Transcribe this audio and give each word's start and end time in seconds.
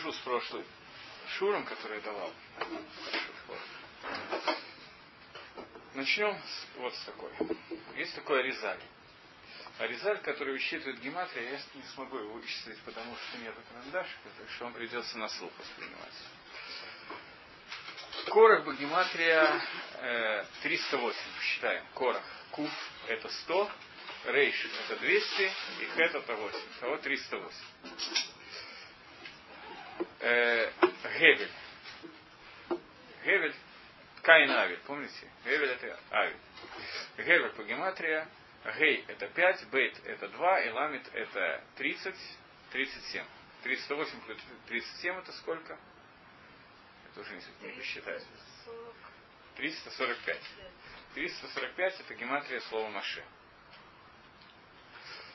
свяжу 0.00 0.12
с 0.12 0.18
прошлым 0.18 0.64
шуром, 1.38 1.64
который 1.64 1.98
я 1.98 2.02
давал. 2.02 2.32
Начнем 5.94 6.34
с, 6.34 6.78
вот 6.78 6.94
с 6.94 7.04
такой. 7.04 7.30
Есть 7.96 8.14
такой 8.14 8.40
Аризаль. 8.40 8.80
Аризаль, 9.78 10.20
который 10.20 10.52
высчитывает 10.54 11.00
гематрия, 11.00 11.52
я 11.52 11.58
не 11.74 11.82
смогу 11.94 12.18
его 12.18 12.34
вычислить, 12.34 12.78
потому 12.80 13.14
что 13.16 13.38
нет 13.38 13.54
карандашика, 13.68 14.28
так 14.38 14.50
что 14.50 14.64
вам 14.64 14.74
придется 14.74 15.18
на 15.18 15.28
слух 15.28 15.50
воспринимать. 15.58 16.14
Корах 18.26 18.64
Багематрия 18.64 19.62
э, 19.94 20.44
308, 20.62 21.18
считаем. 21.42 21.84
Корах. 21.94 22.22
Куф 22.50 22.70
это 23.08 23.28
100, 23.28 23.70
Рейш 24.26 24.66
это 24.86 25.00
200, 25.00 25.42
и 25.42 25.84
Хет 25.96 26.14
это 26.14 26.36
8. 26.36 26.58
Того 26.80 26.96
308. 26.98 28.39
Э, 30.20 30.70
Гевель. 31.18 31.50
Гевель 33.24 33.54
Каин 34.22 34.50
Авель, 34.50 34.78
помните? 34.86 35.30
Гевель 35.44 35.70
это 35.70 35.98
Авель. 36.10 36.36
Гевель 37.16 37.50
по 37.50 37.62
гематрия. 37.62 38.28
Гей 38.78 39.04
это 39.08 39.26
5, 39.26 39.68
Бейт 39.70 39.98
это 40.04 40.28
2, 40.28 40.60
и 40.60 40.70
Ламит 40.70 41.08
это 41.14 41.64
30, 41.76 42.14
37. 42.72 43.24
308 43.62 44.20
плюс 44.20 44.38
37 44.68 45.16
это 45.16 45.32
сколько? 45.32 45.78
Это 47.10 47.20
уже 47.20 47.34
не 47.62 47.72
посчитать. 47.72 48.22
345. 49.56 50.40
345 51.14 52.00
это 52.00 52.14
гематрия 52.14 52.60
слова 52.60 52.90
Маше. 52.90 53.24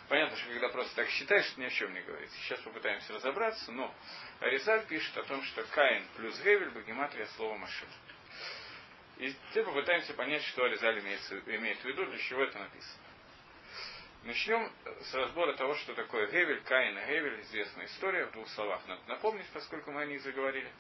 Понятно, 0.07 0.37
что 0.37 0.49
когда 0.49 0.69
просто 0.69 0.95
так 0.95 1.09
считаешь, 1.09 1.57
ни 1.57 1.65
о 1.65 1.69
чем 1.69 1.93
не 1.93 2.01
говорит. 2.01 2.29
Сейчас 2.31 2.59
попытаемся 2.59 3.13
разобраться, 3.13 3.71
но 3.71 3.93
Аризаль 4.39 4.85
пишет 4.85 5.17
о 5.17 5.23
том, 5.23 5.41
что 5.43 5.63
Каин 5.63 6.05
плюс 6.15 6.39
Гевель– 6.41 6.69
гематрия 6.87 7.25
слова 7.37 7.57
Маше. 7.57 7.85
И 9.17 9.33
теперь 9.49 9.63
попытаемся 9.63 10.13
понять, 10.13 10.43
что 10.43 10.65
Аризаль 10.65 10.99
имеет, 10.99 11.21
имеет 11.47 11.79
в 11.79 11.85
виду, 11.85 12.05
для 12.05 12.19
чего 12.19 12.43
это 12.43 12.59
написано. 12.59 13.03
Начнем 14.25 14.71
с 15.01 15.13
разбора 15.13 15.55
того, 15.55 15.75
что 15.75 15.93
такое 15.95 16.27
Гевель, 16.27 16.61
Каин 16.61 16.97
и 16.97 17.05
Гевель, 17.05 17.41
известная 17.41 17.85
история, 17.85 18.25
в 18.25 18.31
двух 18.31 18.47
словах 18.49 18.85
надо 18.87 19.01
напомнить, 19.07 19.47
поскольку 19.53 19.91
мы 19.91 20.01
о 20.01 20.05
них 20.05 20.21
заговорили. 20.21 20.71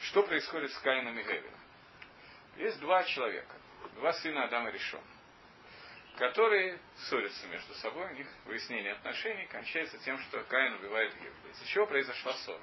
Что 0.00 0.22
происходит 0.22 0.70
с 0.72 0.78
Каином 0.78 1.18
и 1.18 1.22
Гевелем? 1.22 1.58
Есть 2.56 2.80
два 2.80 3.04
человека, 3.04 3.54
два 3.96 4.12
сына 4.14 4.44
Адама 4.44 4.70
Решон, 4.70 5.02
которые 6.16 6.78
ссорятся 6.96 7.46
между 7.48 7.74
собой, 7.74 8.06
у 8.06 8.14
них 8.14 8.26
выяснение 8.44 8.92
отношений 8.92 9.46
кончается 9.46 9.98
тем, 9.98 10.18
что 10.18 10.42
Каин 10.44 10.74
убивает 10.74 11.14
Гевеля. 11.14 11.32
Из-за 11.52 11.66
чего 11.66 11.86
произошла 11.86 12.32
ссора? 12.32 12.62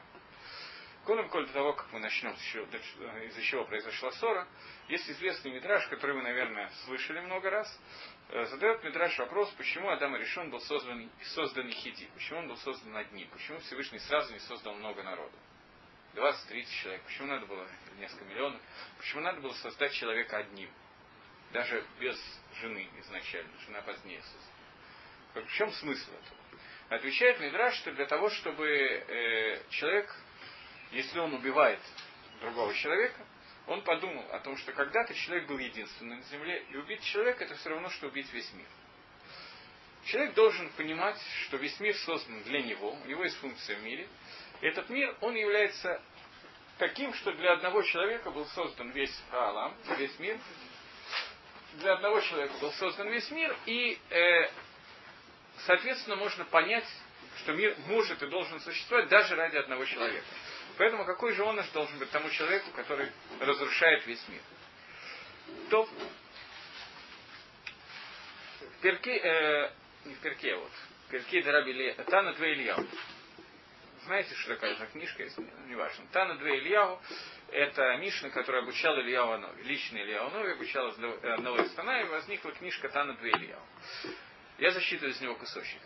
Коном 1.05 1.27
коль 1.29 1.45
до 1.47 1.53
того, 1.53 1.73
как 1.73 1.91
мы 1.91 1.99
начнем, 1.99 2.31
из-за 2.31 3.41
чего 3.41 3.65
произошла 3.65 4.11
ссора, 4.11 4.47
есть 4.87 5.09
известный 5.09 5.51
мидраж, 5.51 5.85
который 5.87 6.15
вы, 6.15 6.21
наверное, 6.21 6.69
слышали 6.85 7.19
много 7.19 7.49
раз. 7.49 7.79
Э, 8.29 8.45
задает 8.45 8.83
мидраж 8.85 9.17
вопрос, 9.19 9.51
почему 9.57 9.89
Адам 9.89 10.15
решен 10.15 10.49
был 10.49 10.61
создан, 10.61 11.11
создан 11.35 11.67
Ехиди, 11.67 12.07
почему 12.13 12.39
он 12.39 12.47
был 12.47 12.57
создан 12.57 12.95
одним, 12.95 13.27
почему 13.29 13.59
Всевышний 13.59 13.99
сразу 13.99 14.31
не 14.31 14.39
создал 14.39 14.75
много 14.75 15.03
народу. 15.03 15.37
20-30 16.15 16.65
человек. 16.81 17.01
Почему 17.03 17.27
надо 17.27 17.45
было 17.47 17.67
несколько 17.97 18.23
миллионов? 18.25 18.61
Почему 18.97 19.21
надо 19.21 19.41
было 19.41 19.53
создать 19.53 19.91
человека 19.93 20.37
одним? 20.37 20.69
Даже 21.53 21.85
без 21.99 22.19
жены 22.59 22.89
изначально. 22.99 23.51
Жена 23.65 23.81
позднее 23.81 24.21
создана. 24.21 25.47
В 25.47 25.53
чем 25.53 25.71
смысл 25.71 26.11
этого? 26.11 26.39
Отвечает 26.89 27.39
Мидраш, 27.39 27.75
что 27.75 27.91
для 27.93 28.05
того, 28.05 28.29
чтобы 28.29 28.67
э, 28.67 29.63
человек 29.69 30.13
если 30.93 31.19
он 31.19 31.33
убивает 31.33 31.79
другого 32.39 32.73
человека, 32.75 33.25
он 33.65 33.81
подумал 33.81 34.25
о 34.31 34.39
том, 34.39 34.55
что 34.57 34.73
когда-то 34.73 35.13
человек 35.15 35.47
был 35.47 35.57
единственным 35.57 36.19
на 36.19 36.23
земле, 36.25 36.65
и 36.69 36.75
убить 36.77 37.03
человека 37.03 37.45
это 37.45 37.55
все 37.55 37.69
равно, 37.69 37.89
что 37.89 38.07
убить 38.07 38.31
весь 38.31 38.51
мир. 38.53 38.67
Человек 40.05 40.35
должен 40.35 40.69
понимать, 40.71 41.19
что 41.45 41.57
весь 41.57 41.79
мир 41.79 41.95
создан 41.95 42.43
для 42.43 42.61
него, 42.61 42.91
у 42.91 43.05
него 43.07 43.23
есть 43.23 43.37
функция 43.37 43.77
в 43.77 43.83
мире. 43.83 44.07
Этот 44.61 44.89
мир, 44.89 45.15
он 45.21 45.33
является 45.33 46.01
таким, 46.77 47.13
что 47.13 47.31
для 47.31 47.53
одного 47.53 47.81
человека 47.83 48.29
был 48.29 48.45
создан 48.47 48.91
весь 48.91 49.17
Аалам, 49.31 49.75
весь 49.97 50.17
мир. 50.19 50.37
Для 51.79 51.93
одного 51.93 52.21
человека 52.21 52.53
был 52.61 52.71
создан 52.73 53.09
весь 53.09 53.29
мир, 53.31 53.55
и, 53.65 53.97
э, 54.09 54.49
соответственно, 55.65 56.15
можно 56.15 56.45
понять, 56.45 56.85
что 57.39 57.53
мир 57.53 57.75
может 57.87 58.21
и 58.21 58.27
должен 58.27 58.59
существовать 58.59 59.09
даже 59.09 59.35
ради 59.35 59.57
одного 59.57 59.85
человека. 59.85 60.25
Поэтому 60.77 61.05
какой 61.05 61.33
же 61.33 61.43
он 61.43 61.59
должен 61.73 61.97
быть 61.99 62.09
тому 62.11 62.29
человеку, 62.29 62.69
который 62.71 63.11
разрушает 63.39 64.05
весь 64.05 64.23
мир? 64.27 64.41
То 65.69 65.87
в 68.61 68.81
перке, 68.81 69.17
э, 69.17 69.71
не 70.05 70.15
в 70.15 70.19
перке, 70.19 70.53
а 70.53 70.57
вот, 70.57 70.71
в 71.07 71.11
перке 71.11 71.41
Дарабили, 71.41 71.93
Тана 72.07 72.33
Две 72.33 72.53
Ильяу. 72.53 72.85
Знаете, 74.05 74.35
что 74.35 74.55
такая 74.55 74.75
же 74.75 74.85
книжка 74.87 75.23
есть? 75.23 75.37
Ну, 75.37 75.47
неважно. 75.67 76.05
Тана 76.11 76.35
Две 76.35 76.57
Ильяу– 76.57 76.99
это 77.51 77.95
Мишна, 77.97 78.29
которая 78.31 78.63
обучала 78.63 78.99
Ильяу 78.99 79.31
Анови. 79.31 79.63
Лично 79.63 79.97
Ильяу 79.97 80.27
Анови 80.27 80.51
обучал 80.51 80.87
одного 80.89 81.57
из 81.59 81.71
и 81.71 82.09
возникла 82.09 82.51
книжка 82.51 82.89
Тана 82.89 83.13
Две 83.13 83.31
Ильяу. 83.31 83.61
Я 84.57 84.71
засчитываю 84.71 85.11
из 85.11 85.21
него 85.21 85.35
кусочек. 85.35 85.81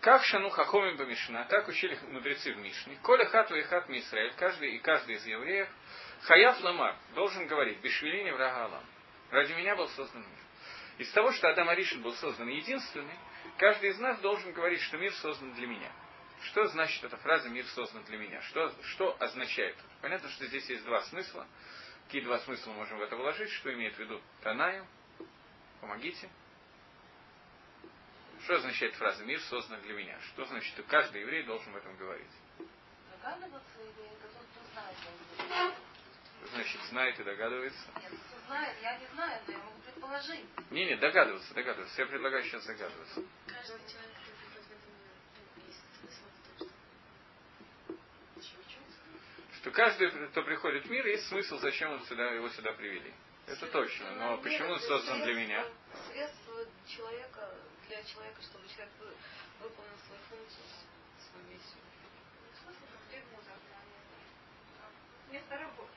Как 0.00 0.22
шану 0.24 0.50
хахомим 0.50 0.96
бамишна, 0.96 1.44
так 1.44 1.66
учили 1.68 1.98
мудрецы 2.10 2.52
в 2.52 2.58
Мишне. 2.58 2.98
Коля 3.02 3.24
хату 3.26 3.54
и 3.54 3.62
хат 3.62 3.88
Израиль, 3.88 4.34
каждый 4.36 4.76
и 4.76 4.78
каждый 4.78 5.14
из 5.14 5.26
евреев, 5.26 5.68
хаяф 6.22 6.60
ламар, 6.62 6.96
должен 7.14 7.46
говорить, 7.46 7.80
бешвелини 7.80 8.30
врага 8.30 8.64
Алам. 8.64 8.84
Ради 9.30 9.52
меня 9.54 9.76
был 9.76 9.88
создан 9.88 10.20
мир. 10.20 10.38
Из 10.98 11.10
того, 11.12 11.32
что 11.32 11.48
Адам 11.48 11.70
Аришин 11.70 12.02
был 12.02 12.12
создан 12.14 12.48
единственный, 12.48 13.18
каждый 13.56 13.90
из 13.90 13.98
нас 13.98 14.20
должен 14.20 14.52
говорить, 14.52 14.82
что 14.82 14.98
мир 14.98 15.12
создан 15.14 15.52
для 15.54 15.66
меня. 15.66 15.90
Что 16.42 16.66
значит 16.68 17.04
эта 17.04 17.16
фраза 17.18 17.48
«мир 17.48 17.66
создан 17.66 18.02
для 18.04 18.18
меня»? 18.18 18.40
Что, 18.42 18.74
что 18.84 19.16
означает? 19.20 19.76
Понятно, 20.00 20.28
что 20.30 20.46
здесь 20.46 20.68
есть 20.68 20.84
два 20.84 21.02
смысла. 21.02 21.46
Какие 22.06 22.22
два 22.22 22.38
смысла 22.40 22.72
можем 22.72 22.98
в 22.98 23.02
это 23.02 23.16
вложить? 23.16 23.50
Что 23.50 23.72
имеет 23.72 23.94
в 23.94 23.98
виду 23.98 24.20
Танаем? 24.42 24.86
Помогите. 25.80 26.28
Что 28.44 28.56
означает 28.56 28.94
фраза 28.94 29.24
«мир 29.24 29.40
создан 29.42 29.80
для 29.82 29.94
меня»? 29.94 30.18
Что 30.32 30.44
значит, 30.46 30.72
что 30.72 30.82
каждый 30.84 31.20
еврей 31.20 31.44
должен 31.44 31.68
об 31.70 31.76
этом 31.76 31.96
говорить? 31.96 32.30
Догадываться 33.10 33.80
или 33.80 34.06
это 34.06 34.28
тот, 34.28 34.46
кто 34.50 34.60
знает? 34.72 35.74
Значит, 36.52 36.80
знает 36.88 37.20
и 37.20 37.22
догадывается. 37.22 37.86
Нет, 38.00 38.12
кто 38.28 38.40
знает, 38.46 38.76
я 38.82 38.98
не 38.98 39.06
знаю, 39.08 39.40
но 39.46 39.52
я 39.52 39.58
могу 39.58 39.80
предположить. 39.80 40.44
Не, 40.70 40.86
не, 40.86 40.96
догадываться, 40.96 41.54
догадываться. 41.54 42.00
Я 42.00 42.06
предлагаю 42.06 42.42
сейчас 42.44 42.64
догадываться. 42.64 43.22
Каждый 43.46 43.78
человек, 43.86 44.14
который 44.16 44.36
приходит 44.40 44.66
в 44.66 44.72
этом 44.72 44.92
мир, 44.98 45.12
есть 45.66 45.82
смысл 46.00 46.24
в 46.32 46.58
том, 46.58 46.68
что... 49.60 49.70
Каждый, 49.70 50.10
кто 50.28 50.42
приходит 50.42 50.86
в 50.86 50.90
мир, 50.90 51.06
есть 51.06 51.28
смысл, 51.28 51.58
зачем 51.58 51.92
он 51.92 52.00
сюда, 52.06 52.30
его 52.32 52.48
сюда 52.50 52.72
привели. 52.72 53.12
Это 53.46 53.66
точно. 53.66 54.10
Но 54.16 54.38
почему 54.38 54.72
он 54.72 54.80
создан 54.80 55.22
для 55.22 55.34
меня? 55.34 55.66
Средство 56.12 56.66
человека 56.86 57.54
для 57.88 58.02
человека, 58.04 58.42
чтобы 58.42 58.68
человек 58.68 58.92
выполнил 59.60 59.98
свою 60.06 60.22
функцию, 60.28 60.64
свою 61.30 61.46
миссию. 61.46 61.80
Место 65.30 65.58
работы. 65.58 65.90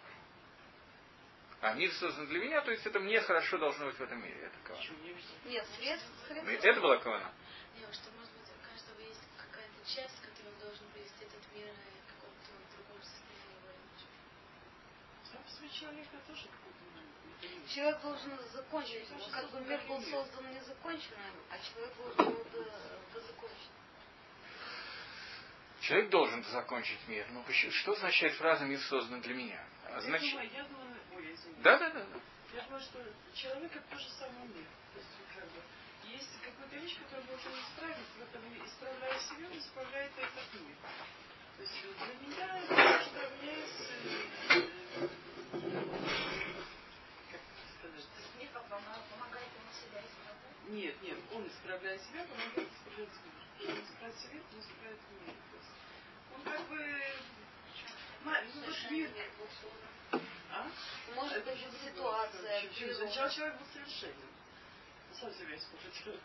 А 1.62 1.74
мир 1.74 1.92
создан 1.94 2.28
для 2.28 2.40
меня, 2.40 2.62
то 2.62 2.72
есть 2.72 2.86
это 2.86 3.00
мне 3.00 3.20
хорошо 3.22 3.58
должно 3.58 3.86
быть 3.86 3.96
в 3.96 4.02
этом 4.02 4.22
мире. 4.22 4.38
Это 4.42 4.58
кавана. 4.64 4.86
Нет, 5.46 5.66
средств, 5.78 6.08
средств. 6.28 6.66
Это 6.66 6.82
была 6.82 6.98
кавана. 6.98 7.32
Нет, 7.80 7.90
что 7.94 8.12
может 8.12 8.32
быть 8.34 8.50
у 8.52 8.60
каждого 8.70 9.00
есть 9.00 9.24
какая-то 9.38 9.80
часть, 9.90 10.22
которая 10.22 10.54
должен 10.62 10.86
привести 10.94 11.26
этот 11.26 11.42
мир 11.56 11.66
к 11.66 12.14
какому-то 12.14 12.52
другому 12.76 13.02
состоянию. 13.02 13.74
Сам 15.48 15.70
человека 15.70 16.18
тоже 16.28 16.48
Человек 17.68 18.02
должен 18.02 18.38
закончить. 18.54 19.08
Как 19.32 19.52
бы 19.52 19.62
мир 19.62 19.82
был 19.88 20.02
создан 20.02 20.54
незаконченным, 20.54 21.36
а 21.50 21.58
человек 21.60 21.96
должен 21.98 22.34
был 22.34 22.46
дозакончить. 23.14 23.72
Человек 25.82 26.10
должен 26.10 26.44
закончить 26.46 27.08
мир. 27.08 27.28
Но 27.32 27.44
что 27.52 27.92
означает 27.92 28.34
фраза 28.36 28.64
«мир 28.66 28.80
создан 28.80 29.20
для 29.22 29.34
меня»? 29.34 29.62
А 29.86 30.00
значит... 30.00 30.34
я 30.34 30.34
думаю, 30.34 30.52
я 30.54 30.64
думаю, 30.64 31.00
ой, 31.16 31.38
да, 31.62 31.78
да, 31.78 31.90
да, 31.90 32.06
да. 32.06 32.20
Я 32.54 32.62
думаю, 32.64 32.82
что 32.82 33.04
человек 33.34 33.76
это 33.76 33.86
тоже 33.90 34.10
самый 34.12 34.48
мир. 34.48 34.66
То 34.94 35.00
есть, 35.00 35.10
как 35.36 35.44
бы, 35.46 35.62
есть 36.10 36.30
какая-то 36.42 36.76
вещь, 36.78 36.98
которую 37.00 37.28
должен 37.28 37.52
исправить, 37.52 38.08
в 38.18 38.22
этом 38.22 38.66
исправляя 38.66 39.20
себя, 39.20 39.48
он 39.48 39.58
исправляет 39.58 40.12
этот 40.18 40.62
мир. 40.62 40.76
Нет, 50.68 51.02
нет, 51.04 51.18
он 51.34 51.48
исправляет 51.48 52.02
себя, 52.02 52.26
помогает 52.26 52.70
исправлять 52.74 53.10
мир. 53.24 53.70
Он 53.70 53.80
исправляет 53.80 54.16
себя, 54.20 54.40
он 54.52 54.60
исправляет 54.60 55.00
мир. 55.22 55.36
Он 56.36 56.42
как 56.44 56.68
бы 56.68 56.78
ма- 58.24 58.42
ну, 58.56 58.62
вот 58.66 58.92
мир, 58.92 59.10
а? 60.52 60.68
Может 61.16 61.44
быть, 61.46 61.58
Это 61.62 61.86
ситуация, 61.86 62.62
Чуть-чуть. 62.64 62.78
природа. 62.80 63.06
Сначала 63.08 63.30
человек 63.32 63.58
был 63.60 63.68
совершенен. 63.74 64.30
Сам 65.20 65.34
себя 65.34 65.56
испортил. 65.56 66.20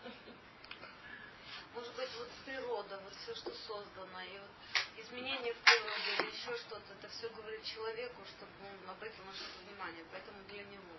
Может 1.74 1.94
быть, 1.94 2.08
вот 2.18 2.28
природа, 2.44 3.00
вот 3.04 3.14
все, 3.22 3.34
что 3.34 3.50
создано, 3.54 4.20
и 4.22 4.38
вот 4.38 4.50
изменения 5.00 5.52
в 5.52 5.58
природе 5.58 6.10
или 6.18 6.30
еще 6.30 6.56
что-то, 6.58 6.92
это 6.92 7.08
все 7.08 7.28
говорит 7.30 7.62
человеку, 7.64 8.22
чтобы 8.26 8.52
он 8.62 8.90
обратил 8.90 9.24
на 9.24 9.32
что-то 9.32 9.58
внимание. 9.66 10.04
Поэтому 10.12 10.42
для 10.48 10.64
него, 10.64 10.96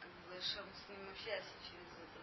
как 0.00 0.10
бы, 0.10 0.40
Шем 0.40 0.66
с 0.74 0.88
ним 0.88 1.08
общается 1.10 1.52
через 1.64 1.88
это. 1.88 2.20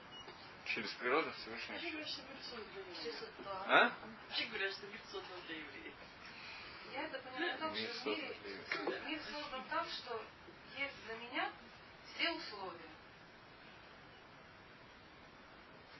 Через 0.66 0.90
природу 0.92 1.32
Всевышний. 1.34 1.74
Вообще 1.74 1.90
говорят, 1.92 2.10
что 2.10 2.22
мир 2.24 2.38
создан 2.44 2.66
для 2.74 2.84
Через 2.84 3.22
евреев. 3.22 3.24
это. 3.40 3.64
А? 3.68 3.94
Вообще 4.28 4.46
говорят, 4.46 4.74
что 4.74 4.88
мир 4.88 5.02
создан 5.12 5.42
для 5.48 5.56
евреев. 5.58 5.94
Я 6.94 7.04
это 7.04 7.20
понимаю 7.20 7.58
так, 7.58 7.72
Мир 7.74 7.90
что 7.90 8.02
в 8.02 8.06
мире, 8.08 8.36
для 8.86 9.00
мир 9.00 9.22
создан 9.32 9.64
так, 9.70 9.88
что 9.88 10.24
есть 10.78 10.96
для 11.06 11.16
меня 11.16 11.52
все 12.06 12.32
условия. 12.32 12.92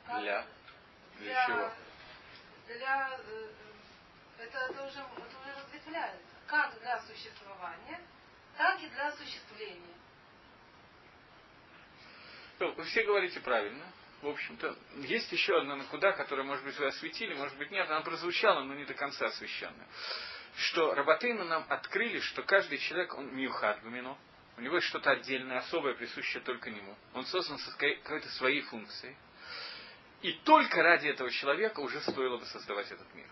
Как 0.06 0.22
Для? 0.22 0.46
Для 1.18 1.46
чего? 1.46 1.72
Для, 2.68 3.20
э, 3.20 3.50
это, 4.42 4.58
это, 4.58 4.84
уже, 4.84 5.00
это 5.00 5.40
уже 5.40 5.54
разветвляется. 5.64 6.36
Как 6.48 6.80
для 6.80 7.00
существования, 7.02 8.02
так 8.58 8.82
и 8.82 8.88
для 8.88 9.08
осуществления. 9.08 9.96
Ну, 12.60 12.74
Вы 12.74 12.84
все 12.84 13.04
говорите 13.04 13.40
правильно. 13.40 13.86
В 14.22 14.28
общем-то, 14.28 14.78
есть 14.98 15.32
еще 15.32 15.58
одна 15.58 15.76
накуда, 15.76 16.12
которую, 16.12 16.46
может 16.46 16.64
быть, 16.64 16.78
вы 16.78 16.86
осветили, 16.86 17.34
может 17.34 17.58
быть, 17.58 17.72
нет, 17.72 17.90
она 17.90 18.02
прозвучала, 18.02 18.62
но 18.64 18.76
не 18.76 18.86
до 18.86 18.94
конца 18.94 19.26
освещенная. 19.26 19.88
Что 20.58 20.94
Рабатейну 20.94 21.44
нам 21.46 21.66
открыли, 21.70 22.20
что 22.20 22.44
каждый 22.44 22.78
человек, 22.78 23.16
он 23.16 23.36
миухат 23.36 23.82
гумино, 23.82 24.16
у 24.58 24.62
него 24.62 24.76
есть 24.76 24.88
что-то 24.90 25.10
отдельное, 25.10 25.58
особое, 25.58 25.96
присущее 25.96 26.44
только 26.44 26.70
нему. 26.70 26.96
Он 27.14 27.26
создан 27.26 27.58
со 27.58 27.76
какой-то 27.76 28.30
своей 28.30 28.62
функцией. 28.62 29.16
И 30.22 30.34
только 30.44 30.84
ради 30.84 31.08
этого 31.08 31.32
человека 31.32 31.80
уже 31.80 32.00
стоило 32.02 32.38
бы 32.38 32.46
создавать 32.46 32.92
этот 32.92 33.12
мир. 33.16 33.28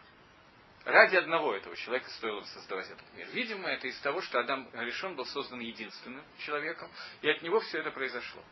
Ради 0.89 1.18
одного 1.18 1.56
этого 1.56 1.75
человека 1.75 2.09
стоило 2.09 2.41
создавать 2.45 2.89
этот 2.89 3.13
мир. 3.13 3.27
Видимо, 3.31 3.69
это 3.69 3.88
из 3.88 4.00
того, 4.00 4.21
что 4.21 4.39
Адам 4.39 4.68
решен 4.74 5.15
был 5.15 5.25
создан 5.25 5.59
единственным 5.59 6.24
человеком, 6.39 6.89
и 7.21 7.30
от 7.30 7.44
него 7.44 7.59
все 7.59 7.80
это 7.80 7.91
произошло. 7.91 8.44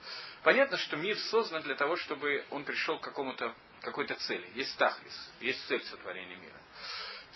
Понятно, 0.44 0.78
что 0.78 0.98
мир 0.98 1.18
создан 1.18 1.64
для 1.64 1.74
того, 1.74 1.96
чтобы 1.96 2.46
он 2.52 2.64
пришел 2.64 3.00
к 3.00 3.04
какому-то, 3.04 3.56
какой-то 3.82 4.14
цели. 4.16 4.48
Есть 4.54 4.78
тахлис, 4.78 5.34
есть 5.40 5.66
цель 5.68 5.84
сотворения 5.86 6.36
мира. 6.36 6.62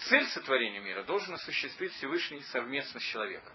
Цель 0.07 0.27
сотворения 0.27 0.79
мира 0.81 1.01
должен 1.01 1.33
осуществить 1.33 1.93
Всевышний 1.93 2.41
совместно 2.51 2.99
с 2.99 3.03
человеком. 3.03 3.53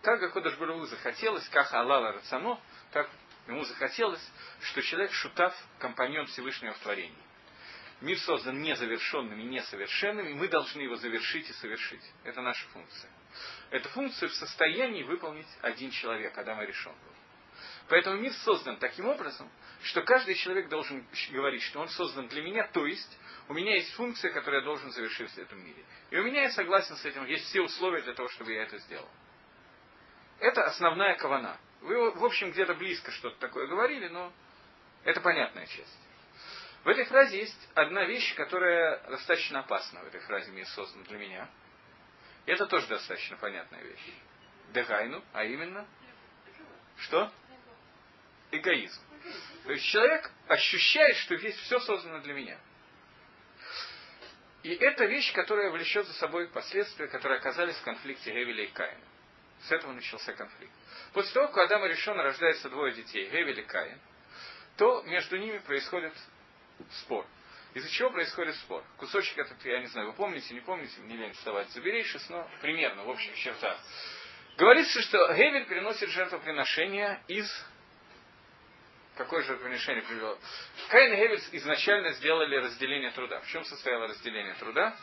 Как 0.00 0.18
Гакодаш 0.20 0.56
Бару 0.56 0.82
захотелось, 0.86 1.46
как 1.50 1.74
Аллала 1.74 2.12
Рацано, 2.12 2.58
так 2.92 3.10
ему 3.48 3.64
захотелось, 3.64 4.26
что 4.62 4.80
человек 4.80 5.12
шутав, 5.12 5.54
компаньон 5.78 6.24
Всевышнего 6.26 6.72
в 6.72 6.78
творении. 6.78 7.25
Мир 8.00 8.18
создан 8.18 8.60
незавершенным 8.60 9.40
и 9.40 9.44
несовершенным, 9.44 10.26
и 10.28 10.34
мы 10.34 10.48
должны 10.48 10.82
его 10.82 10.96
завершить 10.96 11.48
и 11.48 11.52
совершить. 11.54 12.02
Это 12.24 12.42
наша 12.42 12.66
функция. 12.68 13.10
Эту 13.70 13.88
функцию 13.88 14.28
в 14.28 14.34
состоянии 14.34 15.02
выполнить 15.02 15.46
один 15.62 15.90
человек, 15.90 16.36
Адам 16.36 16.60
решен 16.60 16.92
был. 16.92 17.12
Поэтому 17.88 18.16
мир 18.16 18.32
создан 18.32 18.76
таким 18.78 19.06
образом, 19.06 19.50
что 19.82 20.02
каждый 20.02 20.34
человек 20.34 20.68
должен 20.68 21.06
говорить, 21.30 21.62
что 21.62 21.80
он 21.80 21.88
создан 21.88 22.28
для 22.28 22.42
меня, 22.42 22.66
то 22.68 22.84
есть 22.84 23.18
у 23.48 23.54
меня 23.54 23.74
есть 23.74 23.92
функция, 23.94 24.32
которую 24.32 24.60
я 24.60 24.64
должен 24.64 24.90
завершить 24.90 25.30
в 25.30 25.38
этом 25.38 25.64
мире. 25.64 25.84
И 26.10 26.18
у 26.18 26.24
меня, 26.24 26.42
я 26.42 26.50
согласен 26.50 26.96
с 26.96 27.04
этим, 27.04 27.24
есть 27.26 27.44
все 27.46 27.62
условия 27.62 28.02
для 28.02 28.12
того, 28.12 28.28
чтобы 28.28 28.52
я 28.52 28.64
это 28.64 28.76
сделал. 28.78 29.08
Это 30.40 30.64
основная 30.64 31.16
кавана. 31.16 31.56
Вы, 31.80 32.10
в 32.10 32.24
общем, 32.24 32.50
где-то 32.50 32.74
близко 32.74 33.10
что-то 33.12 33.38
такое 33.38 33.68
говорили, 33.68 34.08
но 34.08 34.32
это 35.04 35.20
понятная 35.20 35.66
часть. 35.66 36.05
В 36.86 36.88
этой 36.88 37.04
фразе 37.06 37.38
есть 37.40 37.68
одна 37.74 38.04
вещь, 38.04 38.36
которая 38.36 39.00
достаточно 39.08 39.58
опасна 39.58 40.04
в 40.04 40.06
этой 40.06 40.20
фразе 40.20 40.52
«мир 40.52 40.64
создан 40.68 41.02
для 41.02 41.18
меня». 41.18 41.50
И 42.46 42.52
это 42.52 42.64
тоже 42.66 42.86
достаточно 42.86 43.36
понятная 43.38 43.82
вещь. 43.82 44.12
Дегайну, 44.72 45.20
а 45.32 45.42
именно, 45.42 45.84
что? 46.98 47.32
Эгоизм. 48.52 49.02
То 49.64 49.72
есть 49.72 49.84
человек 49.86 50.30
ощущает, 50.46 51.16
что 51.16 51.36
здесь 51.38 51.56
все 51.56 51.80
создано 51.80 52.20
для 52.20 52.34
меня. 52.34 52.56
И 54.62 54.72
это 54.72 55.06
вещь, 55.06 55.32
которая 55.32 55.72
влечет 55.72 56.06
за 56.06 56.12
собой 56.12 56.46
последствия, 56.46 57.08
которые 57.08 57.40
оказались 57.40 57.74
в 57.78 57.82
конфликте 57.82 58.30
Гевеля 58.30 58.62
и 58.62 58.68
Каина. 58.68 59.04
С 59.62 59.72
этого 59.72 59.90
начался 59.90 60.34
конфликт. 60.34 60.72
После 61.12 61.32
того, 61.32 61.48
как 61.48 61.56
у 61.56 61.60
Адама 61.62 61.88
решен 61.88 62.16
рождается 62.16 62.70
двое 62.70 62.94
детей, 62.94 63.28
Гевель 63.28 63.58
и 63.58 63.64
Каин, 63.64 63.98
то 64.76 65.02
между 65.02 65.36
ними 65.36 65.58
происходит 65.58 66.12
спор. 67.02 67.26
Из-за 67.74 67.90
чего 67.90 68.10
происходит 68.10 68.56
спор? 68.56 68.82
Кусочек 68.96 69.36
этот, 69.36 69.62
я 69.64 69.80
не 69.80 69.86
знаю, 69.86 70.08
вы 70.08 70.14
помните, 70.14 70.54
не 70.54 70.60
помните, 70.60 70.98
не 71.02 71.16
лень 71.16 71.32
вставать, 71.32 71.68
заберейшись, 71.70 72.28
но 72.30 72.48
примерно, 72.62 73.04
в 73.04 73.08
общих 73.08 73.36
чертах. 73.36 73.78
Говорится, 74.56 75.02
что 75.02 75.18
Гевель 75.34 75.66
приносит 75.66 76.08
жертвоприношение 76.08 77.22
из... 77.28 77.46
Какое 79.16 79.42
жертвоприношение 79.42 80.02
привел? 80.04 80.38
Каин 80.88 81.12
и 81.12 81.16
Гевель 81.16 81.42
изначально 81.52 82.12
сделали 82.12 82.56
разделение 82.56 83.10
труда. 83.10 83.40
В 83.40 83.48
чем 83.48 83.62
состояло 83.64 84.08
разделение 84.08 84.54
труда? 84.54 84.96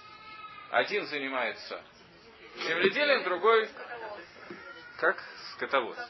Один 0.71 1.05
занимается 1.05 1.83
земледелием, 2.57 3.23
другой... 3.23 3.69
Как? 4.97 5.23
Скотоводством. 5.63 6.09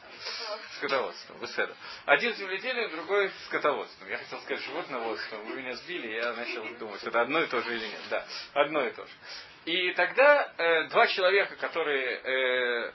Скотоводством, 0.76 1.38
беседа. 1.40 1.76
Один 2.06 2.34
земледелием, 2.34 2.90
другой 2.90 3.30
скотоводством. 3.46 4.08
Я 4.08 4.18
хотел 4.18 4.40
сказать 4.40 4.64
животноводством, 4.64 5.44
вы 5.46 5.56
меня 5.56 5.74
сбили, 5.74 6.08
я 6.16 6.32
начал 6.32 6.64
думать, 6.78 7.02
это 7.04 7.20
одно 7.20 7.40
и 7.40 7.46
то 7.46 7.60
же 7.60 7.76
или 7.76 7.86
нет. 7.86 8.00
Да, 8.10 8.26
одно 8.54 8.84
и 8.84 8.90
то 8.90 9.06
же. 9.06 9.12
И 9.66 9.92
тогда 9.92 10.52
э, 10.56 10.88
два 10.88 11.06
человека, 11.06 11.56
которые 11.56 12.18
э, 12.18 12.92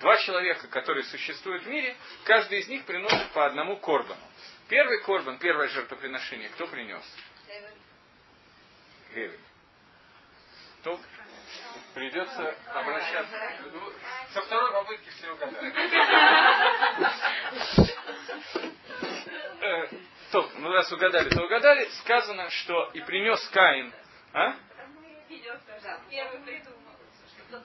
два 0.00 0.16
человека, 0.18 0.68
которые 0.68 1.04
существуют 1.04 1.64
в 1.64 1.68
мире, 1.68 1.94
каждый 2.24 2.60
из 2.60 2.68
них 2.68 2.84
приносит 2.86 3.30
по 3.32 3.44
одному 3.44 3.76
корбану. 3.76 4.22
Первый 4.68 5.02
корбан, 5.02 5.38
первое 5.38 5.68
жертвоприношение, 5.68 6.48
кто 6.50 6.66
принес? 6.66 7.04
Гевель. 9.14 9.38
То 10.82 10.98
придется 11.94 12.54
обращаться. 12.74 13.36
Ну, 13.72 13.92
Со 14.32 14.42
второй 14.42 14.72
попытки 14.72 15.08
все 15.10 15.32
угадали. 15.32 15.72
Э, 19.64 19.86
ну 20.58 20.72
раз 20.72 20.90
угадали, 20.92 21.28
то 21.28 21.44
угадали. 21.44 21.84
Сказано, 22.00 22.48
что 22.50 22.90
и 22.94 23.00
принес 23.00 23.46
Каин. 23.48 23.92
А? 24.32 24.54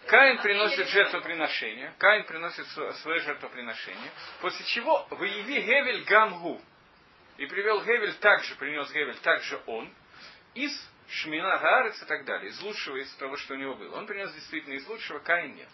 Каин 0.07 0.41
приносит 0.41 0.88
жертвоприношение. 0.89 1.93
Каин 1.98 2.25
приносит 2.25 2.65
сво- 2.75 2.93
свое 2.96 3.19
жертвоприношение. 3.22 4.12
После 4.41 4.65
чего 4.65 5.07
выяви 5.12 5.62
Гевель 5.62 6.03
Гамгу. 6.03 6.62
И 7.38 7.46
привел 7.46 7.81
Гевель 7.84 8.15
также, 8.15 8.55
принес 8.55 8.91
Гевель 8.91 9.17
также 9.19 9.62
он. 9.65 9.93
Из 10.55 10.72
Шмина 11.09 11.57
Гаарец 11.57 12.01
и 12.01 12.05
так 12.05 12.25
далее. 12.25 12.49
Из 12.49 12.61
лучшего 12.61 12.97
из 12.97 13.11
того, 13.15 13.37
что 13.37 13.53
у 13.53 13.57
него 13.57 13.75
было. 13.75 13.97
Он 13.97 14.07
принес 14.07 14.33
действительно 14.33 14.73
из 14.73 14.85
лучшего, 14.87 15.19
Каин 15.19 15.55
нет. 15.55 15.69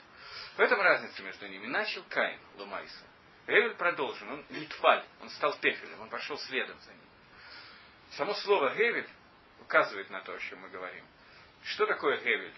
В 0.57 0.59
этом 0.59 0.79
разница 0.79 1.23
между 1.23 1.47
ними. 1.47 1.65
Начал 1.67 2.03
Каин 2.09 2.39
Лумайса. 2.57 3.05
Гевель 3.47 3.75
продолжен. 3.75 4.29
Он 4.29 4.45
нитфаль. 4.49 5.03
Он 5.21 5.29
стал 5.31 5.53
тефелем. 5.59 6.01
Он 6.01 6.09
пошел 6.09 6.37
следом 6.37 6.79
за 6.79 6.91
ним. 6.91 7.01
Само 8.11 8.33
слово 8.35 8.75
Гевель 8.75 9.09
указывает 9.59 10.09
на 10.11 10.21
то, 10.21 10.33
о 10.33 10.39
чем 10.39 10.59
мы 10.59 10.69
говорим. 10.69 11.03
Что 11.63 11.87
такое 11.87 12.17
Гевель? 12.19 12.53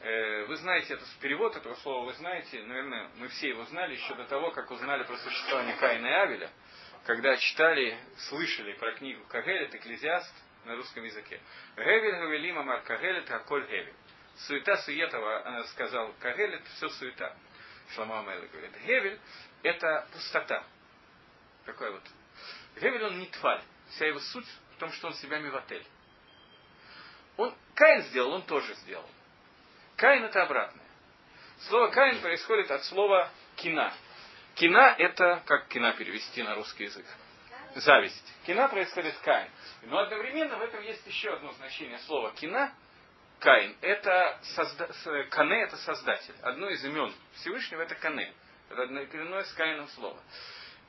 Э, 0.00 0.44
Вы 0.46 0.56
знаете, 0.56 0.94
это 0.94 1.04
перевод 1.20 1.56
этого 1.56 1.74
слова 1.76 2.06
вы 2.06 2.12
знаете, 2.14 2.62
наверное, 2.64 3.08
мы 3.16 3.28
все 3.28 3.48
его 3.50 3.64
знали 3.64 3.94
еще 3.94 4.14
до 4.14 4.24
того, 4.24 4.50
как 4.50 4.70
узнали 4.70 5.04
про 5.04 5.16
существование 5.16 5.76
Каина 5.76 6.06
и 6.06 6.10
Авеля, 6.10 6.50
когда 7.06 7.36
читали, 7.36 7.96
слышали 8.28 8.72
про 8.74 8.92
книгу 8.94 9.24
Кагелет, 9.26 9.74
Экклезиаст 9.74 10.34
на 10.64 10.76
русском 10.76 11.04
языке. 11.04 11.40
Гевель 11.76 12.16
Гавелим 12.16 12.58
Амар 12.58 12.82
Кагелет 12.82 13.30
Аколь 13.30 13.66
Гевель. 13.66 13.94
Суета 14.46 14.76
суетова, 14.78 15.46
она 15.46 15.64
сказал, 15.64 16.12
Кагелет, 16.20 16.64
все 16.76 16.88
суета. 16.88 17.36
Шламу 17.94 18.18
Амелы 18.18 18.46
говорит. 18.48 18.72
Гевель– 18.86 19.20
это 19.62 20.06
пустота. 20.12 20.64
Такой 21.66 21.90
вот. 21.92 22.02
Гевель 22.80 23.04
он 23.04 23.18
не 23.18 23.26
тварь. 23.26 23.62
Вся 23.90 24.06
его 24.06 24.20
суть 24.20 24.46
в 24.76 24.78
том, 24.78 24.90
что 24.92 25.08
он 25.08 25.14
себя 25.14 25.38
миватель. 25.38 25.86
Он, 27.36 27.54
Каин 27.74 28.02
сделал, 28.02 28.32
он 28.32 28.42
тоже 28.42 28.74
сделал. 28.76 29.08
Каин 29.96 30.24
это 30.24 30.42
обратное. 30.42 30.84
Слово 31.68 31.88
Каин 31.90 32.20
происходит 32.20 32.70
от 32.70 32.84
слова 32.84 33.30
кина. 33.56 33.92
Кина 34.54 34.94
это, 34.98 35.42
как 35.46 35.68
кина 35.68 35.92
перевести 35.92 36.42
на 36.42 36.54
русский 36.54 36.84
язык? 36.84 37.06
Зависть. 37.74 38.34
Кина 38.46 38.68
происходит 38.68 39.16
Каин. 39.24 39.48
Но 39.82 39.98
одновременно 39.98 40.56
в 40.58 40.62
этом 40.62 40.82
есть 40.82 41.06
еще 41.06 41.32
одно 41.32 41.52
значение 41.52 41.98
слова 42.00 42.32
кина. 42.32 42.72
Каин, 43.40 43.76
это 43.80 44.38
созда... 44.42 44.88
Кане 45.30 45.62
это 45.62 45.76
создатель. 45.78 46.34
Одно 46.42 46.68
из 46.68 46.84
имен 46.84 47.12
Всевышнего 47.36 47.82
это 47.82 47.94
Кане. 47.94 48.32
Это 48.68 48.82
однокоренное 48.82 49.44
с 49.44 49.52
Каином 49.54 49.88
слово. 49.88 50.20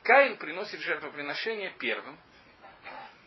Каин 0.03 0.37
приносит 0.37 0.81
жертвоприношение 0.81 1.73
первым, 1.79 2.19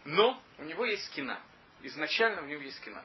но 0.04 0.40
у 0.58 0.64
него 0.64 0.84
есть 0.84 1.10
кина. 1.14 1.40
Изначально 1.82 2.42
у 2.42 2.46
него 2.46 2.60
есть 2.60 2.80
кина. 2.84 3.02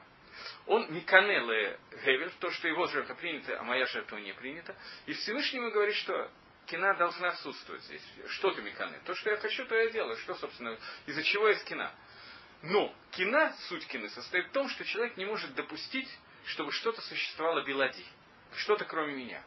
Он 0.66 0.90
не 0.92 1.00
канеле 1.00 1.78
Гевель, 2.04 2.30
то, 2.40 2.50
что 2.50 2.68
его 2.68 2.86
жертва 2.86 3.14
принята, 3.14 3.58
а 3.58 3.62
моя 3.62 3.86
жертва 3.86 4.16
не 4.18 4.32
принята. 4.32 4.76
И 5.06 5.12
Всевышнему 5.12 5.70
говорит, 5.70 5.94
что 5.96 6.30
кина 6.72 6.94
должна 6.94 7.28
отсутствовать 7.28 7.82
здесь. 7.82 8.02
Что 8.28 8.50
ты 8.50 8.62
миканы? 8.62 8.98
То, 9.04 9.14
что 9.14 9.28
я 9.28 9.36
хочу, 9.36 9.66
то 9.66 9.74
я 9.74 9.90
делаю. 9.90 10.16
Что, 10.16 10.34
собственно, 10.36 10.78
из-за 11.04 11.22
чего 11.22 11.48
есть 11.48 11.64
кина? 11.66 11.92
Но 12.62 12.94
кина, 13.10 13.52
суть 13.68 13.86
кины, 13.88 14.08
состоит 14.08 14.46
в 14.46 14.52
том, 14.52 14.70
что 14.70 14.82
человек 14.86 15.18
не 15.18 15.26
может 15.26 15.54
допустить, 15.54 16.08
чтобы 16.46 16.72
что-то 16.72 17.02
существовало 17.02 17.62
белади. 17.62 18.04
Что-то 18.56 18.86
кроме 18.86 19.12
меня. 19.12 19.44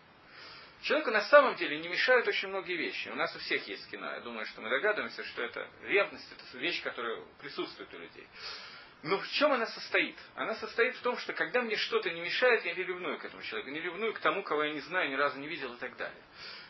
Человеку 0.83 1.09
на 1.09 1.21
самом 1.21 1.55
деле 1.55 1.79
не 1.79 1.87
мешают 1.87 2.27
очень 2.27 2.49
многие 2.49 2.77
вещи. 2.77 3.09
У 3.09 3.15
нас 3.15 3.35
у 3.35 3.39
всех 3.39 3.67
есть 3.67 3.89
кино. 3.89 4.11
Я 4.11 4.19
думаю, 4.19 4.45
что 4.45 4.61
мы 4.61 4.69
догадываемся, 4.69 5.23
что 5.23 5.41
это 5.41 5.67
ревность, 5.81 6.31
это 6.31 6.57
вещь, 6.59 6.83
которая 6.83 7.23
присутствует 7.41 7.91
у 7.91 7.97
людей. 7.97 8.27
Но 9.01 9.17
в 9.17 9.27
чем 9.29 9.51
она 9.51 9.65
состоит? 9.65 10.15
Она 10.35 10.53
состоит 10.55 10.95
в 10.97 11.01
том, 11.01 11.17
что 11.17 11.33
когда 11.33 11.61
мне 11.61 11.75
что-то 11.75 12.11
не 12.11 12.21
мешает, 12.21 12.65
я 12.65 12.75
не 12.75 12.83
ревную 12.83 13.17
к 13.17 13.25
этому 13.25 13.41
человеку, 13.41 13.71
не 13.71 13.79
ревную 13.79 14.13
к 14.13 14.19
тому, 14.19 14.43
кого 14.43 14.63
я 14.63 14.73
не 14.73 14.81
знаю, 14.81 15.09
ни 15.09 15.15
разу 15.15 15.39
не 15.39 15.47
видел 15.47 15.73
и 15.73 15.77
так 15.77 15.97
далее. 15.97 16.21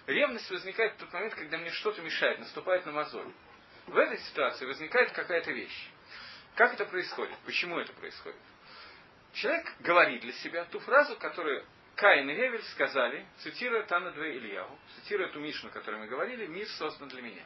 Ревность 0.07 0.50
возникает 0.51 0.93
в 0.93 0.97
тот 0.97 1.13
момент, 1.13 1.35
когда 1.35 1.57
мне 1.57 1.71
что-то 1.71 2.01
мешает, 2.01 2.39
наступает 2.39 2.85
на 2.85 2.91
мозоль. 2.91 3.31
В 3.88 3.97
этой 3.97 4.17
ситуации 4.19 4.65
возникает 4.65 5.12
какая-то 5.12 5.51
вещь. 5.51 5.89
Как 6.55 6.74
это 6.74 6.85
происходит? 6.85 7.38
Почему 7.45 7.79
это 7.79 7.91
происходит? 7.93 8.39
Человек 9.33 9.74
говорит 9.79 10.21
для 10.21 10.33
себя 10.33 10.65
ту 10.65 10.79
фразу, 10.79 11.17
которую 11.17 11.65
Каин 11.95 12.29
и 12.29 12.35
Гевель 12.35 12.63
сказали, 12.63 13.25
цитируя 13.39 13.83
Тана 13.83 14.12
Две 14.12 14.38
Ильяву, 14.38 14.77
цитируя 14.95 15.29
ту 15.29 15.39
Мишну, 15.39 15.69
о 15.69 15.74
которой 15.74 16.00
мы 16.01 16.07
говорили, 16.07 16.45
мир 16.45 16.67
создан 16.67 17.09
для 17.09 17.21
меня. 17.21 17.43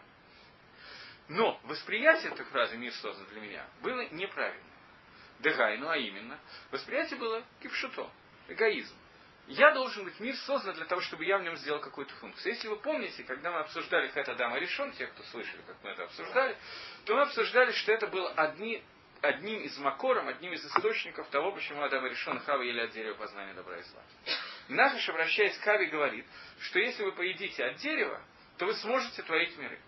Но 1.28 1.60
восприятие 1.64 2.32
этой 2.32 2.46
фразы 2.48 2.76
«мир 2.76 2.92
создан 2.94 3.28
для 3.28 3.40
меня» 3.40 3.68
было 3.82 4.02
неправильно. 4.10 4.64
Дегайну, 5.40 5.88
а 5.88 5.96
именно, 5.96 6.40
восприятие 6.72 7.20
было 7.20 7.44
кипшуто, 7.62 8.10
эгоизм. 8.48 8.96
Я 9.50 9.72
должен 9.72 10.06
быть, 10.06 10.20
мир 10.20 10.36
создан 10.38 10.76
для 10.76 10.86
того, 10.86 11.02
чтобы 11.02 11.26
я 11.26 11.40
в 11.40 11.42
нем 11.42 11.56
сделал 11.58 11.80
какую-то 11.80 12.14
функцию. 12.16 12.54
Если 12.54 12.68
вы 12.68 12.76
помните, 12.78 13.24
когда 13.24 13.50
мы 13.50 13.62
обсуждали 13.62 14.08
Хэта 14.10 14.36
Дама 14.36 14.60
решен, 14.60 14.92
те, 14.92 15.08
кто 15.08 15.24
слышали, 15.24 15.60
как 15.66 15.76
мы 15.82 15.90
это 15.90 16.04
обсуждали, 16.04 16.56
то 17.06 17.16
мы 17.16 17.24
обсуждали, 17.24 17.72
что 17.72 17.92
это 17.92 18.06
было 18.06 18.30
одни, 18.34 18.84
одним 19.22 19.62
из 19.62 19.76
макором, 19.80 20.28
одним 20.28 20.54
из 20.54 20.64
источников 20.64 21.28
того, 21.30 21.52
почему 21.52 21.82
Адам 21.82 22.06
решен 22.06 22.40
Хава 22.42 22.62
ели 22.62 22.80
от 22.80 22.92
дерева 22.92 23.16
познания 23.16 23.56
добра 23.56 23.78
и 23.78 23.82
зла. 23.82 24.04
Нахаш, 24.68 25.10
обращаясь 25.10 25.58
к 25.58 25.64
Хаве, 25.64 25.88
говорит, 25.88 26.28
что 26.60 26.78
если 26.78 27.04
вы 27.04 27.12
поедите 27.14 27.66
от 27.66 27.78
дерева, 27.78 28.22
то 28.60 28.68
вы 28.68 28.76
сможете 28.76 29.24
творить 29.24 29.58
миры. 29.58 29.80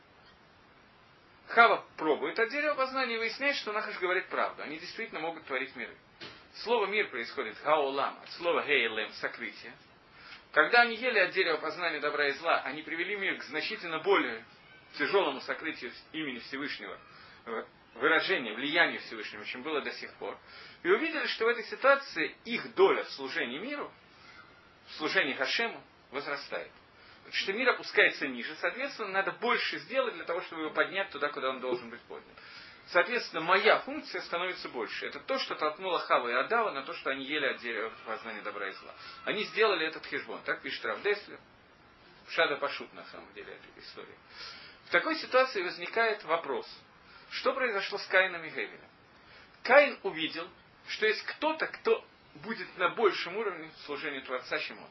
Хава 1.50 1.86
пробует 1.98 2.40
от 2.40 2.50
дерева 2.50 2.74
познания 2.74 3.14
и 3.14 3.20
выясняет, 3.20 3.58
что 3.58 3.74
Нахаш 3.74 4.00
говорит 4.00 4.28
правду. 4.30 4.64
Они 4.64 4.80
действительно 4.80 5.20
могут 5.20 5.46
творить 5.46 5.76
миры. 5.76 5.96
Слово 6.56 6.88
мир 6.88 7.10
происходит 7.10 7.58
хаолам, 7.60 8.20
от 8.22 8.30
слова 8.32 8.64
гейлем, 8.66 9.12
сокрытие. 9.14 9.74
Когда 10.52 10.82
они 10.82 10.96
ели 10.96 11.20
от 11.20 11.32
дерева 11.32 11.58
познания 11.58 12.02
добра 12.02 12.28
и 12.28 12.32
зла, 12.34 12.62
они 12.62 12.82
привели 12.82 13.16
мир 13.16 13.38
к 13.38 13.44
значительно 13.44 14.00
более 14.00 14.44
тяжелому 14.98 15.40
сокрытию 15.42 15.92
имени 16.12 16.40
Всевышнего, 16.40 16.98
выражению, 17.96 18.56
влиянию 18.56 19.00
Всевышнего, 19.00 19.46
чем 19.46 19.64
было 19.64 19.82
до 19.82 19.92
сих 19.92 20.14
пор. 20.16 20.38
И 20.84 20.90
увидели, 20.90 21.26
что 21.28 21.46
в 21.46 21.48
этой 21.48 21.64
ситуации 21.64 22.36
их 22.44 22.76
доля 22.76 23.06
в 23.06 23.12
служении 23.12 23.60
миру, 23.60 23.90
в 24.88 24.94
служении 24.96 25.34
Хашему, 25.34 25.82
возрастает. 26.12 26.72
Потому 27.20 27.36
что 27.36 27.54
мир 27.54 27.70
опускается 27.70 28.28
ниже, 28.28 28.54
соответственно, 28.56 29.10
надо 29.10 29.32
больше 29.34 29.78
сделать 29.80 30.16
для 30.16 30.26
того, 30.26 30.42
чтобы 30.42 30.64
его 30.64 30.74
поднять 30.74 31.12
туда, 31.12 31.30
куда 31.30 31.52
он 31.52 31.62
должен 31.62 31.90
быть 31.90 32.02
поднят. 32.02 32.38
Соответственно, 32.92 33.42
моя 33.42 33.80
функция 33.80 34.22
становится 34.22 34.68
больше. 34.68 35.06
Это 35.06 35.22
то, 35.22 35.40
что 35.40 35.56
толкнуло 35.56 36.00
Хава 36.00 36.28
и 36.28 36.34
Адава 36.34 36.72
на 36.72 36.84
то, 36.84 36.94
что 36.94 37.10
они 37.10 37.24
ели 37.24 37.46
от 37.46 37.62
дерева 37.62 37.92
познания 38.06 38.42
добра 38.42 38.68
и 38.68 38.72
зла. 38.74 38.94
Они 39.24 39.46
сделали 39.46 39.88
этот 39.88 40.06
хижбон. 40.06 40.42
Так 40.44 40.62
пишет 40.62 40.84
Равдеслер. 40.84 41.40
Шада 42.30 42.58
Пашут, 42.58 42.92
на 42.94 43.06
самом 43.06 43.34
деле, 43.34 43.54
этой 43.54 43.82
истории. 43.82 44.16
В 44.88 44.90
такой 44.90 45.16
ситуации 45.16 45.64
возникает 45.64 46.24
вопрос. 46.26 46.68
Что 47.30 47.54
произошло 47.54 47.98
с 47.98 48.06
Каином 48.08 48.44
и 48.44 48.50
Гевелем? 48.50 48.80
Каин 49.64 49.98
увидел, 50.04 50.50
что 50.88 51.06
есть 51.06 51.24
кто-то, 51.24 51.68
кто 51.68 52.06
будет 52.36 52.78
на 52.78 52.90
большем 52.90 53.38
уровне 53.38 53.72
служения 53.86 54.20
Творца, 54.22 54.60
чем 54.60 54.78
он. 54.80 54.90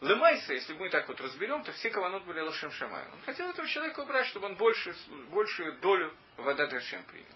Лемайса, 0.00 0.52
если 0.52 0.74
мы 0.74 0.90
так 0.90 1.08
вот 1.08 1.20
разберем, 1.20 1.62
то 1.64 1.72
все 1.72 1.90
каванот 1.90 2.24
были 2.24 2.40
Лашем 2.40 2.70
Шамай. 2.72 3.04
Он 3.12 3.20
хотел 3.22 3.48
этого 3.48 3.66
человека 3.68 4.00
убрать, 4.00 4.26
чтобы 4.26 4.46
он 4.46 4.56
больше, 4.56 4.94
большую 5.30 5.78
долю 5.80 6.14
вода 6.36 6.66
Дашем 6.66 7.02
принял. 7.04 7.26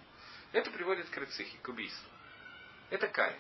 Это 0.53 0.71
приводит 0.71 1.09
к 1.09 1.17
рыцихе, 1.17 1.57
к 1.59 1.69
убийству. 1.69 2.11
Это 2.91 3.09
Каин. 3.09 3.39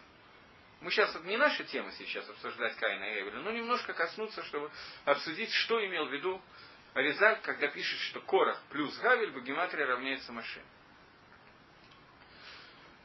Мы 0.80 0.90
сейчас, 0.90 1.14
не 1.24 1.36
наша 1.36 1.64
тема 1.64 1.90
сейчас 1.92 2.28
обсуждать 2.28 2.76
Каина 2.76 3.04
и 3.04 3.22
Эвеля, 3.22 3.40
но 3.40 3.50
немножко 3.50 3.92
коснуться, 3.94 4.44
чтобы 4.44 4.70
обсудить, 5.04 5.52
что 5.52 5.84
имел 5.84 6.06
в 6.06 6.12
виду 6.12 6.40
Аризаль, 6.94 7.40
когда 7.42 7.68
пишет, 7.68 7.98
что 8.00 8.20
Корах 8.20 8.62
плюс 8.70 8.96
Гавель 8.98 9.32
в 9.32 9.42
гематрии 9.42 9.82
равняется 9.82 10.32
Маше. 10.32 10.62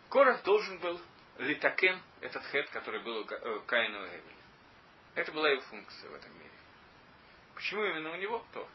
Корах 0.10 0.44
должен 0.44 0.78
был 0.80 1.02
литакен, 1.40 2.00
этот 2.22 2.46
хет, 2.48 2.70
который 2.70 3.02
был 3.02 3.28
э, 3.28 3.60
Каина 3.66 4.06
и 4.06 4.10
Эвеля. 4.10 4.43
Это 5.16 5.32
была 5.32 5.50
его 5.50 5.62
функция 5.62 6.10
в 6.10 6.16
этом 6.16 6.34
мире. 6.38 6.50
Почему 7.56 7.84
именно 7.84 8.12
у 8.12 8.16
него? 8.16 8.46
То. 8.54 8.68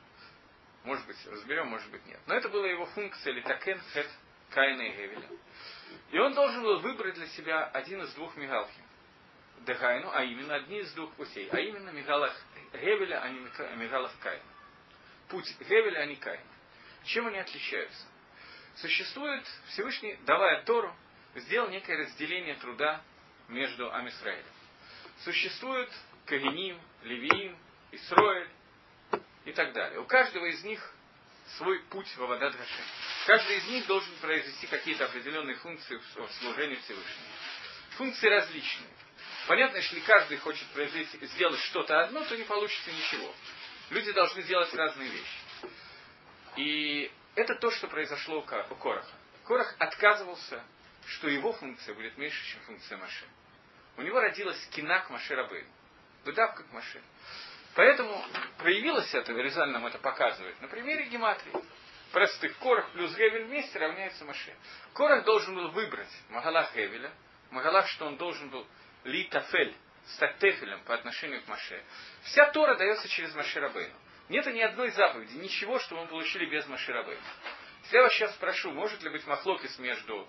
Может 0.84 1.06
быть, 1.06 1.16
разберем, 1.26 1.66
может 1.66 1.90
быть, 1.90 2.04
нет. 2.06 2.20
Но 2.26 2.34
это 2.34 2.48
была 2.48 2.66
его 2.66 2.86
функция 2.86 3.32
литакен 3.32 3.80
хет 3.92 4.08
Каина 4.50 4.82
и 4.82 4.90
Гевеля. 4.92 5.28
И 6.10 6.18
он 6.18 6.32
должен 6.34 6.62
был 6.62 6.80
выбрать 6.80 7.14
для 7.14 7.26
себя 7.28 7.64
один 7.66 8.02
из 8.02 8.14
двух 8.14 8.36
мигалхим. 8.36 8.84
Дехайну, 9.66 10.10
а 10.12 10.22
именно 10.22 10.54
одни 10.54 10.78
из 10.78 10.92
двух 10.92 11.12
путей. 11.14 11.48
А 11.50 11.58
именно 11.58 11.90
мигалах 11.90 12.34
Гевеля, 12.72 13.20
а 13.20 13.28
не 13.28 13.40
мигалах 13.76 14.16
Каина. 14.20 14.42
Путь 15.28 15.56
Гевеля, 15.60 16.00
а 16.00 16.06
не 16.06 16.16
Каина. 16.16 16.42
Чем 17.04 17.26
они 17.26 17.38
отличаются? 17.38 18.06
Существует 18.76 19.44
Всевышний, 19.68 20.16
давая 20.24 20.62
Тору, 20.62 20.94
сделал 21.34 21.68
некое 21.68 21.96
разделение 21.98 22.54
труда 22.56 23.02
между 23.48 23.92
Амисраилем. 23.92 24.44
Существует 25.24 25.90
Кагиним, 26.28 26.80
Левиим, 27.02 27.56
Исроэль 27.92 28.48
и 29.44 29.52
так 29.52 29.72
далее. 29.72 30.00
У 30.00 30.04
каждого 30.04 30.44
из 30.46 30.62
них 30.62 30.80
свой 31.56 31.80
путь 31.84 32.08
в 32.16 32.22
Авадат 32.22 32.54
Гашем. 32.54 32.84
Каждый 33.26 33.56
из 33.56 33.68
них 33.68 33.86
должен 33.86 34.14
произвести 34.20 34.66
какие-то 34.66 35.06
определенные 35.06 35.56
функции 35.56 35.96
в 35.96 36.30
служении 36.40 36.76
Всевышнему. 36.76 37.28
Функции 37.96 38.28
различные. 38.28 38.90
Понятно, 39.46 39.78
если 39.78 40.00
каждый 40.00 40.36
хочет 40.36 40.66
произвести, 40.68 41.24
сделать 41.24 41.60
что-то 41.60 42.02
одно, 42.02 42.22
то 42.24 42.36
не 42.36 42.44
получится 42.44 42.92
ничего. 42.92 43.34
Люди 43.90 44.12
должны 44.12 44.42
делать 44.42 44.72
разные 44.74 45.08
вещи. 45.08 45.38
И 46.56 47.10
это 47.34 47.54
то, 47.54 47.70
что 47.70 47.88
произошло 47.88 48.40
у 48.40 48.42
Кораха. 48.42 49.14
Корах 49.44 49.74
отказывался, 49.78 50.62
что 51.06 51.28
его 51.28 51.54
функция 51.54 51.94
будет 51.94 52.18
меньше, 52.18 52.44
чем 52.52 52.60
функция 52.62 52.98
Маше. 52.98 53.24
У 53.96 54.02
него 54.02 54.20
родилась 54.20 54.62
кинак 54.66 55.08
Маше 55.08 55.34
Рабейну. 55.34 55.77
Выдав 56.24 56.54
как 56.54 56.72
машина. 56.72 57.04
Поэтому 57.74 58.24
проявилось 58.58 59.14
это, 59.14 59.32
Резаль 59.32 59.70
нам 59.70 59.86
это 59.86 59.98
показывает, 59.98 60.60
на 60.60 60.68
примере 60.68 61.04
гематрии. 61.04 61.52
Простых 62.12 62.56
Корах 62.58 62.90
плюс 62.90 63.14
Гевель 63.14 63.44
вместе 63.44 63.78
равняется 63.78 64.24
Маше. 64.24 64.54
Корах 64.94 65.24
должен 65.24 65.54
был 65.54 65.70
выбрать 65.70 66.10
Магалах 66.30 66.74
Гевеля, 66.74 67.12
Магалах, 67.50 67.86
что 67.88 68.06
он 68.06 68.16
должен 68.16 68.48
был 68.50 68.66
Литафель, 69.04 69.74
стать 70.06 70.38
Тефелем 70.38 70.82
по 70.84 70.94
отношению 70.94 71.42
к 71.42 71.48
Маше. 71.48 71.82
Вся 72.22 72.50
Тора 72.50 72.76
дается 72.76 73.08
через 73.08 73.34
Маше 73.34 73.60
Рабейну. 73.60 73.94
Нет 74.28 74.46
ни 74.46 74.60
одной 74.60 74.90
заповеди, 74.90 75.36
ничего, 75.36 75.78
что 75.78 75.96
мы 75.96 76.06
получили 76.06 76.46
без 76.46 76.66
Маше 76.66 76.92
Рабейну. 76.92 77.22
Я 77.92 78.02
вас 78.02 78.12
сейчас 78.12 78.34
спрошу, 78.34 78.70
может 78.72 79.02
ли 79.02 79.10
быть 79.10 79.26
махлокис 79.26 79.78
между 79.78 80.28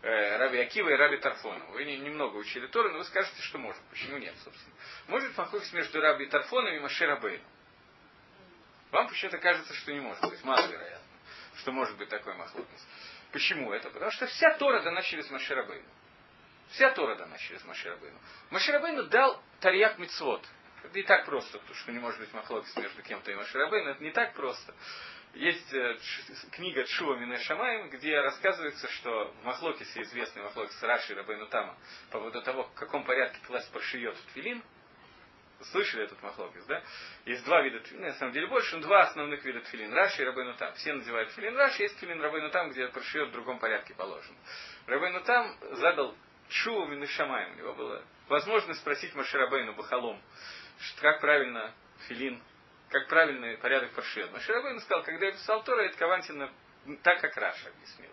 Раби 0.00 0.58
Акива 0.58 0.90
и 0.90 0.94
Раби 0.94 1.16
Тарфона. 1.16 1.64
Вы 1.66 1.84
не, 1.84 1.98
немного 1.98 2.36
учили 2.36 2.66
Тору, 2.68 2.90
но 2.90 2.98
вы 2.98 3.04
скажете, 3.04 3.42
что 3.42 3.58
может. 3.58 3.82
Почему 3.90 4.18
нет, 4.18 4.34
собственно? 4.44 4.74
Может 5.08 5.36
махлокис 5.36 5.72
между 5.72 6.00
Раби 6.00 6.26
Тарфоном 6.26 6.72
и 6.74 6.78
Маше 6.78 7.06
Рабейном? 7.06 7.46
Вам 8.92 9.08
почему-то 9.08 9.38
кажется, 9.38 9.74
что 9.74 9.92
не 9.92 10.00
может 10.00 10.22
быть. 10.22 10.42
Мало 10.44 10.66
вероятно, 10.66 11.06
что 11.56 11.72
может 11.72 11.96
быть 11.98 12.08
такой 12.08 12.34
махлокис. 12.34 12.86
Почему 13.32 13.72
это? 13.72 13.90
Потому 13.90 14.10
что 14.12 14.26
вся 14.26 14.56
Тора 14.56 14.82
дана 14.82 15.02
через 15.02 15.28
Маше 15.30 15.54
Рабейну. 15.54 15.88
Вся 16.70 16.90
Тора 16.92 17.16
дана 17.16 17.36
через 17.38 17.64
Маше 17.64 17.90
Рабейну. 17.90 18.18
Маше 18.50 18.72
Рабейну 18.72 19.04
дал 19.04 19.42
Тарьяк 19.60 19.98
Мицвод. 19.98 20.46
Это 20.84 20.94
не 20.94 21.02
так 21.02 21.26
просто, 21.26 21.58
потому 21.58 21.74
что 21.74 21.92
не 21.92 21.98
может 21.98 22.20
быть 22.20 22.32
махлокис 22.32 22.74
между 22.76 23.02
кем-то 23.02 23.32
и 23.32 23.34
Маше 23.34 23.58
Рабейну. 23.58 23.90
Это 23.90 24.02
не 24.02 24.12
так 24.12 24.34
просто. 24.34 24.72
Есть 25.34 25.72
э, 25.72 25.96
книга 26.52 26.84
Чува 26.84 27.16
Мине 27.16 27.38
Шамаем, 27.38 27.90
где 27.90 28.18
рассказывается, 28.20 28.88
что 28.92 29.32
в 29.42 29.44
Махлокисе, 29.44 30.02
известный 30.02 30.42
Махлокис 30.42 30.82
Раши 30.82 31.14
Рабейну 31.14 31.46
Тама, 31.46 31.76
по 32.10 32.18
поводу 32.18 32.42
того, 32.42 32.64
в 32.64 32.74
каком 32.74 33.04
порядке 33.04 33.38
класть 33.46 33.70
паршиет 33.70 34.16
в 34.16 34.32
филин, 34.32 34.62
слышали 35.70 36.04
этот 36.04 36.22
Махлокис, 36.22 36.64
да? 36.66 36.82
Есть 37.26 37.44
два 37.44 37.62
вида 37.62 37.80
тфилин, 37.80 38.02
на 38.02 38.12
самом 38.14 38.32
деле 38.32 38.46
больше, 38.46 38.76
но 38.76 38.82
два 38.82 39.02
основных 39.02 39.44
вида 39.44 39.60
тфилин. 39.60 39.92
Раши 39.92 40.22
и 40.22 40.24
Рабейну 40.24 40.54
Там. 40.54 40.72
Все 40.74 40.92
называют 40.94 41.30
тфилин 41.30 41.56
Раши, 41.56 41.82
есть 41.82 41.96
тфилин 41.98 42.20
Рабейну 42.20 42.50
Там, 42.50 42.70
где 42.70 42.88
паршиет 42.88 43.28
в 43.28 43.32
другом 43.32 43.58
порядке 43.58 43.94
положен. 43.94 44.34
Рабейну 44.86 45.20
Там 45.22 45.56
задал 45.72 46.16
Чуву 46.48 46.86
Минышамаем. 46.86 47.52
У 47.52 47.58
него 47.58 47.74
была 47.74 48.02
возможность 48.28 48.80
спросить 48.80 49.14
Маширабейну 49.14 49.74
Бахалом, 49.74 50.20
как 51.00 51.20
правильно 51.20 51.74
филин, 52.06 52.40
как 52.90 53.08
правильный 53.08 53.56
порядок 53.58 53.92
паршиот. 53.92 54.32
Маширабейну 54.32 54.80
сказал, 54.80 55.02
когда 55.02 55.26
я 55.26 55.32
писал 55.32 55.62
Тора, 55.62 55.82
это 55.82 55.96
Кавантина 55.96 56.50
так, 57.02 57.20
как 57.20 57.36
Раша 57.36 57.68
объяснил. 57.68 58.10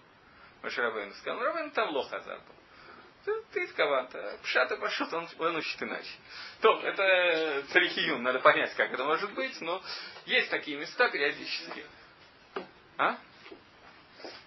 Маширабейну 0.61 1.13
сказал, 1.13 1.39
ну 1.39 1.45
Рабейну 1.45 1.71
там 1.71 1.89
лох 1.91 2.11
азар 2.11 2.39
был. 2.39 2.55
Ты, 3.25 3.41
ты 3.53 3.67
Каванта. 3.73 4.37
Пшата 4.43 4.77
пошел, 4.77 5.07
он, 5.13 5.27
он 5.39 5.55
учит 5.55 5.81
иначе. 5.81 6.11
То, 6.61 6.79
это 6.81 7.63
царихиюн, 7.69 8.21
надо 8.21 8.39
понять, 8.39 8.73
как 8.75 8.91
это 8.91 9.03
может 9.03 9.33
быть, 9.33 9.59
но 9.61 9.81
есть 10.25 10.51
такие 10.51 10.77
места 10.77 11.09
периодически. 11.09 11.85
А? 12.97 13.17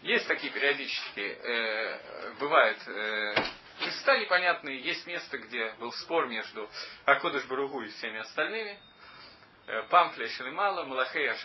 Есть 0.02 0.28
такие 0.28 0.52
периодически, 0.52 1.20
э, 1.20 2.35
бывают 2.38 2.78
э, 2.87 3.35
места 3.80 4.16
непонятные, 4.18 4.80
есть 4.80 5.06
место, 5.08 5.38
где 5.38 5.73
был 5.80 5.90
спор 5.92 6.28
между 6.28 6.70
Акодыш 7.04 7.44
Баругу 7.47 7.82
и 7.82 7.88
всеми 7.88 8.20
остальными, 8.20 8.78
Памфля 9.90 10.28
Шалимала, 10.28 10.84
Малахея 10.84 11.37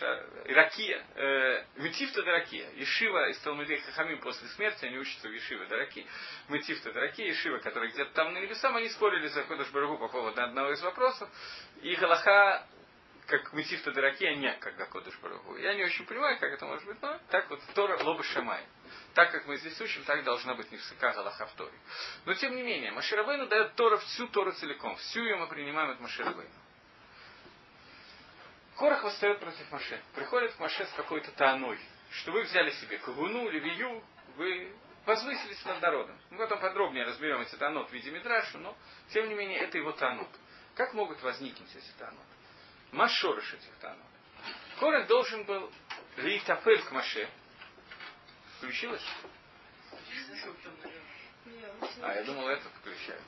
Иракия, 0.46 1.04
э, 1.14 1.64
Метифта 1.76 2.22
Даракия, 2.22 2.70
Ешива 2.70 3.28
из 3.28 3.38
Талмудей 3.40 3.80
Хахамим 3.80 4.18
после 4.20 4.48
смерти, 4.48 4.86
они 4.86 4.96
учатся 4.96 5.28
в 5.28 5.32
Ешиве 5.32 5.66
Дараки, 5.66 6.06
Метифта 6.48 6.90
Даракия, 6.92 7.26
Ешива, 7.26 7.58
который 7.58 7.90
где-то 7.90 8.12
там 8.12 8.32
на 8.32 8.38
небесах, 8.38 8.74
они 8.74 8.88
спорили 8.88 9.28
за 9.28 9.42
Акодыш 9.42 9.68
Баругу 9.72 9.98
по 9.98 10.08
поводу 10.08 10.40
одного 10.42 10.72
из 10.72 10.80
вопросов, 10.82 11.28
и 11.82 11.94
Галаха 11.96 12.66
как 13.26 13.52
Метифта 13.52 13.92
Даракия, 13.92 14.34
не 14.36 14.52
как 14.54 14.76
Гакодыш 14.76 15.18
Баругу. 15.18 15.56
Я 15.56 15.74
не 15.74 15.84
очень 15.84 16.06
понимаю, 16.06 16.38
как 16.38 16.50
это 16.50 16.64
может 16.64 16.86
быть, 16.86 17.00
но 17.02 17.18
так 17.30 17.48
вот 17.50 17.60
Тора 17.74 18.02
Лоба 18.02 18.22
Шамай. 18.22 18.64
Так 19.14 19.32
как 19.32 19.46
мы 19.46 19.56
здесь 19.56 19.78
учим, 19.80 20.02
так 20.04 20.24
должна 20.24 20.54
быть 20.54 20.70
Невсыка 20.72 21.12
Галаха 21.12 21.46
в 21.46 21.52
Торе. 21.52 21.78
Но 22.24 22.34
тем 22.34 22.56
не 22.56 22.62
менее, 22.62 22.92
Маширабейну 22.92 23.46
дает 23.46 23.74
Тора 23.74 23.98
всю 23.98 24.28
Тору 24.28 24.52
целиком. 24.52 24.96
Всю 24.96 25.22
ее 25.22 25.36
мы 25.36 25.46
принимаем 25.46 25.90
от 25.90 26.00
Маширабейну. 26.00 26.63
Корах 28.76 29.04
восстает 29.04 29.40
против 29.40 29.70
Маше. 29.70 30.00
Приходит 30.14 30.52
к 30.54 30.58
Маше 30.58 30.84
с 30.84 30.92
какой-то 30.92 31.30
таной, 31.32 31.78
что 32.10 32.32
вы 32.32 32.42
взяли 32.42 32.70
себе 32.72 32.98
Кагуну, 32.98 33.48
Левию, 33.48 34.02
вы 34.36 34.72
возвысились 35.06 35.64
над 35.64 35.80
народом. 35.80 36.18
Мы 36.30 36.38
потом 36.38 36.60
подробнее 36.60 37.04
разберем 37.04 37.40
эти 37.40 37.54
танот 37.56 37.88
в 37.88 37.92
виде 37.92 38.10
Мидраша, 38.10 38.58
но 38.58 38.76
тем 39.10 39.28
не 39.28 39.34
менее 39.34 39.60
это 39.60 39.78
его 39.78 39.92
танот. 39.92 40.28
Как 40.74 40.92
могут 40.94 41.22
возникнуть 41.22 41.70
эти 41.76 41.90
танот? 41.98 42.24
Машорыш 42.90 43.54
этих 43.54 43.74
танот. 43.80 44.06
Корах 44.80 45.06
должен 45.06 45.44
был 45.44 45.70
Лейтапель 46.16 46.82
к 46.82 46.90
Маше, 46.90 47.28
Включилось? 48.64 49.04
А, 52.00 52.14
я 52.14 52.24
думал, 52.24 52.48
это 52.48 52.66
включает. 52.80 53.20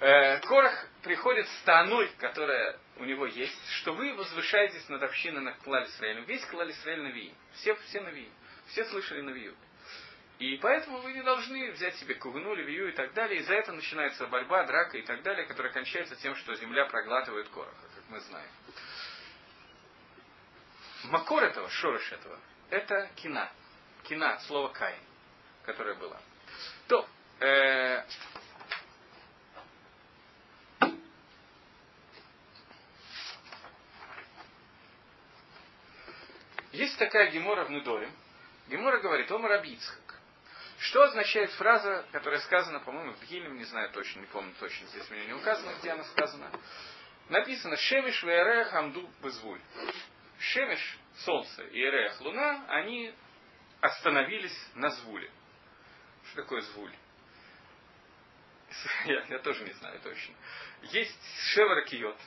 Э, 0.00 0.40
Корах 0.40 0.88
приходит 1.02 1.46
с 1.46 1.62
таной, 1.62 2.08
которая 2.18 2.78
у 2.96 3.04
него 3.04 3.26
есть, 3.26 3.70
что 3.80 3.92
вы 3.92 4.14
возвышаетесь 4.14 4.88
над 4.88 5.02
общиной 5.02 5.42
на 5.42 5.52
Клале 5.52 5.86
Исраилем. 5.86 6.24
Весь 6.24 6.44
Клале 6.46 6.72
Исраиль 6.72 7.02
Навии. 7.02 7.34
Все, 7.54 7.74
все 7.74 8.00
Навии. 8.00 8.30
Все 8.68 8.84
слышали 8.86 9.20
Навию. 9.20 9.54
И 10.38 10.56
поэтому 10.58 10.98
вы 10.98 11.12
не 11.12 11.22
должны 11.22 11.70
взять 11.72 11.96
себе 11.96 12.14
кугну, 12.14 12.54
левию 12.54 12.90
и 12.90 12.92
так 12.92 13.14
далее. 13.14 13.40
И 13.40 13.42
за 13.42 13.54
это 13.54 13.72
начинается 13.72 14.26
борьба, 14.26 14.64
драка 14.64 14.98
и 14.98 15.02
так 15.02 15.22
далее, 15.22 15.46
которая 15.46 15.72
кончается 15.72 16.14
тем, 16.16 16.36
что 16.36 16.54
земля 16.56 16.84
проглатывает 16.86 17.48
Короха, 17.48 17.88
как 17.94 18.04
мы 18.10 18.20
знаем. 18.20 18.50
Макор 21.04 21.42
этого, 21.42 21.70
шорош 21.70 22.12
этого, 22.12 22.38
это 22.68 23.08
кина 23.16 23.50
кина 24.08 24.34
от 24.34 24.42
слова 24.42 24.68
кай, 24.68 24.94
которое 25.64 25.94
было. 25.94 26.20
То, 26.88 27.06
э, 27.40 28.04
есть 36.76 36.98
такая 36.98 37.30
гемора 37.30 37.64
в 37.64 37.70
Нудоре. 37.70 38.10
Гемора 38.68 39.00
говорит, 39.00 39.30
Омар 39.30 39.52
Абицхак. 39.52 40.20
Что 40.78 41.02
означает 41.04 41.50
фраза, 41.52 42.04
которая 42.12 42.40
сказана, 42.40 42.80
по-моему, 42.80 43.14
в 43.14 43.24
Гилем, 43.24 43.56
не 43.56 43.64
знаю 43.64 43.90
точно, 43.92 44.20
не 44.20 44.26
помню 44.26 44.52
точно, 44.60 44.86
здесь 44.88 45.10
у 45.10 45.14
меня 45.14 45.24
не 45.24 45.32
указано, 45.32 45.72
где 45.78 45.90
она 45.90 46.04
сказана. 46.04 46.50
Написано 47.30 47.76
«Шемиш 47.76 48.22
веерех 48.22 48.74
амду 48.74 49.08
безвуль». 49.22 49.60
Шемиш, 50.38 50.98
солнце, 51.24 51.62
и 51.64 51.80
Эрех, 51.80 52.20
луна, 52.20 52.66
они 52.68 53.14
остановились 53.80 54.70
на 54.74 54.90
звуле. 54.90 55.30
Что 56.26 56.42
такое 56.42 56.60
звуль? 56.60 56.92
Я, 59.06 59.24
я 59.30 59.38
тоже 59.38 59.64
не 59.64 59.72
знаю 59.72 59.98
точно. 60.00 60.34
Есть 60.82 61.18
шеваракиот, 61.54 62.18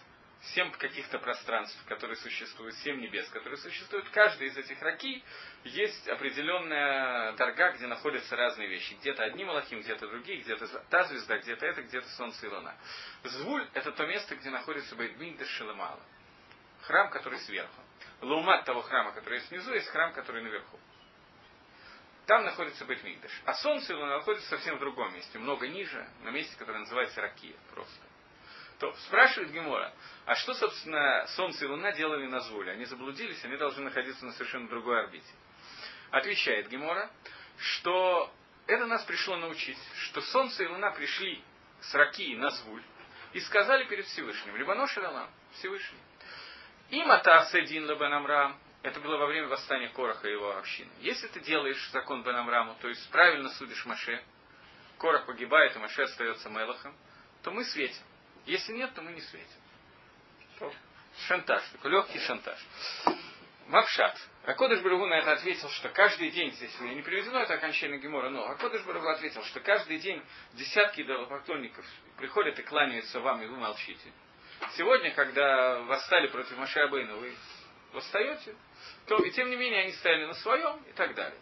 семь 0.41 0.71
каких-то 0.71 1.19
пространств, 1.19 1.77
которые 1.85 2.15
существуют, 2.17 2.75
семь 2.77 2.99
небес, 3.01 3.27
которые 3.29 3.57
существуют. 3.57 4.09
Каждый 4.09 4.47
из 4.47 4.57
этих 4.57 4.81
раки 4.81 5.23
есть 5.63 6.07
определенная 6.07 7.33
дорога, 7.33 7.73
где 7.73 7.87
находятся 7.87 8.35
разные 8.35 8.69
вещи. 8.69 8.93
Где-то 8.95 9.23
одни 9.23 9.43
малахим, 9.43 9.81
где-то 9.81 10.07
другие, 10.07 10.41
где-то 10.41 10.67
та 10.89 11.03
звезда, 11.05 11.37
где-то 11.39 11.65
это, 11.65 11.81
где-то 11.83 12.07
солнце 12.09 12.47
и 12.47 12.49
луна. 12.49 12.75
Звуль– 13.23 13.67
это 13.73 13.91
то 13.91 14.05
место, 14.05 14.35
где 14.35 14.49
находится 14.49 14.95
Бейдминдер 14.95 15.45
Шелемала. 15.47 16.01
Храм, 16.81 17.09
который 17.09 17.39
сверху. 17.39 17.81
Лаумат 18.21 18.65
того 18.65 18.81
храма, 18.81 19.11
который 19.11 19.39
есть 19.39 19.51
внизу, 19.51 19.73
есть 19.73 19.87
храм, 19.87 20.13
который 20.13 20.41
наверху. 20.41 20.79
Там 22.25 22.45
находится 22.45 22.85
Бетмикдаш. 22.85 23.31
А 23.45 23.55
Солнце 23.55 23.93
его 23.93 24.05
находится 24.05 24.49
совсем 24.49 24.77
в 24.77 24.79
другом 24.79 25.13
месте, 25.15 25.39
много 25.39 25.67
ниже, 25.67 26.07
на 26.21 26.29
месте, 26.29 26.55
которое 26.57 26.79
называется 26.79 27.21
Ракия 27.21 27.55
просто. 27.73 28.08
То 28.79 28.93
спрашивает 29.07 29.51
Гемора, 29.51 29.93
а 30.25 30.35
что, 30.35 30.53
собственно, 30.53 31.25
Солнце 31.35 31.65
и 31.65 31.67
Луна 31.67 31.91
делали 31.91 32.27
на 32.27 32.39
Звуле? 32.39 32.71
Они 32.71 32.85
заблудились, 32.85 33.43
они 33.43 33.57
должны 33.57 33.83
находиться 33.83 34.25
на 34.25 34.31
совершенно 34.31 34.69
другой 34.69 35.01
орбите. 35.01 35.27
Отвечает 36.11 36.69
Гемора, 36.69 37.11
что 37.57 38.33
это 38.67 38.85
нас 38.85 39.03
пришло 39.03 39.35
научить, 39.35 39.77
что 40.03 40.21
Солнце 40.21 40.63
и 40.63 40.67
Луна 40.67 40.91
пришли 40.91 41.43
с 41.81 41.93
Ракии 41.93 42.35
на 42.35 42.51
Звуль 42.51 42.83
и 43.33 43.41
сказали 43.41 43.83
перед 43.83 44.05
Всевышним, 44.05 44.55
либо 44.55 44.73
Ношералам, 44.75 45.29
Всевышний, 45.55 45.99
им 46.89 47.11
Атаседин 47.11 47.85
Лабен 47.85 48.13
Амрам, 48.13 48.57
это 48.81 49.01
было 49.01 49.17
во 49.17 49.27
время 49.27 49.49
восстания 49.49 49.89
Короха 49.89 50.29
и 50.29 50.31
его 50.31 50.55
общины. 50.55 50.89
Если 51.01 51.27
ты 51.27 51.41
делаешь 51.41 51.89
закон 51.91 52.23
Бенамраму, 52.23 52.75
то 52.81 52.87
есть 52.87 53.09
правильно 53.11 53.49
судишь 53.49 53.85
Маше, 53.85 54.23
Корах 54.97 55.25
погибает, 55.25 55.75
и 55.75 55.79
Маше 55.79 56.03
остается 56.03 56.49
Мелахом, 56.49 56.95
то 57.43 57.51
мы 57.51 57.65
светим. 57.65 58.03
Если 58.49 58.73
нет, 58.73 58.91
то 58.95 59.03
мы 59.03 59.11
не 59.11 59.21
светим. 59.21 60.73
Шантаж, 61.27 61.63
такой 61.69 61.91
легкий 61.91 62.19
шантаж. 62.19 62.57
Мавшат. 63.67 64.17
Акодыш 64.45 64.81
Барагу 64.81 65.05
на 65.05 65.19
это 65.19 65.33
ответил, 65.33 65.69
что 65.69 65.89
каждый 65.89 66.31
день, 66.31 66.51
здесь 66.53 66.75
у 66.79 66.83
меня 66.83 66.95
не 66.95 67.03
приведено 67.03 67.41
это 67.41 67.53
окончание 67.53 67.99
Гемора, 67.99 68.31
но 68.31 68.47
Акодыш 68.49 68.81
Барагу 68.85 69.07
ответил, 69.09 69.43
что 69.43 69.59
каждый 69.59 69.99
день 69.99 70.23
десятки 70.53 71.01
идолопоклонников 71.01 71.85
приходят 72.17 72.57
и 72.57 72.63
кланяются 72.63 73.19
вам, 73.19 73.43
и 73.43 73.45
вы 73.45 73.57
молчите. 73.57 74.11
Сегодня, 74.75 75.11
когда 75.11 75.81
восстали 75.81 76.27
против 76.27 76.57
Маша 76.57 76.85
Абейна, 76.85 77.17
вы 77.17 77.35
восстаете, 77.93 78.55
то 79.05 79.17
и 79.23 79.29
тем 79.29 79.51
не 79.51 79.57
менее 79.57 79.81
они 79.83 79.91
стояли 79.91 80.25
на 80.25 80.33
своем 80.33 80.81
и 80.89 80.93
так 80.93 81.13
далее. 81.13 81.39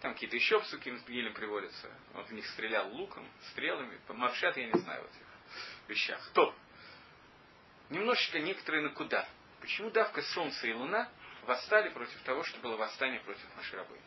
Там 0.00 0.14
какие-то 0.14 0.36
еще 0.36 0.60
псуки 0.60 0.98
Гилем 1.08 1.34
приводятся. 1.34 1.90
Он 2.14 2.24
в 2.24 2.32
них 2.32 2.46
стрелял 2.46 2.88
луком, 2.88 3.28
стрелами. 3.50 4.00
Мавшат 4.08 4.56
я 4.56 4.66
не 4.66 4.78
знаю 4.78 5.02
в 5.02 5.06
этих 5.08 5.25
вещах. 5.88 6.20
То. 6.34 6.54
Немножечко 7.90 8.38
некоторые 8.40 8.82
на 8.82 8.90
куда. 8.90 9.28
Почему 9.60 9.90
давка 9.90 10.22
Солнца 10.22 10.66
и 10.66 10.72
Луна 10.72 11.08
восстали 11.42 11.88
против 11.90 12.20
того, 12.22 12.42
что 12.44 12.58
было 12.60 12.76
восстание 12.76 13.20
против 13.20 13.44
Маширабы? 13.56 13.98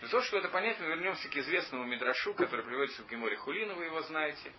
Для 0.00 0.08
того, 0.10 0.22
чтобы 0.22 0.40
это 0.40 0.48
понять, 0.48 0.78
мы 0.80 0.88
вернемся 0.88 1.28
к 1.28 1.36
известному 1.36 1.84
Мидрашу, 1.84 2.34
который 2.34 2.64
приводится 2.64 3.02
в 3.02 3.08
Геморе 3.08 3.36
Хулина, 3.36 3.74
вы 3.74 3.86
его 3.86 4.02
знаете, 4.02 4.52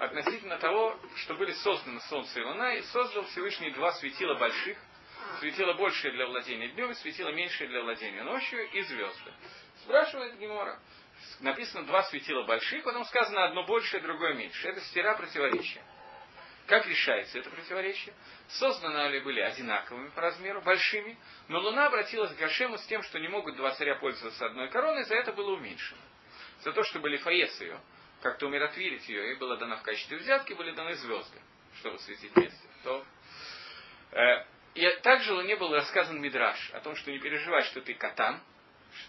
относительно 0.00 0.58
того, 0.58 0.98
что 1.16 1.34
были 1.34 1.52
созданы 1.52 2.00
Солнце 2.08 2.40
и 2.40 2.42
Луна, 2.42 2.74
и 2.74 2.82
создал 2.82 3.24
Всевышний 3.26 3.70
два 3.70 3.92
светила 3.92 4.34
больших, 4.34 4.76
светило 5.38 5.74
большее 5.74 6.12
для 6.12 6.26
владения 6.26 6.68
днем 6.68 6.94
светило 6.94 7.30
меньшее 7.30 7.68
для 7.68 7.82
владения 7.82 8.24
ночью 8.24 8.68
и 8.70 8.82
звезды. 8.82 9.32
Спрашивает 9.84 10.36
Гемора. 10.38 10.80
Написано 11.40 11.84
два 11.84 12.02
светила 12.04 12.44
больших, 12.44 12.82
потом 12.84 13.04
сказано 13.04 13.44
одно 13.44 13.64
большее, 13.64 14.02
другое 14.02 14.34
меньше. 14.34 14.68
Это 14.68 14.80
стира 14.80 15.14
противоречия. 15.14 15.82
Как 16.66 16.86
решается 16.86 17.38
это 17.38 17.48
противоречие? 17.48 18.14
Созданы 18.48 18.98
они 18.98 19.20
были 19.20 19.40
одинаковыми 19.40 20.10
по 20.10 20.20
размеру, 20.20 20.60
большими, 20.60 21.16
но 21.48 21.60
Луна 21.60 21.86
обратилась 21.86 22.34
к 22.34 22.38
Гашему 22.38 22.76
с 22.76 22.84
тем, 22.86 23.02
что 23.04 23.18
не 23.18 23.28
могут 23.28 23.56
два 23.56 23.70
царя 23.70 23.94
пользоваться 23.94 24.44
одной 24.44 24.68
короной, 24.68 25.04
за 25.04 25.14
это 25.14 25.32
было 25.32 25.52
уменьшено. 25.52 26.00
За 26.60 26.72
то, 26.72 26.82
чтобы 26.82 27.08
Лифаес 27.08 27.58
ее, 27.60 27.80
как-то 28.20 28.46
умиротворить 28.46 29.08
ее, 29.08 29.28
ей 29.28 29.36
было 29.36 29.56
дано 29.56 29.76
в 29.76 29.82
качестве 29.82 30.18
взятки, 30.18 30.52
были 30.52 30.72
даны 30.72 30.94
звезды, 30.94 31.38
чтобы 31.78 31.98
светить 32.00 32.34
вместе. 32.34 32.68
То, 32.84 33.04
э, 34.12 34.44
и 34.74 34.90
также 35.02 35.32
Луне 35.32 35.56
был 35.56 35.72
рассказан 35.72 36.20
Мидраш 36.20 36.70
о 36.72 36.80
том, 36.80 36.96
что 36.96 37.10
не 37.10 37.18
переживай, 37.18 37.62
что 37.62 37.80
ты 37.80 37.94
катан, 37.94 38.36
что 38.36 38.57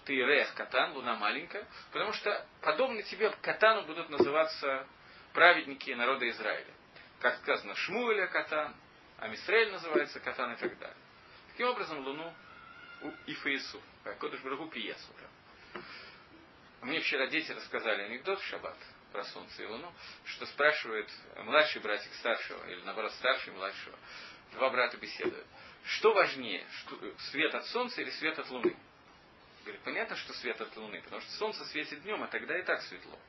ты 0.05 0.15
рех 0.15 0.53
катан, 0.55 0.93
Луна 0.93 1.15
маленькая, 1.15 1.65
потому 1.91 2.13
что 2.13 2.45
подобно 2.61 3.01
тебе 3.03 3.29
катану 3.41 3.85
будут 3.85 4.09
называться 4.09 4.87
праведники 5.33 5.91
народа 5.91 6.29
Израиля. 6.29 6.73
Как 7.19 7.37
сказано, 7.39 7.75
Шмуэля 7.75 8.27
катан, 8.27 8.75
Амисраэль 9.17 9.71
называется 9.71 10.19
катан 10.19 10.53
и 10.53 10.55
так 10.55 10.77
далее. 10.79 10.97
Таким 11.51 11.67
образом, 11.67 11.99
Луну 11.99 12.33
и 13.25 13.33
Фаису, 13.33 13.81
Кодыш 14.19 14.41
Брагу 14.41 14.67
Пиесу. 14.67 15.13
Мне 16.81 17.01
вчера 17.01 17.27
дети 17.27 17.51
рассказали 17.51 18.03
анекдот 18.03 18.39
в 18.39 18.45
шаббат 18.45 18.77
про 19.11 19.23
Солнце 19.25 19.63
и 19.63 19.65
Луну, 19.65 19.91
что 20.23 20.45
спрашивает 20.45 21.09
младший 21.43 21.81
братик 21.81 22.13
старшего, 22.15 22.65
или 22.69 22.81
наоборот 22.83 23.11
старший 23.13 23.51
младшего, 23.53 23.97
два 24.53 24.69
брата 24.69 24.97
беседуют. 24.97 25.45
Что 25.85 26.13
важнее, 26.13 26.65
свет 27.31 27.53
от 27.55 27.65
Солнца 27.67 28.01
или 28.01 28.09
свет 28.11 28.37
от 28.39 28.49
Луны? 28.49 28.75
Говорит, 29.69 29.85
понятно, 29.85 30.15
что 30.15 30.33
свет 30.33 30.59
от 30.59 30.75
Луны, 30.77 30.99
потому 31.03 31.21
что 31.21 31.31
Солнце 31.33 31.63
светит 31.65 32.01
днем, 32.01 32.23
а 32.23 32.27
тогда 32.27 32.57
и 32.57 32.63
так 32.63 32.81
светло. 32.81 33.19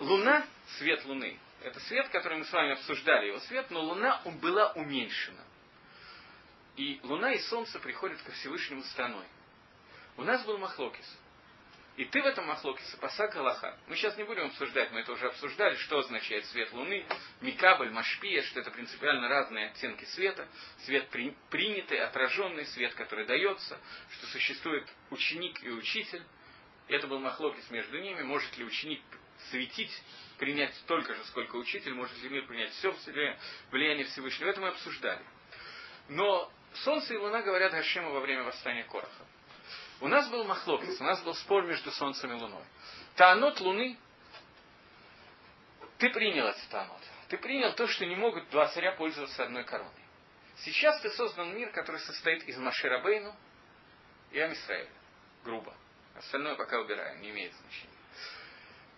Луна, 0.00 0.44
свет 0.78 1.04
Луны, 1.04 1.38
это 1.62 1.78
свет, 1.78 2.08
который 2.08 2.38
мы 2.38 2.44
с 2.44 2.52
вами 2.52 2.72
обсуждали, 2.72 3.28
его 3.28 3.38
свет, 3.38 3.70
но 3.70 3.80
Луна 3.82 4.20
была 4.42 4.72
уменьшена. 4.72 5.44
И 6.74 6.98
Луна 7.04 7.34
и 7.34 7.38
Солнце 7.38 7.78
приходят 7.78 8.20
ко 8.22 8.32
Всевышнему 8.32 8.82
страной. 8.82 9.26
У 10.16 10.24
нас 10.24 10.44
был 10.44 10.58
Махлокис. 10.58 11.06
И 11.96 12.04
ты 12.06 12.22
в 12.22 12.26
этом 12.26 12.46
Махлокисе 12.46 12.96
пасак 12.96 13.34
Галаха. 13.34 13.78
Мы 13.86 13.94
сейчас 13.94 14.16
не 14.16 14.24
будем 14.24 14.46
обсуждать, 14.46 14.90
мы 14.90 15.00
это 15.00 15.12
уже 15.12 15.28
обсуждали, 15.28 15.76
что 15.76 15.98
означает 15.98 16.44
свет 16.46 16.72
Луны, 16.72 17.06
Микабль, 17.40 17.90
Машпия, 17.90 18.42
что 18.42 18.60
это 18.60 18.72
принципиально 18.72 19.28
разные 19.28 19.66
оттенки 19.66 20.04
света, 20.06 20.48
свет 20.84 21.08
при, 21.10 21.36
принятый, 21.50 22.00
отраженный, 22.00 22.66
свет, 22.66 22.94
который 22.94 23.26
дается, 23.26 23.78
что 24.10 24.26
существует 24.26 24.84
ученик 25.10 25.62
и 25.62 25.70
учитель. 25.70 26.24
Это 26.88 27.06
был 27.06 27.20
Махлокис 27.20 27.70
между 27.70 28.00
ними, 28.00 28.22
может 28.22 28.56
ли 28.58 28.64
ученик 28.64 29.00
светить, 29.50 30.02
принять 30.38 30.74
столько 30.78 31.14
же, 31.14 31.24
сколько 31.26 31.54
учитель, 31.56 31.94
может 31.94 32.20
ли 32.22 32.28
мир 32.28 32.44
принять 32.46 32.72
все 32.72 32.92
влияние 33.70 34.04
Всевышнего. 34.06 34.48
Это 34.48 34.60
мы 34.60 34.68
обсуждали. 34.68 35.22
Но 36.08 36.50
Солнце 36.74 37.14
и 37.14 37.16
Луна 37.16 37.42
говорят 37.42 37.70
Гашему 37.70 38.10
во 38.10 38.20
время 38.20 38.42
восстания 38.42 38.82
Короха. 38.82 39.26
У 40.00 40.08
нас 40.08 40.28
был 40.28 40.44
махлокис, 40.44 41.00
у 41.00 41.04
нас 41.04 41.22
был 41.22 41.34
спор 41.34 41.64
между 41.66 41.90
Солнцем 41.92 42.30
и 42.32 42.34
Луной. 42.34 42.64
Таанот 43.16 43.60
Луны, 43.60 43.96
ты 45.98 46.10
принял 46.10 46.46
этот 46.46 46.68
таанот. 46.68 47.00
Ты 47.28 47.38
принял 47.38 47.72
то, 47.74 47.86
что 47.86 48.04
не 48.04 48.16
могут 48.16 48.50
два 48.50 48.68
царя 48.68 48.92
пользоваться 48.92 49.44
одной 49.44 49.64
короной. 49.64 49.92
Сейчас 50.58 51.00
ты 51.00 51.10
создан 51.10 51.54
мир, 51.56 51.70
который 51.70 52.00
состоит 52.00 52.44
из 52.44 52.56
Маширабейну 52.58 53.34
и 54.30 54.38
Амисраэля. 54.38 54.90
Грубо. 55.44 55.74
Остальное 56.16 56.54
пока 56.54 56.78
убираем, 56.78 57.20
не 57.20 57.30
имеет 57.30 57.52
значения. 57.54 57.90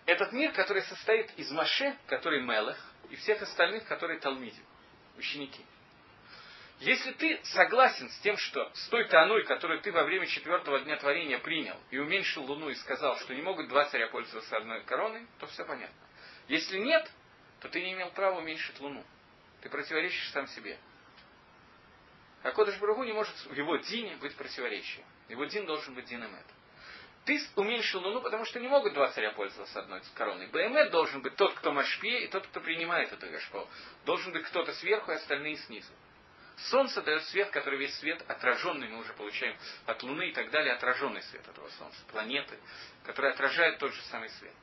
Этот 0.05 0.31
мир, 0.31 0.53
который 0.53 0.83
состоит 0.83 1.31
из 1.37 1.51
Маше, 1.51 1.97
который 2.07 2.41
Мелах, 2.41 2.77
и 3.09 3.15
всех 3.15 3.41
остальных, 3.41 3.85
которые 3.85 4.19
Талмиди, 4.19 4.61
ученики. 5.17 5.65
Если 6.79 7.11
ты 7.13 7.39
согласен 7.43 8.07
с 8.09 8.19
тем, 8.19 8.37
что 8.37 8.69
с 8.73 8.87
той 8.89 9.05
таной, 9.05 9.43
которую 9.45 9.81
ты 9.81 9.91
во 9.91 10.03
время 10.03 10.27
четвертого 10.27 10.79
дня 10.81 10.95
творения 10.97 11.39
принял, 11.39 11.75
и 11.89 11.97
уменьшил 11.97 12.43
Луну 12.43 12.69
и 12.69 12.75
сказал, 12.75 13.17
что 13.17 13.33
не 13.33 13.41
могут 13.41 13.67
два 13.67 13.85
царя 13.85 14.07
пользоваться 14.09 14.55
одной 14.57 14.83
короной, 14.83 15.25
то 15.39 15.47
все 15.47 15.65
понятно. 15.65 15.97
Если 16.47 16.77
нет, 16.77 17.09
то 17.61 17.69
ты 17.69 17.81
не 17.81 17.93
имел 17.93 18.11
права 18.11 18.39
уменьшить 18.39 18.79
Луну. 18.79 19.03
Ты 19.61 19.69
противоречишь 19.69 20.29
сам 20.31 20.47
себе. 20.47 20.77
А 22.43 22.51
Кодыш 22.51 22.77
Брагу 22.77 23.03
не 23.03 23.13
может 23.13 23.33
в 23.47 23.53
его 23.53 23.77
дине 23.77 24.15
быть 24.17 24.35
противоречием. 24.35 25.05
Его 25.29 25.45
дин 25.45 25.65
должен 25.65 25.95
быть 25.95 26.05
дином 26.05 26.33
это. 26.33 26.53
Ты 27.25 27.41
уменьшил 27.55 28.01
Луну, 28.01 28.21
потому 28.21 28.45
что 28.45 28.59
не 28.59 28.67
могут 28.67 28.93
два 28.93 29.09
царя 29.09 29.31
пользоваться 29.31 29.79
одной 29.79 30.01
короной. 30.13 30.47
БМЭ 30.47 30.91
должен 30.91 31.23
быть 31.23 31.35
тот, 31.35 31.55
кто 31.55 31.73
машпе, 31.73 32.23
и 32.23 32.27
тот, 32.27 32.45
кто 32.47 32.61
принимает 32.61 33.11
эту 33.11 33.29
гашпо. 33.29 33.67
Должен 34.05 34.31
быть 34.31 34.45
кто-то 34.45 34.71
сверху, 34.73 35.11
и 35.11 35.15
остальные 35.15 35.57
снизу. 35.57 35.91
Солнце 36.57 37.01
дает 37.01 37.23
свет, 37.25 37.51
который 37.51 37.79
весь 37.79 37.95
свет 37.99 38.23
отраженный, 38.27 38.89
мы 38.89 38.99
уже 38.99 39.13
получаем 39.13 39.55
от 39.85 40.01
Луны 40.01 40.29
и 40.29 40.33
так 40.33 40.49
далее, 40.49 40.73
отраженный 40.73 41.21
свет 41.23 41.47
этого 41.47 41.69
Солнца, 41.69 41.97
планеты, 42.11 42.57
который 43.03 43.31
отражает 43.31 43.77
тот 43.77 43.93
же 43.93 44.01
самый 44.03 44.29
свет. 44.29 44.53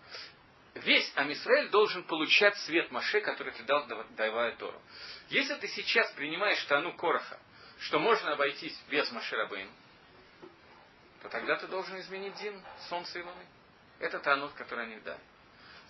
Весь 0.74 1.10
Амисраэль 1.14 1.68
должен 1.68 2.02
получать 2.02 2.56
свет 2.58 2.90
Маше, 2.90 3.20
который 3.20 3.52
ты 3.52 3.62
дал, 3.62 3.86
давая 3.86 4.56
Тору. 4.56 4.80
Если 5.28 5.54
ты 5.54 5.68
сейчас 5.68 6.10
принимаешь 6.12 6.62
Тану 6.64 6.96
Короха, 6.96 7.38
что 7.78 8.00
можно 8.00 8.32
обойтись 8.32 8.76
без 8.88 9.10
Маширабейн, 9.12 9.70
то 11.22 11.28
тогда 11.28 11.56
ты 11.56 11.68
должен 11.68 11.98
изменить 12.00 12.34
Дин 12.34 12.60
Солнца 12.88 13.20
и 13.20 13.22
Луны. 13.22 13.46
Это 14.00 14.18
Танут, 14.18 14.52
который 14.54 14.86
они 14.86 14.96
дали. 15.00 15.20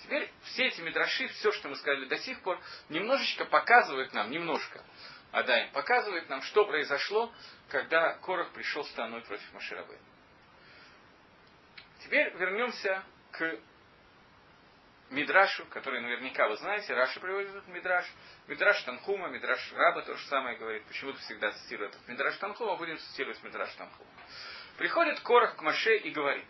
Теперь 0.02 0.30
все 0.42 0.66
эти 0.66 0.80
мидраши, 0.82 1.28
все, 1.28 1.50
что 1.52 1.68
мы 1.68 1.76
сказали 1.76 2.04
до 2.04 2.18
сих 2.18 2.40
пор, 2.40 2.60
немножечко 2.90 3.46
показывают 3.46 4.12
нам, 4.12 4.30
немножко, 4.30 4.84
Адаем, 5.34 5.68
показывает 5.72 6.28
нам, 6.28 6.42
что 6.42 6.64
произошло, 6.64 7.32
когда 7.68 8.14
Корах 8.18 8.52
пришел 8.52 8.84
страной 8.84 9.20
против 9.22 9.52
Маширабы. 9.52 9.98
Теперь 12.04 12.32
вернемся 12.36 13.02
к 13.32 13.58
Мидрашу, 15.10 15.66
который 15.66 16.02
наверняка 16.02 16.46
вы 16.46 16.56
знаете, 16.56 16.94
Раша 16.94 17.18
приводит 17.18 17.50
этот 17.50 17.66
Мидраш. 17.66 18.06
Мидраш 18.46 18.80
Танхума, 18.84 19.26
Мидраш 19.28 19.72
Раба 19.72 20.02
то 20.02 20.14
же 20.14 20.24
самое 20.28 20.56
говорит. 20.56 20.84
Почему-то 20.86 21.18
всегда 21.18 21.50
цитирует 21.50 21.96
этот 21.96 22.06
Мидраш 22.06 22.36
Танхума, 22.36 22.76
будем 22.76 22.96
цитировать 22.98 23.42
Мидраш 23.42 23.74
Танхума. 23.74 24.10
Приходит 24.76 25.18
Корах 25.18 25.56
к 25.56 25.62
Маше 25.62 25.96
и 25.96 26.10
говорит, 26.12 26.46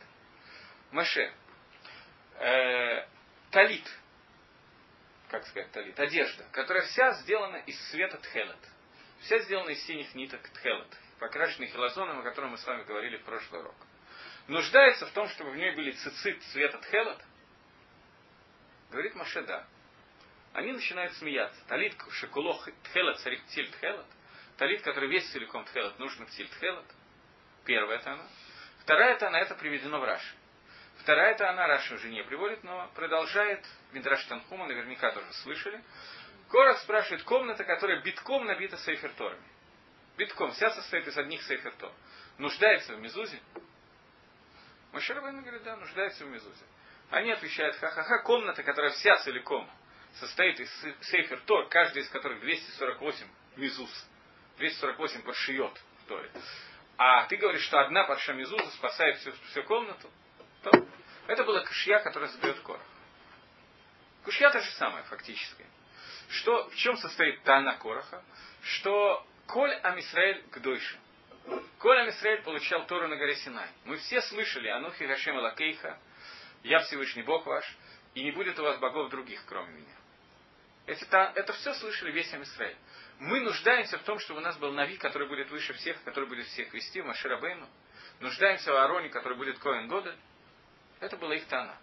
Маше, 0.90 1.32
э, 2.38 3.06
талит, 3.50 3.90
как 5.30 5.46
сказать 5.46 5.72
талит, 5.72 5.98
одежда, 5.98 6.44
которая 6.52 6.84
вся 6.84 7.12
сделана 7.22 7.56
из 7.56 7.80
света 7.88 8.18
тхелет. 8.18 8.58
Вся 9.24 9.38
сделана 9.38 9.70
из 9.70 9.82
синих 9.86 10.14
ниток 10.14 10.46
тхелет, 10.50 10.86
покрашенных 11.18 11.70
хилозоном, 11.70 12.18
о 12.18 12.22
котором 12.22 12.50
мы 12.50 12.58
с 12.58 12.66
вами 12.66 12.82
говорили 12.84 13.16
в 13.16 13.24
прошлый 13.24 13.62
урок. 13.62 13.74
Нуждается 14.48 15.06
в 15.06 15.12
том, 15.12 15.28
чтобы 15.28 15.52
в 15.52 15.56
ней 15.56 15.74
были 15.74 15.92
цицит 15.92 16.42
цвета 16.52 16.76
тхелет? 16.78 17.18
Говорит 18.90 19.14
Маше, 19.14 19.42
да. 19.42 19.66
Они 20.52 20.72
начинают 20.72 21.14
смеяться. 21.14 21.58
Талит 21.68 21.96
шекуло 22.10 22.62
тхелет 22.82 23.18
царик 23.20 23.42
тиль 23.46 23.70
тхелет. 23.70 24.04
Талит, 24.58 24.82
который 24.82 25.08
весь 25.08 25.26
целиком 25.30 25.64
тхелет, 25.64 25.98
нужно 25.98 26.26
в 26.26 26.30
тиль 26.32 26.48
тхелет. 26.48 26.84
Первая 27.64 28.00
это 28.00 28.12
она. 28.12 28.28
Вторая 28.80 29.14
это 29.14 29.28
она, 29.28 29.40
это 29.40 29.54
приведено 29.54 30.00
в 30.00 30.04
Раши. 30.04 30.34
Вторая 30.98 31.32
это 31.32 31.48
она, 31.48 31.66
Раши 31.66 31.94
уже 31.94 32.10
не 32.10 32.22
приводит, 32.24 32.62
но 32.62 32.90
продолжает 32.94 33.64
Мидраш 33.92 34.22
Танхума, 34.26 34.66
наверняка 34.66 35.12
тоже 35.12 35.32
слышали. 35.42 35.82
Корах 36.54 36.78
спрашивает, 36.82 37.24
комната, 37.24 37.64
которая 37.64 38.00
битком 38.02 38.44
набита 38.44 38.76
сейферторами. 38.76 39.42
Битком, 40.16 40.52
вся 40.52 40.70
состоит 40.70 41.04
из 41.08 41.18
одних 41.18 41.42
сейфертор. 41.42 41.90
Нуждается 42.38 42.94
в 42.94 43.00
мезузе? 43.00 43.40
Машарабайна 44.92 45.42
говорит, 45.42 45.64
да, 45.64 45.74
нуждается 45.74 46.24
в 46.24 46.28
мезузе. 46.28 46.64
Они 47.10 47.32
отвечают, 47.32 47.74
ха-ха-ха, 47.74 48.18
комната, 48.18 48.62
которая 48.62 48.92
вся 48.92 49.16
целиком 49.16 49.68
состоит 50.20 50.60
из 50.60 50.70
сейфертор, 51.00 51.68
каждый 51.70 52.02
из 52.02 52.08
которых 52.10 52.38
248 52.38 53.26
мезуз. 53.56 54.06
248 54.58 55.22
подшиет 55.22 55.76
в 56.02 56.06
Торе. 56.06 56.30
А 56.96 57.26
ты 57.26 57.36
говоришь, 57.36 57.64
что 57.64 57.80
одна 57.80 58.04
парша 58.04 58.32
мезуза 58.32 58.70
спасает 58.70 59.16
всю, 59.16 59.32
всю 59.50 59.64
комнату. 59.64 60.08
То 60.62 60.70
это 61.26 61.42
была 61.42 61.64
кушья, 61.66 61.98
которая 61.98 62.30
задает 62.30 62.60
Корах. 62.60 62.86
Кушья 64.22 64.50
та 64.50 64.60
же 64.60 64.70
самая, 64.70 65.02
фактически 65.02 65.66
что, 66.34 66.68
в 66.68 66.76
чем 66.76 66.96
состоит 66.96 67.42
Тана 67.42 67.76
Короха, 67.76 68.22
что 68.62 69.26
Коль 69.46 69.74
Амисраэль 69.74 70.44
Гдойша. 70.52 70.96
Коль 71.78 71.98
Амисраэль 72.00 72.42
получал 72.42 72.86
Тору 72.86 73.08
на 73.08 73.16
горе 73.16 73.36
Синай. 73.36 73.68
Мы 73.84 73.96
все 73.96 74.20
слышали 74.22 74.68
Анухи 74.68 75.04
Гашем 75.04 75.36
Лакейха, 75.36 75.98
я 76.62 76.80
Всевышний 76.80 77.22
Бог 77.22 77.46
ваш, 77.46 77.64
и 78.14 78.22
не 78.22 78.30
будет 78.30 78.58
у 78.58 78.62
вас 78.62 78.78
богов 78.78 79.10
других, 79.10 79.44
кроме 79.46 79.72
меня. 79.72 79.94
Это, 80.86 81.32
это 81.34 81.52
все 81.52 81.74
слышали 81.74 82.12
весь 82.12 82.32
Амисраэль. 82.32 82.76
Мы 83.18 83.40
нуждаемся 83.40 83.98
в 83.98 84.02
том, 84.02 84.18
чтобы 84.18 84.40
у 84.40 84.42
нас 84.42 84.56
был 84.56 84.72
Нави, 84.72 84.96
который 84.96 85.28
будет 85.28 85.50
выше 85.50 85.72
всех, 85.74 86.02
который 86.04 86.28
будет 86.28 86.46
всех 86.46 86.72
вести, 86.72 87.00
Маширабейну. 87.02 87.68
Нуждаемся 88.20 88.72
в 88.72 88.76
Аароне, 88.76 89.08
который 89.08 89.36
будет 89.36 89.58
Коэн 89.58 89.88
Года. 89.88 90.16
Это 91.00 91.16
была 91.16 91.34
их 91.34 91.46
Тана. 91.46 91.78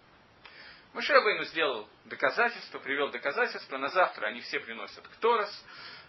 Маширабейну 0.92 1.44
сделал 1.44 1.88
доказательство, 2.04 2.78
привел 2.78 3.10
доказательство, 3.10 3.78
на 3.78 3.88
завтра 3.88 4.26
они 4.26 4.40
все 4.40 4.60
приносят 4.60 5.06
Кторос, 5.08 5.64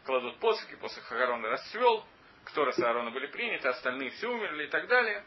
кладут 0.05 0.39
посохи, 0.39 0.75
посох 0.75 1.09
Аарона 1.11 1.49
расцвел, 1.49 2.05
Кторос 2.45 2.77
и 2.77 2.83
Аарона 2.83 3.11
были 3.11 3.27
приняты, 3.27 3.69
остальные 3.69 4.09
все 4.11 4.27
умерли 4.27 4.65
и 4.65 4.69
так 4.69 4.87
далее. 4.87 5.23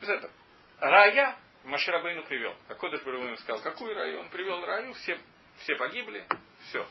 Без 0.00 0.10
этого. 0.10 0.32
Рая 0.80 1.38
Маширабейну 1.64 2.24
привел. 2.24 2.54
А 2.68 2.74
Кодыш 2.74 3.02
Барабейну 3.02 3.36
сказал, 3.38 3.62
какую 3.62 3.94
раю? 3.94 4.20
Он 4.20 4.28
привел 4.28 4.64
раю, 4.64 4.92
все, 4.94 5.18
все 5.60 5.74
погибли, 5.76 6.26
все. 6.68 6.86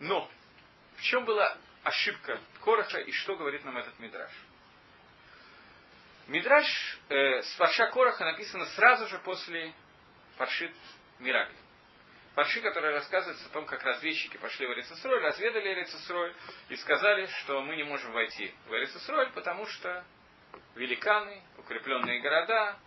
Но 0.00 0.28
в 0.96 1.02
чем 1.02 1.24
была 1.24 1.56
ошибка 1.84 2.40
Короха 2.64 2.98
и 2.98 3.12
что 3.12 3.36
говорит 3.36 3.64
нам 3.64 3.76
этот 3.78 3.98
Мидраш? 4.00 4.32
Мидраш 6.26 6.98
э, 7.08 7.42
с 7.42 7.54
Парша 7.56 7.86
Короха 7.86 8.24
написано 8.24 8.66
сразу 8.66 9.06
же 9.06 9.18
после 9.20 9.72
Паршит 10.36 10.72
Миракли. 11.18 11.56
Парши, 12.34 12.62
которая 12.62 12.92
рассказывается 12.94 13.46
о 13.46 13.52
том, 13.52 13.66
как 13.66 13.82
разведчики 13.82 14.38
пошли 14.38 14.66
в 14.66 14.72
Эрицесроль, 14.72 15.22
разведали 15.22 15.74
Эрицесроль 15.74 16.34
и 16.70 16.76
сказали, 16.76 17.26
что 17.26 17.60
мы 17.60 17.76
не 17.76 17.82
можем 17.82 18.12
войти 18.12 18.54
в 18.68 18.72
Эрицесроль, 18.72 19.30
потому 19.32 19.66
что 19.66 20.04
великаны, 20.74 21.42
укрепленные 21.58 22.20
города, 22.20 22.78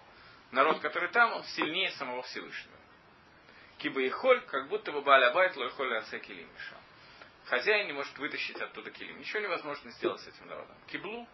народ, 0.52 0.80
который 0.80 1.10
там, 1.10 1.34
он 1.34 1.44
сильнее 1.44 1.92
самого 1.92 2.24
Всевышнего. 2.24 2.76
Киба 3.78 4.02
и 4.02 4.10
холь, 4.10 4.42
как 4.48 4.68
будто 4.70 4.92
бы 4.92 5.02
Баля 5.02 5.32
Байт, 5.32 5.56
Лойхоль 5.56 5.98
Аце 5.98 6.20
Килим 6.20 6.50
Хозяин 7.46 7.86
не 7.86 7.94
может 7.94 8.18
вытащить 8.18 8.60
оттуда 8.60 8.90
килим. 8.90 9.20
Ничего 9.20 9.42
невозможно 9.42 9.92
сделать 9.92 10.20
с 10.22 10.28
этим 10.28 10.48
народом. 10.48 10.76
Киблу, 10.88 11.28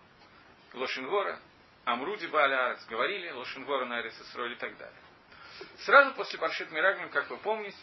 Лошингора, 0.73 1.39
Амруди 1.85 2.27
Балярец 2.27 2.85
говорили, 2.87 3.31
Лошингора 3.31 3.85
на 3.85 4.01
Эрицесроль 4.01 4.53
и 4.53 4.55
так 4.55 4.77
далее. 4.77 4.99
Сразу 5.79 6.13
после 6.15 6.39
Паршит 6.39 6.71
Мирагним, 6.71 7.09
как 7.09 7.29
вы 7.29 7.37
помните, 7.37 7.77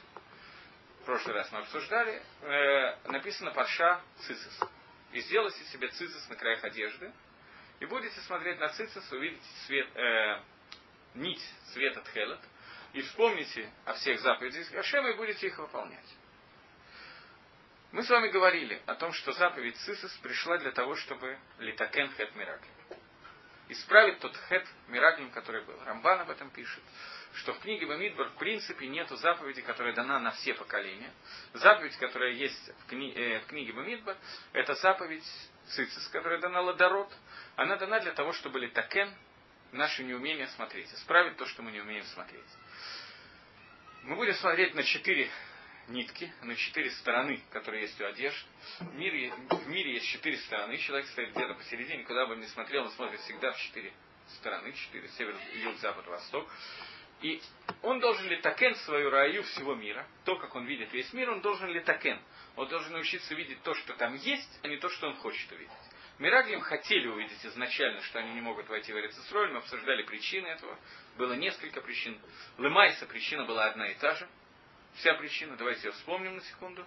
в 1.02 1.04
прошлый 1.04 1.34
раз 1.34 1.50
мы 1.52 1.58
обсуждали, 1.60 2.22
э, 2.42 3.10
написано 3.10 3.50
Парша 3.52 4.00
Цицис. 4.20 4.60
И 5.12 5.20
сделайте 5.20 5.64
себе 5.64 5.88
цицис 5.88 6.28
на 6.28 6.36
краях 6.36 6.62
одежды, 6.64 7.12
и 7.80 7.86
будете 7.86 8.20
смотреть 8.20 8.58
на 8.58 8.68
цицис, 8.68 9.10
увидите 9.10 9.46
свет, 9.66 9.88
э, 9.96 10.42
нить 11.14 11.42
света 11.72 12.02
Тхелет, 12.02 12.40
и 12.92 13.02
вспомните 13.02 13.70
о 13.84 13.94
всех 13.94 14.20
заповедях 14.20 14.70
Гашема 14.70 15.10
и 15.10 15.16
будете 15.16 15.46
их 15.46 15.58
выполнять. 15.58 16.14
Мы 17.90 18.02
с 18.02 18.10
вами 18.10 18.28
говорили 18.28 18.82
о 18.84 18.94
том, 18.96 19.12
что 19.14 19.32
заповедь 19.32 19.76
Цисис 19.78 20.12
пришла 20.18 20.58
для 20.58 20.72
того, 20.72 20.94
чтобы 20.94 21.38
литакен 21.58 22.10
хет 22.12 22.34
мираклим. 22.34 22.70
Исправить 23.68 24.18
тот 24.20 24.36
хет 24.48 24.66
мираклим, 24.88 25.30
который 25.30 25.64
был. 25.64 25.82
Рамбан 25.84 26.20
об 26.20 26.30
этом 26.30 26.50
пишет 26.50 26.82
что 27.34 27.54
в 27.54 27.60
книге 27.60 27.86
Бамидбар 27.86 28.28
в 28.30 28.34
принципе 28.34 28.86
нету 28.86 29.16
заповеди, 29.16 29.62
которая 29.62 29.94
дана 29.94 30.18
на 30.18 30.32
все 30.32 30.54
поколения. 30.54 31.12
Заповедь, 31.54 31.96
которая 31.96 32.32
есть 32.32 32.70
в, 32.80 32.86
кни, 32.86 33.12
э, 33.12 33.40
в 33.40 33.46
книге 33.46 33.72
Бамидбар, 33.72 34.16
это 34.52 34.74
заповедь 34.74 35.24
Цицис, 35.68 36.08
которая 36.08 36.40
дана 36.40 36.60
Ладород. 36.60 37.12
Она 37.56 37.76
дана 37.76 38.00
для 38.00 38.12
того, 38.12 38.32
чтобы 38.32 38.58
Литакен 38.58 39.14
наше 39.72 40.04
неумение 40.04 40.46
смотреть, 40.48 40.92
исправить 40.94 41.36
то, 41.36 41.46
что 41.46 41.62
мы 41.62 41.70
не 41.70 41.80
умеем 41.80 42.04
смотреть. 42.04 42.44
Мы 44.02 44.16
будем 44.16 44.34
смотреть 44.34 44.74
на 44.74 44.82
четыре 44.82 45.30
нитки, 45.88 46.32
на 46.42 46.54
четыре 46.56 46.90
стороны, 46.90 47.40
которые 47.50 47.82
есть 47.82 48.00
у 48.00 48.04
одежды. 48.04 48.48
В 48.80 48.94
мире, 48.94 49.32
в 49.50 49.68
мире 49.68 49.94
есть 49.94 50.06
четыре 50.06 50.38
стороны. 50.38 50.76
Человек 50.78 51.06
стоит 51.08 51.32
где-то 51.32 51.54
посередине, 51.54 52.04
куда 52.04 52.26
бы 52.26 52.34
он 52.34 52.40
ни 52.40 52.46
смотрел, 52.46 52.84
он 52.84 52.90
смотрит 52.92 53.20
всегда 53.20 53.52
в 53.52 53.58
четыре 53.58 53.92
стороны, 54.36 54.72
четыре, 54.72 55.08
север, 55.08 55.34
юг, 55.62 55.76
запад, 55.78 56.06
восток. 56.06 56.48
И 57.20 57.42
он 57.82 57.98
должен 57.98 58.28
ли 58.28 58.36
такен 58.36 58.74
свою 58.76 59.10
раю 59.10 59.42
всего 59.42 59.74
мира, 59.74 60.06
то, 60.24 60.36
как 60.36 60.54
он 60.54 60.66
видит 60.66 60.92
весь 60.92 61.12
мир, 61.12 61.30
он 61.30 61.40
должен 61.40 61.68
ли 61.68 61.80
такен. 61.80 62.20
Он 62.54 62.68
должен 62.68 62.92
научиться 62.92 63.34
видеть 63.34 63.62
то, 63.62 63.74
что 63.74 63.94
там 63.94 64.14
есть, 64.14 64.60
а 64.62 64.68
не 64.68 64.76
то, 64.76 64.88
что 64.88 65.08
он 65.08 65.16
хочет 65.16 65.50
увидеть. 65.50 65.72
Мираглим 66.18 66.60
хотели 66.60 67.06
увидеть 67.06 67.44
изначально, 67.44 68.02
что 68.02 68.18
они 68.18 68.34
не 68.34 68.40
могут 68.40 68.68
войти 68.68 68.92
в 68.92 68.96
Эрицесроль, 68.96 69.52
мы 69.52 69.58
обсуждали 69.58 70.02
причины 70.02 70.46
этого. 70.48 70.76
Было 71.16 71.34
несколько 71.34 71.80
причин. 71.80 72.20
Лымайса 72.56 73.06
причина 73.06 73.44
была 73.44 73.66
одна 73.66 73.88
и 73.88 73.94
та 73.94 74.14
же. 74.14 74.28
Вся 74.96 75.14
причина, 75.14 75.56
давайте 75.56 75.88
ее 75.88 75.92
вспомним 75.92 76.36
на 76.36 76.40
секунду. 76.42 76.84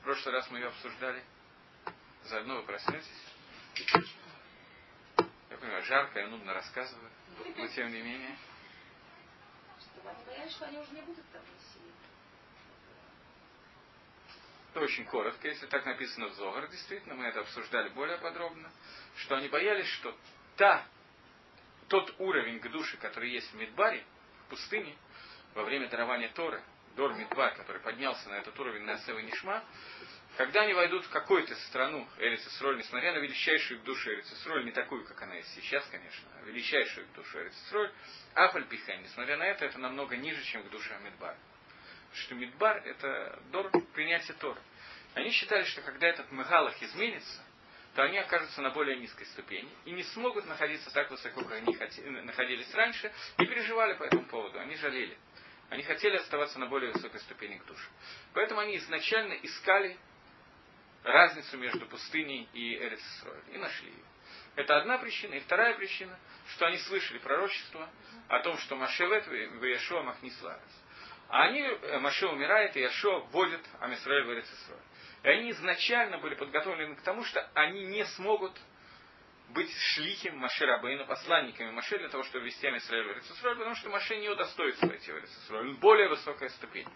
В 0.00 0.04
прошлый 0.04 0.34
раз 0.34 0.48
мы 0.50 0.58
ее 0.58 0.68
обсуждали. 0.68 1.22
Заодно 2.24 2.56
вы 2.56 2.62
проснетесь. 2.62 3.08
Я 5.50 5.56
понимаю, 5.56 5.82
жарко, 5.84 6.20
я 6.20 6.28
нудно 6.28 6.54
рассказываю, 6.54 7.10
но 7.56 7.66
тем 7.68 7.92
не 7.92 8.00
менее 8.00 8.36
они 10.08 10.24
боялись, 10.24 10.52
что 10.52 10.66
они 10.66 10.78
уже 10.78 10.92
не 10.92 11.02
будут 11.02 11.24
там. 11.32 11.42
Это 14.70 14.80
очень 14.84 15.04
коротко, 15.04 15.48
если 15.48 15.66
так 15.66 15.84
написано 15.84 16.28
в 16.28 16.34
Зогар, 16.34 16.68
действительно, 16.68 17.14
мы 17.14 17.24
это 17.24 17.40
обсуждали 17.40 17.88
более 17.88 18.18
подробно, 18.18 18.70
что 19.16 19.34
они 19.34 19.48
боялись, 19.48 19.88
что 19.88 20.16
та, 20.56 20.86
тот 21.88 22.14
уровень 22.20 22.60
к 22.60 22.70
душе, 22.70 22.96
который 22.98 23.30
есть 23.30 23.52
в 23.52 23.56
Мидбаре, 23.56 24.04
в 24.46 24.50
пустыне, 24.50 24.96
во 25.54 25.64
время 25.64 25.88
дарования 25.88 26.28
Торы, 26.28 26.62
Дор 26.94 27.14
Мидбар, 27.14 27.56
который 27.56 27.80
поднялся 27.82 28.28
на 28.28 28.34
этот 28.34 28.58
уровень 28.60 28.82
на 28.82 28.96
Сева 28.98 29.18
Нишма, 29.18 29.64
когда 30.36 30.62
они 30.62 30.72
войдут 30.72 31.04
в 31.04 31.10
какую-то 31.10 31.54
страну 31.66 32.08
Эрицесроль, 32.18 32.78
несмотря 32.78 33.12
на 33.12 33.18
величайшую 33.18 33.80
душу 33.80 34.10
Эрицесроль, 34.10 34.64
не 34.64 34.72
такую, 34.72 35.04
как 35.04 35.20
она 35.22 35.34
есть 35.34 35.52
сейчас, 35.54 35.84
конечно, 35.90 36.28
а 36.38 36.44
величайшую 36.44 37.06
душу 37.14 37.40
Эрицесроль, 37.40 37.92
Афаль 38.34 38.66
Пихен, 38.66 39.02
несмотря 39.02 39.36
на 39.36 39.44
это, 39.44 39.64
это 39.64 39.78
намного 39.78 40.16
ниже, 40.16 40.42
чем 40.44 40.62
к 40.62 40.70
душе 40.70 40.96
Мидбар. 41.02 41.36
Потому 42.10 42.24
что 42.24 42.34
Мидбар– 42.34 42.76
это 42.86 43.42
дор 43.52 43.70
принятия 43.94 44.32
Тор. 44.34 44.58
Они 45.14 45.30
считали, 45.30 45.64
что 45.64 45.82
когда 45.82 46.08
этот 46.08 46.30
Мегалах 46.32 46.80
изменится, 46.82 47.42
то 47.94 48.02
они 48.02 48.18
окажутся 48.18 48.62
на 48.62 48.70
более 48.70 48.96
низкой 48.96 49.24
ступени 49.26 49.70
и 49.84 49.90
не 49.90 50.04
смогут 50.04 50.46
находиться 50.46 50.90
так 50.92 51.10
высоко, 51.10 51.42
как 51.42 51.52
они 51.52 51.76
находились 52.22 52.72
раньше, 52.74 53.12
и 53.38 53.46
переживали 53.46 53.94
по 53.94 54.04
этому 54.04 54.26
поводу, 54.26 54.58
они 54.60 54.76
жалели. 54.76 55.16
Они 55.70 55.82
хотели 55.82 56.16
оставаться 56.16 56.58
на 56.58 56.66
более 56.66 56.92
высокой 56.92 57.20
ступени 57.20 57.58
к 57.58 57.64
душе. 57.64 57.86
Поэтому 58.32 58.60
они 58.60 58.76
изначально 58.76 59.34
искали 59.34 59.96
разницу 61.02 61.56
между 61.58 61.86
пустыней 61.86 62.48
и 62.52 62.76
Эрицесроем. 62.76 63.42
И 63.52 63.58
нашли 63.58 63.88
ее. 63.90 64.04
Это 64.56 64.78
одна 64.78 64.98
причина. 64.98 65.34
И 65.34 65.40
вторая 65.40 65.74
причина, 65.74 66.18
что 66.48 66.66
они 66.66 66.78
слышали 66.78 67.18
пророчество 67.18 67.88
о 68.28 68.40
том, 68.40 68.58
что 68.58 68.76
Машевет 68.76 69.26
в 69.26 69.64
Яшуа 69.64 70.02
Махнисларес. 70.02 70.82
А 71.28 71.44
они, 71.44 71.62
э, 71.62 71.98
Маше 72.00 72.26
умирает, 72.26 72.76
и 72.76 72.80
Яшуа 72.80 73.20
вводит 73.30 73.60
Амисраэль 73.78 74.24
в 74.24 74.32
Эрицесрой. 74.32 74.78
И 75.22 75.28
они 75.28 75.50
изначально 75.52 76.18
были 76.18 76.34
подготовлены 76.34 76.96
к 76.96 77.02
тому, 77.02 77.24
что 77.24 77.48
они 77.54 77.84
не 77.86 78.04
смогут 78.04 78.52
быть 79.50 79.70
шлихим 79.94 80.36
Маше 80.38 80.66
Рабейна, 80.66 81.04
посланниками 81.04 81.70
Маше 81.70 81.98
для 81.98 82.08
того, 82.08 82.24
чтобы 82.24 82.46
вести 82.46 82.66
Амисраэль 82.66 83.06
в 83.06 83.12
Эрицесрой, 83.12 83.56
потому 83.56 83.76
что 83.76 83.90
Маше 83.90 84.16
не 84.16 84.28
удостоится 84.28 84.86
войти 84.86 85.12
в 85.12 85.18
Эрицесрой. 85.18 85.74
Более 85.74 86.08
высокая 86.08 86.48
ступень. 86.48 86.88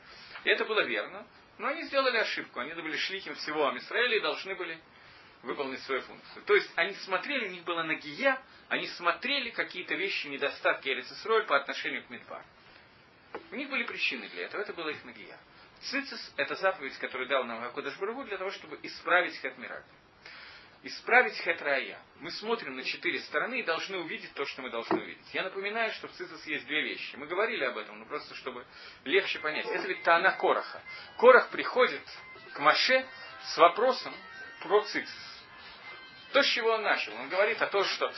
И 0.42 0.50
это 0.50 0.64
было 0.64 0.80
верно. 0.80 1.26
Но 1.58 1.68
они 1.68 1.84
сделали 1.84 2.16
ошибку. 2.16 2.60
Они 2.60 2.72
были 2.72 2.96
шлихим 2.96 3.34
всего 3.34 3.68
Амисраэля 3.68 4.16
и 4.16 4.20
должны 4.20 4.54
были 4.54 4.78
выполнить 5.42 5.80
свою 5.82 6.00
функцию. 6.02 6.44
То 6.44 6.54
есть 6.54 6.70
они 6.76 6.94
смотрели, 6.94 7.48
у 7.48 7.50
них 7.50 7.64
была 7.64 7.84
нагия, 7.84 8.40
они 8.68 8.86
смотрели 8.88 9.50
какие-то 9.50 9.94
вещи, 9.94 10.26
недостатки 10.26 10.88
Эрицесроль 10.88 11.46
по 11.46 11.56
отношению 11.56 12.02
к 12.04 12.10
Мидбар. 12.10 12.42
У 13.50 13.54
них 13.56 13.68
были 13.68 13.84
причины 13.84 14.28
для 14.28 14.44
этого, 14.44 14.62
это 14.62 14.72
была 14.72 14.90
их 14.90 15.04
нагия. 15.04 15.38
Цицис– 15.82 16.32
это 16.36 16.54
заповедь, 16.54 16.96
которую 16.98 17.28
дал 17.28 17.44
нам 17.44 17.60
Барагу 17.60 18.24
для 18.24 18.38
того, 18.38 18.50
чтобы 18.50 18.78
исправить 18.82 19.36
хет 19.36 19.58
мирак. 19.58 19.84
Исправить 20.86 21.34
хет 21.38 21.62
рая. 21.62 21.98
Мы 22.20 22.30
смотрим 22.30 22.76
на 22.76 22.84
четыре 22.84 23.18
стороны 23.20 23.60
и 23.60 23.62
должны 23.62 23.96
увидеть 23.96 24.34
то, 24.34 24.44
что 24.44 24.60
мы 24.60 24.68
должны 24.68 25.00
увидеть. 25.00 25.32
Я 25.32 25.44
напоминаю, 25.44 25.90
что 25.92 26.08
в 26.08 26.12
Цицис 26.12 26.46
есть 26.46 26.66
две 26.66 26.82
вещи. 26.82 27.16
Мы 27.16 27.26
говорили 27.26 27.64
об 27.64 27.78
этом, 27.78 27.98
но 27.98 28.04
просто 28.04 28.34
чтобы 28.34 28.66
легче 29.04 29.38
понять. 29.38 29.64
Это 29.64 29.88
ведь 29.88 30.02
Тана 30.02 30.32
Короха. 30.32 30.82
Корах 31.16 31.48
приходит 31.48 32.02
к 32.52 32.58
Маше 32.58 33.06
с 33.44 33.56
вопросом 33.56 34.14
про 34.60 34.82
Цицис. 34.82 35.42
То, 36.34 36.42
с 36.42 36.46
чего 36.48 36.72
он 36.72 36.82
начал. 36.82 37.14
Он 37.14 37.30
говорит 37.30 37.62
о 37.62 37.66
том, 37.68 37.82
что 37.84 38.12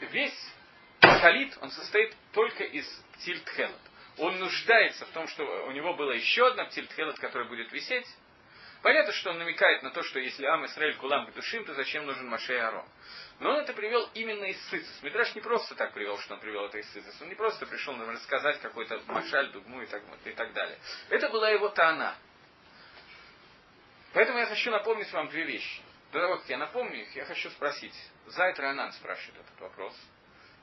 весь 0.00 0.52
халит, 1.00 1.56
он 1.62 1.70
состоит 1.70 2.14
только 2.32 2.64
из 2.64 2.86
птильтхелот. 3.14 3.80
Он 4.18 4.38
нуждается 4.40 5.06
в 5.06 5.10
том, 5.10 5.26
что 5.28 5.42
у 5.68 5.70
него 5.72 5.94
было 5.94 6.10
еще 6.10 6.48
одна 6.48 6.66
птильтхелот, 6.66 7.18
которая 7.18 7.48
будет 7.48 7.72
висеть. 7.72 8.06
Понятно, 8.84 9.14
что 9.14 9.30
он 9.30 9.38
намекает 9.38 9.82
на 9.82 9.90
то, 9.92 10.02
что 10.02 10.18
если 10.18 10.44
Ам 10.44 10.66
Исраэль 10.66 10.96
Кулам 10.96 11.32
Душим, 11.32 11.64
то 11.64 11.72
зачем 11.72 12.04
нужен 12.04 12.28
Маше 12.28 12.52
и 12.52 12.58
Арон? 12.58 12.86
Но 13.40 13.54
он 13.54 13.60
это 13.60 13.72
привел 13.72 14.10
именно 14.12 14.44
из 14.44 14.60
Сицис. 14.68 15.02
Митраш 15.02 15.34
не 15.34 15.40
просто 15.40 15.74
так 15.74 15.94
привел, 15.94 16.18
что 16.18 16.34
он 16.34 16.40
привел 16.40 16.66
это 16.66 16.76
из 16.76 16.92
Сицис. 16.92 17.18
Он 17.22 17.30
не 17.30 17.34
просто 17.34 17.64
пришел 17.64 17.94
нам 17.94 18.10
рассказать 18.10 18.60
какой-то 18.60 19.00
Машаль, 19.06 19.50
Дугму 19.52 19.80
и 19.80 19.86
так, 19.86 20.02
и 20.26 20.32
так 20.32 20.52
далее. 20.52 20.78
Это 21.08 21.30
была 21.30 21.48
его 21.48 21.70
Таана. 21.70 22.14
Поэтому 24.12 24.38
я 24.38 24.44
хочу 24.44 24.70
напомнить 24.70 25.10
вам 25.14 25.28
две 25.28 25.44
вещи. 25.44 25.80
До 26.12 26.20
того, 26.20 26.36
как 26.36 26.48
я 26.50 26.58
напомню 26.58 27.00
их, 27.00 27.16
я 27.16 27.24
хочу 27.24 27.48
спросить. 27.52 27.94
Зайд 28.26 28.60
Ранан 28.60 28.92
спрашивает 28.92 29.40
этот 29.46 29.60
вопрос. 29.60 29.98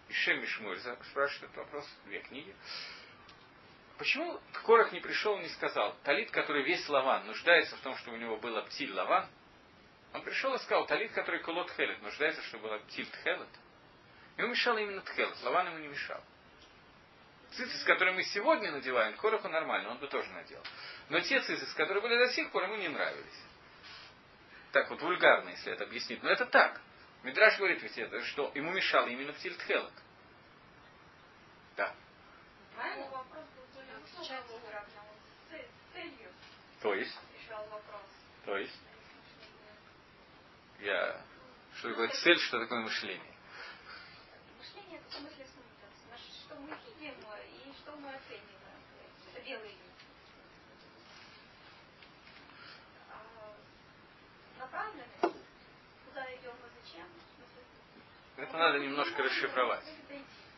И 0.09 0.13
Шем 0.13 0.41
Мишмуль 0.41 0.77
спрашивает 1.09 1.51
этот 1.51 1.57
вопрос. 1.57 1.89
Две 2.05 2.19
книги. 2.19 2.55
Почему 4.01 4.41
Корах 4.65 4.91
не 4.93 4.99
пришел 4.99 5.37
и 5.37 5.43
не 5.43 5.49
сказал, 5.49 5.95
Талит, 6.03 6.31
который 6.31 6.63
весь 6.63 6.89
Лаван, 6.89 7.27
нуждается 7.27 7.75
в 7.75 7.81
том, 7.81 7.95
чтобы 7.97 8.17
у 8.17 8.19
него 8.19 8.35
был 8.37 8.59
птиль 8.63 8.91
Лаван, 8.93 9.27
он 10.13 10.23
пришел 10.23 10.55
и 10.55 10.57
сказал, 10.57 10.87
Талит, 10.87 11.11
который 11.11 11.39
Кулот 11.41 11.69
Хелет, 11.77 12.01
нуждается, 12.01 12.41
чтобы 12.43 12.67
был 12.67 12.79
птиль 12.79 13.05
Тхелет. 13.05 13.47
Ему 14.37 14.47
мешал 14.49 14.75
именно 14.77 15.01
Тхелет, 15.01 15.39
Лаван 15.43 15.67
ему 15.67 15.77
не 15.77 15.87
мешал. 15.87 16.19
Цицис, 17.51 17.83
которые 17.83 18.15
мы 18.15 18.23
сегодня 18.23 18.71
надеваем, 18.71 19.15
Короху 19.17 19.47
нормально, 19.49 19.91
он 19.91 19.99
бы 19.99 20.07
тоже 20.07 20.31
надел. 20.31 20.63
Но 21.09 21.19
те 21.19 21.39
цицис, 21.39 21.71
которые 21.75 22.01
были 22.01 22.17
до 22.17 22.33
сих 22.33 22.51
пор, 22.51 22.63
ему 22.63 22.77
не 22.77 22.87
нравились. 22.87 23.45
Так 24.71 24.89
вот, 24.89 24.99
вульгарно, 24.99 25.49
если 25.49 25.73
это 25.73 25.83
объяснить. 25.83 26.23
Но 26.23 26.29
это 26.29 26.47
так. 26.47 26.81
Мидраш 27.21 27.55
говорит 27.59 27.83
ведь 27.83 27.97
это, 27.99 28.19
что 28.25 28.51
ему 28.55 28.71
мешал 28.71 29.05
именно 29.05 29.31
птиль 29.33 29.55
Тхелет. 29.57 29.93
Да. 31.77 31.93
То 36.81 36.93
есть? 36.95 37.19
То 38.45 38.57
есть? 38.57 38.79
Я... 40.79 41.21
Что 41.75 41.89
такое 41.89 42.09
цель, 42.09 42.37
что 42.39 42.59
такое 42.59 42.81
мышление? 42.81 43.33
Мышление 44.57 44.99
это 44.99 45.09
в 45.09 45.13
смысле 45.13 45.45
что 46.51 46.55
мы 46.55 46.69
видим 46.85 47.13
и 47.13 47.73
что 47.73 47.91
мы 47.97 48.09
оцениваем. 48.09 48.81
Это 49.33 49.45
белый 49.45 49.77
а 53.09 53.55
направленность, 54.59 55.39
куда 56.05 56.35
идем 56.35 56.55
и 56.55 56.83
зачем, 56.83 57.07
это 58.37 58.57
надо 58.57 58.79
немножко 58.79 59.23
расшифровать. 59.23 59.85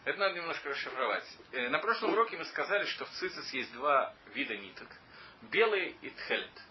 Это 0.05 0.19
надо 0.19 0.35
немножко 0.35 0.69
расшифровать. 0.69 1.25
Э, 1.53 1.69
на 1.69 1.79
прошлом 1.79 2.11
уроке 2.11 2.37
мы 2.37 2.43
сказали, 2.45 2.85
что 2.85 3.05
в 3.05 3.09
цицис 3.11 3.53
есть 3.53 3.71
два 3.73 4.13
вида 4.33 4.57
ниток. 4.57 4.89
Белый 5.43 5.95
и 6.01 6.09
тхелет. 6.09 6.61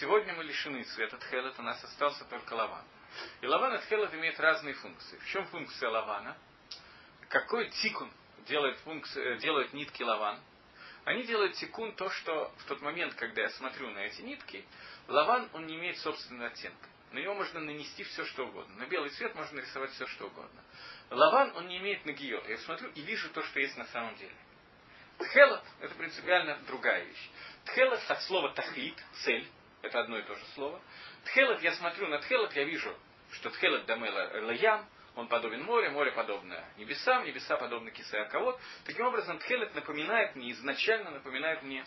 Сегодня 0.00 0.34
мы 0.34 0.44
лишены 0.44 0.82
цвета 0.82 1.16
тхелет, 1.16 1.58
у 1.58 1.62
нас 1.62 1.82
остался 1.82 2.24
только 2.26 2.52
лаван. 2.52 2.84
И 3.40 3.46
лаван 3.46 3.74
и 3.76 3.78
тхелет 3.78 4.12
имеют 4.14 4.38
разные 4.38 4.74
функции. 4.74 5.16
В 5.18 5.26
чем 5.28 5.46
функция 5.46 5.88
лавана? 5.88 6.36
Какой 7.30 7.70
тикун 7.70 8.10
делает, 8.46 8.76
функцию, 8.78 9.36
э, 9.36 9.38
делает 9.38 9.72
нитки 9.72 10.02
лаван? 10.02 10.38
Они 11.04 11.22
делают 11.22 11.54
тикун 11.54 11.94
то, 11.94 12.10
что 12.10 12.52
в 12.58 12.64
тот 12.64 12.82
момент, 12.82 13.14
когда 13.14 13.42
я 13.42 13.48
смотрю 13.50 13.90
на 13.90 14.00
эти 14.00 14.20
нитки, 14.20 14.64
лаван, 15.08 15.48
он 15.54 15.66
не 15.66 15.76
имеет 15.76 15.96
собственного 15.98 16.48
оттенка. 16.48 16.88
На 17.12 17.20
него 17.20 17.34
можно 17.34 17.60
нанести 17.60 18.02
все, 18.02 18.24
что 18.24 18.46
угодно. 18.46 18.74
На 18.76 18.86
белый 18.86 19.08
цвет 19.10 19.34
можно 19.36 19.56
нарисовать 19.56 19.92
все, 19.92 20.04
что 20.08 20.26
угодно. 20.26 20.60
Лаван, 21.14 21.56
он 21.56 21.68
не 21.68 21.78
имеет 21.78 22.04
нагиот. 22.04 22.48
Я 22.48 22.58
смотрю 22.58 22.90
и 22.90 23.00
вижу 23.02 23.30
то, 23.30 23.42
что 23.42 23.60
есть 23.60 23.76
на 23.76 23.84
самом 23.86 24.14
деле. 24.16 24.34
Тхелот– 25.18 25.62
это 25.80 25.94
принципиально 25.94 26.58
другая 26.66 27.04
вещь. 27.04 27.30
Тхелот 27.66 28.00
от 28.08 28.22
слова 28.22 28.52
тахлит, 28.52 28.96
цель, 29.24 29.46
это 29.82 30.00
одно 30.00 30.18
и 30.18 30.22
то 30.22 30.34
же 30.34 30.44
слово. 30.54 30.80
Тхелот, 31.24 31.62
я 31.62 31.72
смотрю 31.72 32.08
на 32.08 32.18
тхелот, 32.18 32.52
я 32.54 32.64
вижу, 32.64 32.94
что 33.32 33.50
тхелот 33.50 33.86
дамела 33.86 34.44
лаям, 34.46 34.88
он 35.14 35.28
подобен 35.28 35.62
морю, 35.62 35.92
море 35.92 36.10
подобно 36.10 36.64
небесам, 36.76 37.24
небеса 37.24 37.56
подобны 37.56 37.92
кисаякавод. 37.92 38.58
Таким 38.84 39.06
образом, 39.06 39.38
тхелет 39.38 39.74
напоминает 39.74 40.34
мне, 40.34 40.50
изначально 40.50 41.10
напоминает 41.10 41.62
мне 41.62 41.86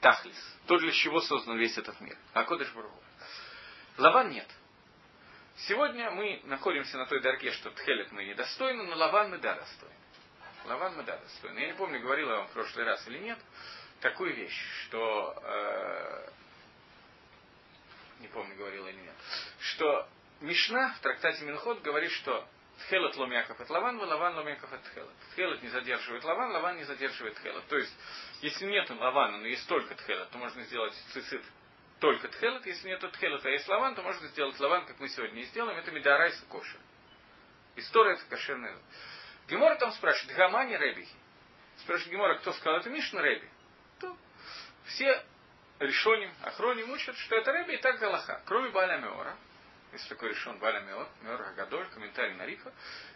тахлис, 0.00 0.56
то, 0.66 0.78
для 0.78 0.92
чего 0.92 1.20
создан 1.20 1.58
весь 1.58 1.76
этот 1.76 2.00
мир. 2.00 2.16
А 2.34 2.44
Кодыш 2.44 2.70
Бургу. 2.72 3.02
Лаван 3.96 4.30
нет. 4.30 4.46
Сегодня 5.66 6.10
мы 6.12 6.40
находимся 6.44 6.96
на 6.98 7.06
той 7.06 7.20
дороге, 7.20 7.50
что 7.52 7.70
Тхелет 7.70 8.12
мы 8.12 8.24
недостойны, 8.24 8.84
но 8.84 8.96
Лаван 8.96 9.30
мы 9.30 9.38
да 9.38 9.54
достойны. 9.54 9.94
Лаван 10.66 10.96
мы 10.96 11.02
да 11.02 11.16
достойны. 11.16 11.58
Я 11.58 11.66
не 11.68 11.74
помню, 11.74 12.00
говорил 12.00 12.28
я 12.28 12.36
вам 12.36 12.48
в 12.48 12.52
прошлый 12.52 12.84
раз 12.84 13.06
или 13.08 13.18
нет, 13.18 13.38
такую 14.00 14.34
вещь, 14.34 14.58
что 14.84 15.36
э, 15.42 16.30
не 18.20 18.28
помню, 18.28 18.54
говорил 18.56 18.86
или 18.86 19.00
нет, 19.00 19.14
что 19.58 20.08
Мишна 20.40 20.94
в 20.94 21.00
трактате 21.00 21.44
Минхот 21.44 21.82
говорит, 21.82 22.12
что 22.12 22.46
Тхелет 22.78 23.16
ломяков 23.16 23.60
от 23.60 23.68
Лаван, 23.70 23.98
Лаван 23.98 24.36
ломяков 24.36 24.72
от 24.72 24.82
Тхелет. 24.84 25.10
Тхелет 25.32 25.62
не 25.62 25.68
задерживает 25.70 26.22
Лаван, 26.22 26.52
Лаван 26.52 26.76
не 26.76 26.84
задерживает 26.84 27.34
Тхелет. 27.34 27.66
То 27.66 27.76
есть, 27.76 27.92
если 28.40 28.66
нет 28.66 28.88
Лавана, 28.90 29.38
но 29.38 29.46
есть 29.46 29.66
только 29.66 29.96
Тхелет, 29.96 30.30
то 30.30 30.38
можно 30.38 30.62
сделать 30.62 30.94
цицит 31.12 31.42
только 32.00 32.28
тхелет, 32.28 32.64
если 32.66 32.88
нет 32.88 33.00
тхелета, 33.12 33.48
а 33.48 33.52
есть 33.52 33.68
лаван, 33.68 33.94
то 33.94 34.02
можно 34.02 34.26
сделать 34.28 34.58
лаван, 34.60 34.86
как 34.86 34.98
мы 35.00 35.08
сегодня 35.08 35.42
и 35.42 35.44
сделаем, 35.46 35.78
это 35.78 35.90
медарайса 35.90 36.44
кошер. 36.46 36.80
История 37.76 38.14
это 38.14 38.24
кошерная. 38.26 38.76
Гемора 39.48 39.76
там 39.76 39.92
спрашивает, 39.92 40.36
Гамани 40.36 40.76
Ребихи. 40.76 41.14
Спрашивает 41.78 42.12
Гемора, 42.12 42.38
кто 42.38 42.52
сказал 42.52 42.80
это 42.80 42.90
Мишна 42.90 43.22
Реби. 43.22 43.48
То 44.00 44.16
все 44.84 45.24
решоним, 45.78 46.30
охроним 46.42 46.90
учат, 46.90 47.16
что 47.16 47.36
это 47.36 47.52
Реби 47.52 47.74
и 47.74 47.78
так 47.78 47.98
Галаха. 47.98 48.42
Кроме 48.46 48.70
Баля 48.70 48.98
Меора, 48.98 49.36
есть 49.92 50.08
такой 50.08 50.30
решен 50.30 50.58
Баля 50.58 50.80
Меор, 50.80 51.08
Меор 51.22 51.42
Агадоль, 51.42 51.88
комментарий 51.90 52.34
на 52.34 52.46
Рифа, 52.46 52.72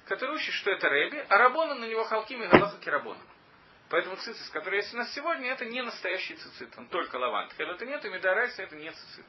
который 0.07 0.37
учит, 0.37 0.55
что 0.55 0.71
это 0.71 0.88
Реби, 0.88 1.18
а 1.29 1.38
Рабона 1.38 1.75
на 1.75 1.85
него 1.85 2.05
Халким 2.05 2.42
и 2.42 2.47
Галаха 2.47 2.79
Кирабона. 2.79 3.21
Поэтому 3.92 4.16
цицис, 4.16 4.48
который 4.48 4.76
есть 4.76 4.94
у 4.94 4.96
нас 4.96 5.12
сегодня, 5.12 5.50
это 5.50 5.66
не 5.66 5.83
настоящий 5.83 6.35
цицит, 6.35 6.72
он 6.78 6.88
только 6.88 7.16
лавант. 7.16 7.52
Когда 7.52 7.74
это 7.74 7.85
нет, 7.85 8.02
и 8.02 8.09
медарайса 8.09 8.62
это 8.62 8.74
не 8.74 8.90
цицит. 8.90 9.26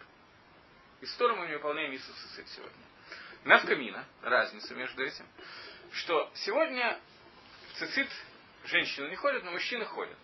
И 1.01 1.05
сторону 1.05 1.41
мы 1.41 1.47
не 1.47 1.55
выполняем 1.55 1.93
Иисус 1.93 2.15
цицит 2.15 2.47
сегодня. 2.47 2.85
Навкамина, 3.43 4.05
разница 4.21 4.73
между 4.73 5.03
этим, 5.03 5.27
что 5.91 6.31
сегодня 6.35 6.97
цицит 7.73 8.07
женщины 8.63 9.09
не 9.09 9.17
ходят, 9.17 9.43
но 9.43 9.51
мужчины 9.51 9.83
ходят. 9.83 10.17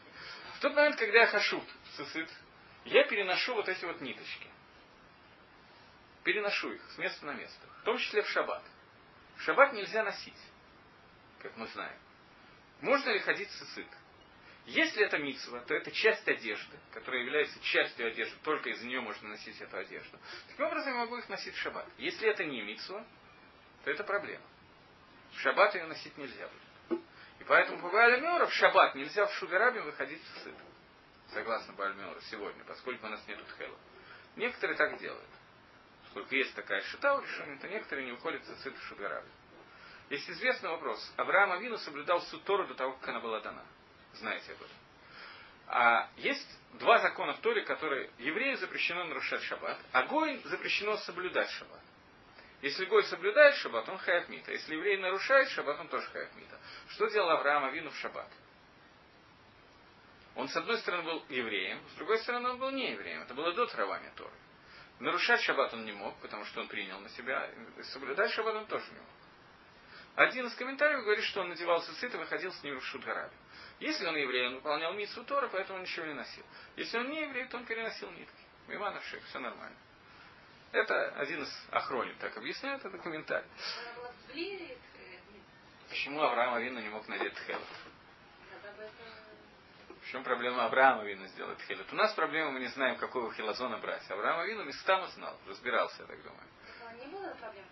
В 0.55 0.61
тот 0.61 0.73
момент, 0.73 0.95
когда 0.95 1.19
я 1.19 1.27
хашут 1.27 1.65
цицит, 1.97 2.29
я 2.85 3.03
переношу 3.09 3.55
вот 3.55 3.67
эти 3.67 3.83
вот 3.83 3.99
ниточки. 3.99 4.47
Переношу 6.23 6.71
их 6.71 6.81
с 6.91 6.97
места 6.97 7.25
на 7.25 7.33
место. 7.33 7.67
В 7.81 7.83
том 7.83 7.97
числе 7.97 8.21
в 8.21 8.29
шаббат. 8.29 8.63
В 9.35 9.41
шаббат 9.41 9.73
нельзя 9.73 10.01
носить, 10.01 10.41
как 11.39 11.57
мы 11.57 11.67
знаем. 11.67 11.99
Можно 12.79 13.09
ли 13.09 13.19
ходить 13.19 13.51
цицит? 13.51 13.87
Если 14.69 15.03
это 15.03 15.17
митцва, 15.17 15.61
то 15.61 15.73
это 15.73 15.89
часть 15.89 16.27
одежды, 16.27 16.77
которая 16.91 17.23
является 17.23 17.59
частью 17.59 18.05
одежды, 18.05 18.35
только 18.43 18.69
из-за 18.69 18.85
нее 18.85 19.01
можно 19.01 19.29
носить 19.29 19.59
эту 19.59 19.77
одежду. 19.77 20.19
Таким 20.47 20.65
образом, 20.67 20.93
я 20.93 20.99
могу 20.99 21.17
их 21.17 21.27
носить 21.27 21.55
в 21.55 21.57
шаббат. 21.57 21.87
Если 21.97 22.29
это 22.29 22.45
не 22.45 22.61
митцва, 22.61 23.03
то 23.83 23.89
это 23.89 24.03
проблема. 24.03 24.45
В 25.31 25.39
шаббат 25.39 25.73
ее 25.73 25.85
носить 25.85 26.15
нельзя 26.19 26.47
будет. 26.47 27.01
И 27.39 27.43
поэтому 27.45 27.81
по 27.81 27.89
Баальмеору 27.89 28.45
в 28.45 28.53
шаббат 28.53 28.93
нельзя 28.93 29.25
в 29.25 29.33
Шугарабе 29.33 29.81
выходить 29.81 30.21
в 30.21 30.43
сыт. 30.43 30.55
Согласно 31.33 31.73
Баальмеору 31.73 32.21
сегодня, 32.29 32.63
поскольку 32.65 33.07
у 33.07 33.09
нас 33.09 33.27
нет 33.27 33.43
тхела. 33.47 33.77
Некоторые 34.35 34.77
так 34.77 34.99
делают. 34.99 35.29
Поскольку 36.03 36.35
есть 36.35 36.53
такая 36.53 36.81
шита 36.81 37.15
у 37.15 37.21
то 37.23 37.67
некоторые 37.67 38.05
не 38.05 38.11
выходят 38.11 38.43
в 38.43 38.55
сыт 38.61 38.77
в 38.77 38.83
Шугарабе. 38.83 39.29
Есть 40.11 40.29
известный 40.29 40.69
вопрос. 40.69 41.11
Авраам 41.17 41.53
Авину 41.53 41.77
соблюдал 41.77 42.19
всю 42.19 42.37
Тору 42.41 42.67
до 42.67 42.75
того, 42.75 42.93
как 42.93 43.09
она 43.09 43.19
была 43.19 43.39
дана 43.39 43.65
знаете 44.13 44.51
об 44.51 44.57
этом. 44.57 44.75
А 45.67 46.09
есть 46.17 46.59
два 46.79 46.97
закона 46.99 47.33
в 47.33 47.41
Торе, 47.41 47.63
которые 47.63 48.09
еврею 48.17 48.57
запрещено 48.57 49.03
нарушать 49.05 49.43
шаббат, 49.43 49.79
а 49.91 50.03
Гой 50.03 50.41
запрещено 50.45 50.97
соблюдать 50.97 51.49
шаббат. 51.51 51.81
Если 52.61 52.85
Гой 52.85 53.03
соблюдает 53.03 53.55
шаббат, 53.55 53.87
он 53.87 53.97
хаяв 53.99 54.27
мита. 54.29 54.51
Если 54.51 54.75
еврей 54.75 54.97
нарушает 54.97 55.49
шаббат, 55.49 55.79
он 55.79 55.87
тоже 55.87 56.07
хаяв 56.07 56.35
мита. 56.35 56.59
Что 56.89 57.07
делал 57.07 57.29
Авраам 57.29 57.65
Авину 57.65 57.89
в 57.91 57.95
шаббат? 57.97 58.27
Он, 60.35 60.47
с 60.47 60.55
одной 60.55 60.77
стороны, 60.79 61.03
был 61.03 61.25
евреем, 61.29 61.81
с 61.89 61.93
другой 61.95 62.17
стороны, 62.19 62.49
он 62.49 62.59
был 62.59 62.71
не 62.71 62.91
евреем. 62.91 63.21
Это 63.21 63.33
было 63.33 63.53
до 63.53 63.65
травания 63.67 64.11
Торы. 64.15 64.33
Нарушать 64.99 65.41
шаббат 65.41 65.73
он 65.73 65.85
не 65.85 65.93
мог, 65.93 66.17
потому 66.19 66.45
что 66.45 66.61
он 66.61 66.67
принял 66.67 66.99
на 66.99 67.09
себя. 67.09 67.49
Соблюдать 67.93 68.31
шаббат 68.31 68.55
он 68.55 68.65
тоже 68.65 68.85
не 68.91 68.99
мог. 68.99 69.18
Один 70.15 70.47
из 70.47 70.55
комментариев 70.55 71.03
говорит, 71.03 71.23
что 71.25 71.41
он 71.41 71.49
надевал 71.49 71.81
цицит 71.81 72.13
и 72.13 72.17
выходил 72.17 72.51
с 72.51 72.63
ним 72.63 72.79
в 72.79 72.85
Шудгараби. 72.85 73.33
Если 73.79 74.05
он 74.05 74.15
еврей, 74.17 74.47
он 74.47 74.55
выполнял 74.55 74.93
митсу 74.93 75.23
Тора, 75.23 75.47
поэтому 75.47 75.77
он 75.77 75.83
ничего 75.83 76.05
не 76.05 76.13
носил. 76.13 76.43
Если 76.75 76.97
он 76.97 77.09
не 77.09 77.21
еврей, 77.21 77.45
то 77.45 77.57
он 77.57 77.65
переносил 77.65 78.11
нитки. 78.11 78.43
Миманов 78.67 79.03
шейх, 79.05 79.23
все 79.25 79.39
нормально. 79.39 79.77
Это 80.71 81.09
один 81.15 81.41
из 81.43 81.67
охроним 81.71 82.15
так 82.19 82.37
объясняет, 82.37 82.83
это 82.83 82.97
комментарий. 82.97 83.47
Почему 85.89 86.21
Авраам 86.21 86.53
Авину 86.55 86.79
не 86.79 86.89
мог 86.89 87.07
надеть 87.07 87.33
тхелет? 87.33 87.61
В 90.01 90.11
чем 90.11 90.23
проблема 90.23 90.65
Авраама 90.65 91.03
Вину 91.03 91.25
сделать 91.27 91.57
тхелет? 91.59 91.91
У 91.91 91.95
нас 91.95 92.13
проблема, 92.13 92.51
мы 92.51 92.59
не 92.59 92.67
знаем, 92.67 92.97
какого 92.97 93.33
хилозона 93.33 93.77
брать. 93.77 94.09
Авраам 94.09 94.39
Авину 94.39 94.63
местами 94.63 95.05
знал, 95.11 95.37
разбирался, 95.47 96.01
я 96.01 96.07
так 96.07 96.21
думаю. 96.23 96.43
Не 96.99 97.07
было 97.07 97.29
проблем 97.35 97.65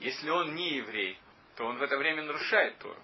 Если 0.00 0.30
он 0.30 0.54
не 0.54 0.76
еврей, 0.76 1.18
то 1.56 1.66
он 1.66 1.78
в 1.78 1.82
это 1.82 1.96
время 1.98 2.22
нарушает 2.22 2.78
Тору. 2.78 3.00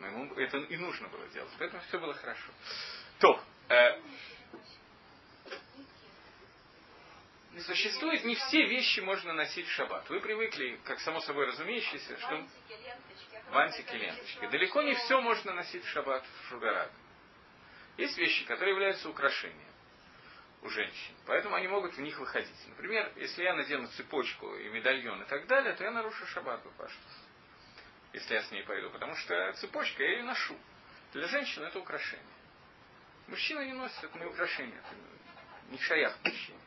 Но 0.00 0.06
ему 0.06 0.34
это 0.34 0.58
и 0.58 0.76
нужно 0.76 1.08
было 1.08 1.26
делать. 1.28 1.52
Поэтому 1.58 1.82
все 1.84 1.98
было 1.98 2.14
хорошо. 2.14 2.50
То, 3.20 3.42
э, 3.68 4.00
существует, 7.60 8.24
не 8.24 8.34
все 8.34 8.66
вещи 8.66 9.00
можно 9.00 9.32
носить 9.32 9.66
в 9.66 9.70
шаббат. 9.70 10.08
Вы 10.08 10.20
привыкли, 10.20 10.80
как 10.84 10.98
само 11.00 11.20
собой 11.20 11.46
разумеющееся, 11.46 12.18
что 12.18 12.46
бантики, 13.52 13.94
ленточки. 13.94 14.46
Далеко 14.48 14.82
не 14.82 14.94
все 14.94 15.20
можно 15.20 15.52
носить 15.52 15.84
в 15.84 15.88
шаббат 15.88 16.24
в 16.24 16.48
Шугарак. 16.48 16.90
Есть 17.96 18.16
вещи, 18.18 18.44
которые 18.46 18.72
являются 18.72 19.08
украшением 19.08 19.69
у 20.62 20.68
женщин. 20.68 21.14
Поэтому 21.26 21.54
они 21.54 21.68
могут 21.68 21.94
в 21.94 22.00
них 22.00 22.18
выходить. 22.18 22.68
Например, 22.68 23.10
если 23.16 23.42
я 23.42 23.54
надену 23.54 23.88
цепочку 23.88 24.54
и 24.56 24.68
медальон 24.68 25.22
и 25.22 25.26
так 25.26 25.46
далее, 25.46 25.74
то 25.74 25.84
я 25.84 25.90
нарушу 25.90 26.26
шаббат 26.26 26.62
Паштус. 26.76 27.18
Если 28.12 28.34
я 28.34 28.42
с 28.42 28.50
ней 28.50 28.62
пойду. 28.64 28.90
Потому 28.90 29.14
что 29.16 29.52
цепочка 29.54 30.02
я 30.02 30.10
ее 30.18 30.24
ношу. 30.24 30.56
Для 31.12 31.26
женщин 31.28 31.62
это 31.62 31.78
украшение. 31.78 32.24
Мужчина 33.28 33.64
не 33.64 33.72
носит, 33.72 34.02
это 34.02 34.18
не 34.18 34.26
украшение. 34.26 34.78
Это 34.78 34.96
не 35.70 35.78
шаях 35.78 36.16
мужчине. 36.24 36.58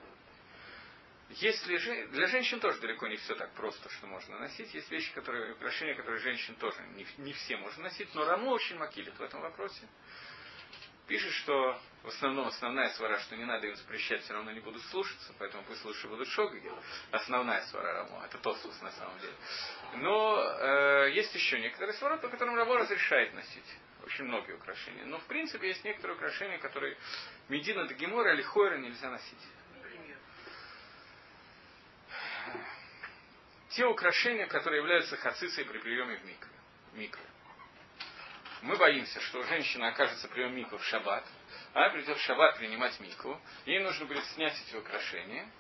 Если 1.30 1.78
же, 1.78 2.08
для 2.08 2.28
женщин 2.28 2.60
тоже 2.60 2.80
далеко 2.80 3.08
не 3.08 3.18
все 3.18 3.36
так 3.36 3.52
просто, 3.54 3.90
что 3.90 4.08
можно 4.08 4.38
носить. 4.38 4.74
Есть 4.74 4.92
вещи, 4.92 5.12
которые, 5.14 5.54
украшения, 5.54 5.96
которые 5.96 6.20
женщин 6.22 6.56
тоже 6.56 6.80
не, 6.96 7.08
не 7.18 7.34
все 7.34 7.58
можно 7.58 7.84
носить. 7.84 8.14
Но 8.14 8.26
Рамо 8.26 8.50
очень 8.50 8.78
макилит 8.78 9.18
в 9.18 9.22
этом 9.22 9.42
вопросе. 9.42 9.88
Пишет, 11.14 11.32
что 11.34 11.80
в 12.02 12.08
основном 12.08 12.48
основная 12.48 12.90
свара, 12.90 13.20
что 13.20 13.36
не 13.36 13.46
надо 13.46 13.68
им 13.68 13.76
запрещать, 13.76 14.24
все 14.24 14.34
равно 14.34 14.50
не 14.52 14.62
будут 14.62 14.82
слушаться, 14.86 15.32
поэтому 15.38 15.64
пусть 15.66 15.86
лучше 15.86 16.08
будут 16.08 16.28
шогаги. 16.28 16.72
Основная 17.12 17.62
свара 17.68 17.94
Рамо, 17.94 18.26
это 18.26 18.40
Тосус 18.40 18.82
на 18.82 18.90
самом 18.90 19.20
деле. 19.20 19.34
Но 19.98 20.42
э, 20.42 21.12
есть 21.12 21.36
еще 21.36 21.60
некоторые 21.60 21.94
свары, 21.98 22.18
по 22.18 22.30
которым 22.30 22.56
Рамо 22.56 22.80
разрешает 22.80 23.32
носить. 23.36 23.78
Очень 24.04 24.24
многие 24.24 24.54
украшения. 24.54 25.06
Но 25.06 25.20
в 25.20 25.26
принципе 25.26 25.68
есть 25.68 25.84
некоторые 25.84 26.18
украшения, 26.18 26.58
которые 26.58 26.98
Медина 27.48 27.86
Дагимора 27.86 28.34
или 28.34 28.42
Хойра 28.42 28.78
нельзя 28.78 29.12
носить. 29.12 29.48
те 33.70 33.86
украшения, 33.86 34.48
которые 34.48 34.82
являются 34.82 35.16
хацицей 35.18 35.64
при 35.66 35.78
приеме 35.78 36.18
в 36.18 36.26
микро. 36.26 36.50
микро. 36.94 37.33
Мы 38.64 38.78
боимся, 38.78 39.20
что 39.20 39.44
женщина 39.44 39.90
окажется 39.90 40.30
прием 40.30 40.56
миквы 40.56 40.78
в 40.78 40.86
шаббат, 40.86 41.26
она 41.74 41.90
придет 41.90 42.18
в 42.18 42.22
шаббат 42.22 42.58
принимать 42.58 42.98
микву, 43.02 43.38
ей 43.66 43.80
нужно 43.80 44.06
будет 44.06 44.24
снять 44.28 44.56
эти 44.66 44.78
украшения, 44.78 45.52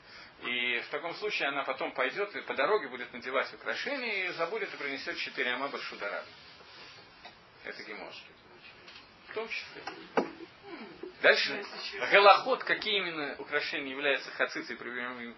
и 0.42 0.80
в 0.80 0.88
таком 0.88 1.14
случае 1.16 1.50
она 1.50 1.64
потом 1.66 1.92
пойдет 1.92 2.34
и 2.34 2.42
по 2.42 2.54
дороге 2.54 2.88
будет 2.88 3.12
надевать 3.12 3.54
украшения 3.54 4.30
и 4.30 4.32
забудет 4.32 4.74
и 4.74 4.78
принесет 4.78 5.18
четыре 5.18 5.52
амаба 5.52 5.80
шудара. 5.80 6.24
Это 7.66 7.84
гемор. 7.84 8.14
В 9.28 9.34
том 9.34 9.50
числе. 9.50 9.84
Дальше, 11.22 11.62
галаход, 12.10 12.64
какие 12.64 13.00
именно 13.00 13.36
украшения 13.38 13.92
являются 13.92 14.32
хацицей 14.32 14.78
при 14.78 14.90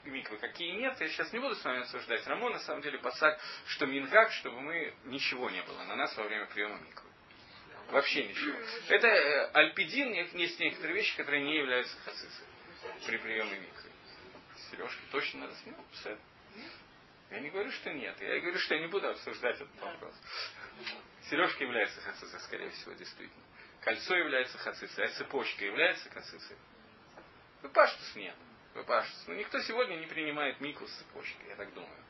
миквы, 0.07 0.37
какие 0.37 0.71
нет, 0.73 1.01
я 1.01 1.07
сейчас 1.07 1.33
не 1.33 1.39
буду 1.39 1.55
с 1.55 1.63
вами 1.63 1.81
обсуждать. 1.81 2.27
Рамон 2.27 2.53
на 2.53 2.59
самом 2.59 2.83
деле 2.83 2.99
посад, 2.99 3.41
что 3.67 3.87
мингак, 3.87 4.31
чтобы 4.33 4.61
мы 4.61 4.93
ничего 5.05 5.49
не 5.49 5.63
было 5.63 5.83
на 5.85 5.95
нас 5.95 6.15
во 6.15 6.25
время 6.25 6.45
приема 6.45 6.77
миквы. 6.77 7.04
Вообще 7.89 8.27
ничего. 8.27 8.57
Это 8.89 9.07
э, 9.07 9.51
альпидин, 9.53 10.11
есть 10.13 10.59
некоторые 10.59 10.95
вещи, 10.95 11.15
которые 11.17 11.43
не 11.43 11.57
являются 11.57 11.97
хацицей 11.99 12.45
при 13.05 13.17
приеме 13.17 13.59
миквы. 13.59 13.89
Сережки 14.71 15.01
точно 15.11 15.41
надо 15.41 15.55
снять? 15.55 16.17
Я 17.31 17.39
не 17.39 17.49
говорю, 17.49 17.71
что 17.71 17.91
нет. 17.93 18.15
Я 18.21 18.39
говорю, 18.39 18.57
что 18.59 18.75
я 18.75 18.81
не 18.81 18.87
буду 18.87 19.09
обсуждать 19.09 19.55
этот 19.55 19.79
вопрос. 19.79 20.13
Сережка 21.29 21.63
является 21.63 22.01
хацицей, 22.01 22.39
скорее 22.39 22.69
всего, 22.71 22.93
действительно. 22.93 23.43
Кольцо 23.81 24.15
является 24.15 24.57
хацицей, 24.57 25.05
а 25.05 25.07
цепочка 25.09 25.65
является 25.65 26.09
хацицей. 26.09 26.57
Выпаштус 27.61 28.15
нет. 28.15 28.35
Выпаштус. 28.73 29.27
Но 29.27 29.35
никто 29.35 29.59
сегодня 29.61 29.95
не 29.95 30.07
принимает 30.07 30.59
мику 30.59 30.87
с 30.87 30.91
цепочкой, 30.91 31.49
я 31.49 31.55
так 31.55 31.73
думаю. 31.73 32.03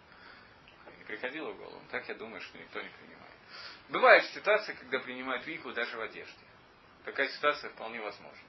Не 0.98 1.04
приходило 1.06 1.52
в 1.52 1.58
голову. 1.58 1.82
Так 1.92 2.08
я 2.08 2.16
думаю, 2.16 2.42
что 2.42 2.58
никто 2.58 2.82
не 2.82 2.90
принимает. 2.90 3.25
Бывает 3.90 4.26
ситуация, 4.26 4.76
когда 4.76 5.00
принимают 5.00 5.46
мику 5.46 5.72
даже 5.72 5.96
в 5.98 6.02
одежде. 6.02 6.34
Такая 7.04 7.28
ситуация 7.30 7.70
вполне 7.70 8.02
возможна. 8.02 8.40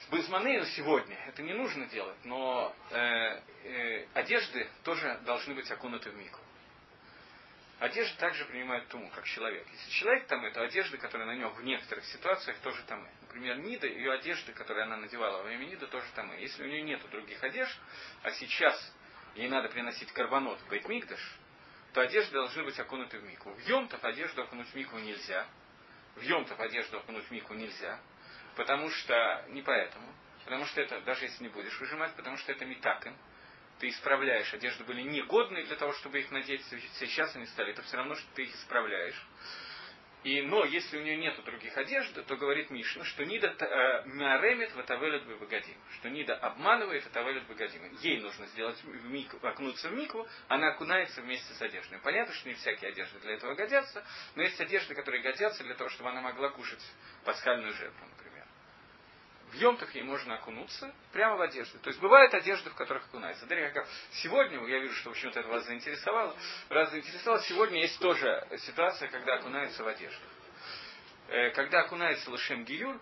С 0.00 0.06
Базманею 0.06 0.64
сегодня 0.64 1.16
это 1.28 1.42
не 1.42 1.52
нужно 1.52 1.86
делать, 1.86 2.16
но 2.24 2.74
э, 2.90 3.40
э, 3.64 4.06
одежды 4.14 4.68
тоже 4.82 5.20
должны 5.26 5.54
быть 5.54 5.70
окунуты 5.70 6.10
в 6.10 6.16
мику. 6.16 6.40
Одежда 7.78 8.18
также 8.18 8.44
принимает 8.46 8.88
туму, 8.88 9.10
как 9.14 9.24
человек. 9.24 9.66
Если 9.72 9.90
человек 9.90 10.26
там, 10.26 10.44
это 10.44 10.62
одежда, 10.62 10.98
которая 10.98 11.26
на 11.26 11.36
нем 11.36 11.50
в 11.50 11.62
некоторых 11.62 12.04
ситуациях 12.06 12.58
тоже 12.58 12.82
там. 12.82 13.06
Например, 13.22 13.56
Нида, 13.56 13.86
ее 13.86 14.12
одежда, 14.12 14.52
которую 14.52 14.84
она 14.84 14.96
надевала 14.96 15.38
во 15.38 15.42
время 15.44 15.64
Нида, 15.64 15.86
тоже 15.86 16.06
там. 16.14 16.36
Если 16.38 16.62
у 16.62 16.66
нее 16.66 16.82
нет 16.82 17.00
других 17.10 17.42
одежд, 17.42 17.78
а 18.22 18.32
сейчас 18.32 18.92
ей 19.34 19.48
надо 19.48 19.68
приносить 19.68 20.12
карбонот 20.12 20.58
в 20.60 20.68
Бейтмикдаш, 20.68 21.20
то 21.92 22.00
одежды 22.00 22.32
должны 22.32 22.62
быть 22.64 22.78
окунуты 22.78 23.18
в 23.18 23.24
мику. 23.24 23.50
В 23.50 23.60
Йомтов 23.66 24.04
одежду 24.04 24.42
окунуть 24.42 24.68
в 24.68 24.74
мику 24.74 24.98
нельзя. 24.98 25.46
В 26.16 26.22
Йомтов 26.22 26.58
одежду 26.60 26.98
окунуть 26.98 27.24
в 27.24 27.30
мику 27.30 27.54
нельзя. 27.54 28.00
Потому 28.56 28.90
что, 28.90 29.44
не 29.48 29.62
поэтому, 29.62 30.12
потому 30.44 30.66
что 30.66 30.80
это, 30.80 31.00
даже 31.00 31.24
если 31.24 31.44
не 31.44 31.48
будешь 31.48 31.78
выжимать, 31.80 32.14
потому 32.14 32.36
что 32.36 32.52
это 32.52 32.64
метакен, 32.64 33.16
ты 33.78 33.88
исправляешь. 33.88 34.52
Одежды 34.52 34.84
были 34.84 35.02
негодные 35.02 35.64
для 35.64 35.76
того, 35.76 35.92
чтобы 35.94 36.20
их 36.20 36.30
надеть, 36.30 36.62
сейчас 36.98 37.34
они 37.34 37.46
стали. 37.46 37.72
Это 37.72 37.82
все 37.82 37.96
равно, 37.96 38.14
что 38.14 38.26
ты 38.34 38.42
их 38.42 38.54
исправляешь. 38.54 39.20
И, 40.22 40.42
но 40.42 40.64
если 40.64 40.98
у 40.98 41.02
нее 41.02 41.16
нет 41.16 41.42
других 41.44 41.76
одежд, 41.78 42.26
то 42.26 42.36
говорит 42.36 42.68
Мишна, 42.70 43.04
что 43.04 43.24
Нида 43.24 43.48
э, 43.58 44.02
миаремит 44.06 44.74
ватавелет 44.74 45.24
богодим. 45.24 45.76
Что 45.94 46.10
Нида 46.10 46.36
обманывает 46.36 47.04
ватавелет 47.06 47.46
богодим. 47.46 47.82
Ей 48.02 48.20
нужно 48.20 48.46
сделать 48.48 48.82
в 48.82 49.10
мик, 49.10 49.32
окунуться 49.42 49.88
в 49.88 49.94
микву, 49.94 50.28
она 50.48 50.68
окунается 50.68 51.22
вместе 51.22 51.54
с 51.54 51.62
одеждой. 51.62 51.98
Понятно, 52.00 52.34
что 52.34 52.48
не 52.48 52.54
всякие 52.54 52.90
одежды 52.90 53.18
для 53.20 53.32
этого 53.34 53.54
годятся, 53.54 54.04
но 54.34 54.42
есть 54.42 54.60
одежды, 54.60 54.94
которые 54.94 55.22
годятся 55.22 55.64
для 55.64 55.74
того, 55.74 55.88
чтобы 55.88 56.10
она 56.10 56.20
могла 56.20 56.50
кушать 56.50 56.82
пасхальную 57.24 57.72
жертву, 57.72 58.06
например 58.06 58.39
в 59.50 59.54
Йомтах 59.54 59.94
ей 59.94 60.02
можно 60.02 60.34
окунуться 60.34 60.92
прямо 61.12 61.36
в 61.36 61.40
одежду. 61.40 61.78
То 61.80 61.88
есть 61.88 62.00
бывают 62.00 62.32
одежды, 62.34 62.70
в 62.70 62.74
которых 62.74 63.04
окунается. 63.06 63.46
Дарья 63.46 63.86
сегодня, 64.12 64.64
я 64.66 64.78
вижу, 64.78 64.94
что 64.94 65.10
в 65.10 65.12
общем-то 65.12 65.40
это 65.40 65.48
вас 65.48 65.64
заинтересовало, 65.66 66.34
раз 66.68 66.90
заинтересовало, 66.90 67.42
сегодня 67.42 67.80
есть 67.80 67.98
тоже 67.98 68.46
ситуация, 68.58 69.08
когда 69.08 69.34
окунается 69.34 69.82
в 69.82 69.88
одежду. 69.88 70.24
Э, 71.28 71.50
когда 71.50 71.80
окунается 71.80 72.30
Лашем 72.30 72.64
Гиюр, 72.64 73.00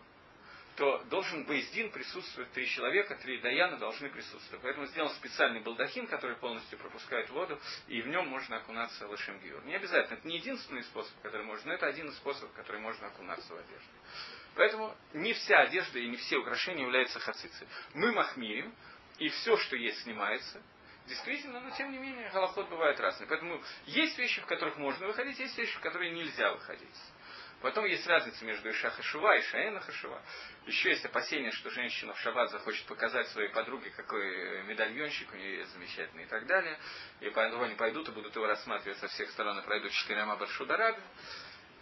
то 0.76 1.02
должен 1.10 1.44
Бейздин 1.44 1.90
присутствовать, 1.90 2.52
три 2.52 2.66
человека, 2.68 3.16
три 3.16 3.38
Даяна 3.38 3.78
должны 3.78 4.10
присутствовать. 4.10 4.62
Поэтому 4.62 4.86
сделан 4.86 5.10
специальный 5.10 5.60
балдахин, 5.60 6.06
который 6.06 6.36
полностью 6.36 6.78
пропускает 6.78 7.28
воду, 7.30 7.58
и 7.88 8.00
в 8.00 8.06
нем 8.06 8.28
можно 8.28 8.58
окунаться 8.58 9.08
Лашем 9.08 9.40
Гиюр. 9.40 9.64
Не 9.64 9.74
обязательно, 9.74 10.14
это 10.14 10.28
не 10.28 10.36
единственный 10.36 10.84
способ, 10.84 11.12
который 11.20 11.44
можно, 11.44 11.66
но 11.66 11.74
это 11.74 11.86
один 11.86 12.06
из 12.08 12.16
способов, 12.16 12.52
который 12.52 12.80
можно 12.80 13.08
окунаться 13.08 13.52
в 13.52 13.58
одежду. 13.58 13.90
Поэтому 14.58 14.92
не 15.12 15.34
вся 15.34 15.60
одежда 15.60 16.00
и 16.00 16.08
не 16.08 16.16
все 16.16 16.36
украшения 16.36 16.82
являются 16.82 17.20
хацицей. 17.20 17.68
Мы 17.94 18.10
махмирим, 18.10 18.74
и 19.18 19.28
все, 19.28 19.56
что 19.56 19.76
есть, 19.76 20.02
снимается. 20.02 20.60
Действительно, 21.06 21.60
но 21.60 21.70
тем 21.76 21.92
не 21.92 21.98
менее, 21.98 22.28
голоход 22.30 22.68
бывает 22.68 22.98
разный. 22.98 23.28
Поэтому 23.28 23.62
есть 23.86 24.18
вещи, 24.18 24.40
в 24.40 24.46
которых 24.46 24.76
можно 24.76 25.06
выходить, 25.06 25.38
есть 25.38 25.56
вещи, 25.56 25.76
в 25.76 25.80
которые 25.80 26.10
нельзя 26.10 26.52
выходить. 26.52 26.96
Потом 27.62 27.84
есть 27.84 28.04
разница 28.08 28.44
между 28.44 28.68
Иша 28.70 28.90
Хашува 28.90 29.36
и 29.36 29.42
Шаэна 29.42 29.80
Хашува. 29.80 30.20
Еще 30.66 30.90
есть 30.90 31.04
опасение, 31.04 31.52
что 31.52 31.70
женщина 31.70 32.12
в 32.14 32.18
шаббат 32.18 32.50
захочет 32.50 32.84
показать 32.86 33.28
своей 33.28 33.50
подруге, 33.50 33.90
какой 33.90 34.64
медальонщик 34.64 35.32
у 35.32 35.36
нее 35.36 35.58
есть 35.58 35.72
замечательный 35.72 36.24
и 36.24 36.28
так 36.28 36.46
далее. 36.46 36.76
И 37.20 37.30
поэтому 37.30 37.62
они 37.62 37.76
пойдут 37.76 38.08
и 38.08 38.12
будут 38.12 38.34
его 38.34 38.46
рассматривать 38.46 38.98
со 38.98 39.06
всех 39.06 39.30
сторон 39.30 39.56
и 39.60 39.64
пройдут 39.64 39.92
четыре 39.92 40.22
Амабаршудараби 40.22 41.00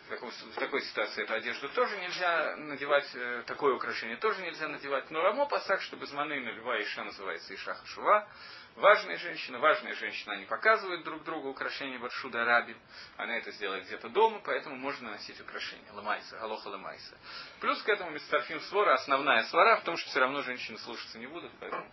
в, 0.06 0.08
таком, 0.08 0.30
в 0.30 0.54
такой 0.54 0.82
ситуации 0.82 1.24
эту 1.24 1.34
одежду 1.34 1.68
тоже 1.70 1.96
нельзя 1.98 2.56
надевать, 2.56 3.08
э, 3.14 3.42
такое 3.46 3.74
украшение 3.74 4.16
тоже 4.16 4.40
нельзя 4.42 4.68
надевать. 4.68 5.10
Но 5.10 5.20
рамо 5.20 5.46
пасак, 5.46 5.82
что 5.82 5.96
без 5.96 6.12
маны 6.12 6.34
льва 6.34 6.80
иша 6.82 7.04
называется 7.04 7.54
иша 7.54 7.74
хашува. 7.74 8.28
Важная 8.76 9.16
женщина, 9.16 9.58
важная 9.58 9.94
женщина, 9.94 10.34
они 10.34 10.44
показывают 10.44 11.02
друг 11.02 11.24
другу 11.24 11.48
украшения 11.48 11.98
Баршуда 11.98 12.44
Раби. 12.44 12.76
Она 13.16 13.38
это 13.38 13.50
сделает 13.50 13.86
где-то 13.86 14.10
дома, 14.10 14.40
поэтому 14.44 14.76
можно 14.76 15.10
носить 15.10 15.40
украшения. 15.40 15.90
Ламайса, 15.92 16.38
алоха 16.42 16.68
ламайса. 16.68 17.16
Плюс 17.60 17.82
к 17.82 17.88
этому 17.88 18.10
Мистарфим 18.10 18.60
свора, 18.60 18.94
основная 18.94 19.44
свора 19.44 19.76
в 19.76 19.84
том, 19.84 19.96
что 19.96 20.10
все 20.10 20.20
равно 20.20 20.42
женщины 20.42 20.78
слушаться 20.78 21.18
не 21.18 21.26
будут, 21.26 21.50
поэтому 21.58 21.90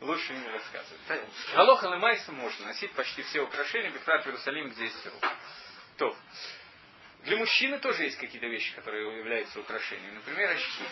лучше 0.00 0.32
не 0.34 0.48
рассказывать. 0.48 1.00
Алоха 1.56 1.86
ламайса 1.86 2.30
можно 2.30 2.66
носить 2.66 2.92
почти 2.92 3.22
все 3.22 3.40
украшения, 3.40 3.90
Бифрат 3.90 4.22
в 4.22 4.26
Иерусалим, 4.26 4.70
где 4.70 4.84
есть 4.84 5.04
рук. 5.06 5.24
То. 5.98 6.16
Для 7.24 7.38
мужчины 7.38 7.78
тоже 7.78 8.04
есть 8.04 8.18
какие-то 8.18 8.46
вещи, 8.46 8.74
которые 8.74 9.18
являются 9.18 9.58
украшением. 9.58 10.14
Например, 10.14 10.50
очки. 10.50 10.84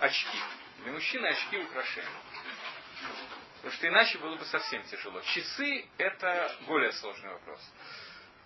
Очки. 0.00 0.38
Для 0.82 0.92
мужчины 0.92 1.26
очки 1.26 1.58
украшения. 1.58 2.10
Потому 3.56 3.72
что 3.72 3.88
иначе 3.88 4.18
было 4.18 4.36
бы 4.36 4.44
совсем 4.46 4.82
тяжело. 4.84 5.20
Часы– 5.20 5.86
это 5.98 6.56
более 6.66 6.92
сложный 6.92 7.30
вопрос. 7.30 7.60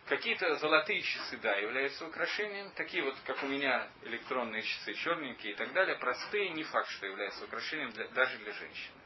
Какие-то 0.07 0.57
золотые 0.57 1.01
часы, 1.03 1.39
да, 1.39 1.55
являются 1.57 2.05
украшением. 2.07 2.71
Такие 2.73 3.03
вот, 3.03 3.17
как 3.25 3.43
у 3.43 3.47
меня, 3.47 3.89
электронные 4.03 4.63
часы, 4.63 4.93
черненькие 4.95 5.53
и 5.53 5.57
так 5.57 5.73
далее, 5.73 5.97
простые, 5.97 6.51
не 6.51 6.65
факт, 6.65 6.91
что 6.91 7.07
являются 7.07 7.45
украшением 7.45 7.91
для, 7.93 8.07
даже 8.09 8.37
для 8.39 8.53
женщины. 8.53 8.97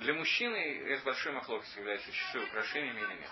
Для 0.00 0.14
мужчины, 0.14 0.82
это 0.88 1.04
большой 1.04 1.32
махлокис, 1.32 1.74
являются 1.76 2.12
часы 2.12 2.40
украшениями 2.40 3.00
или 3.00 3.20
нет. 3.20 3.30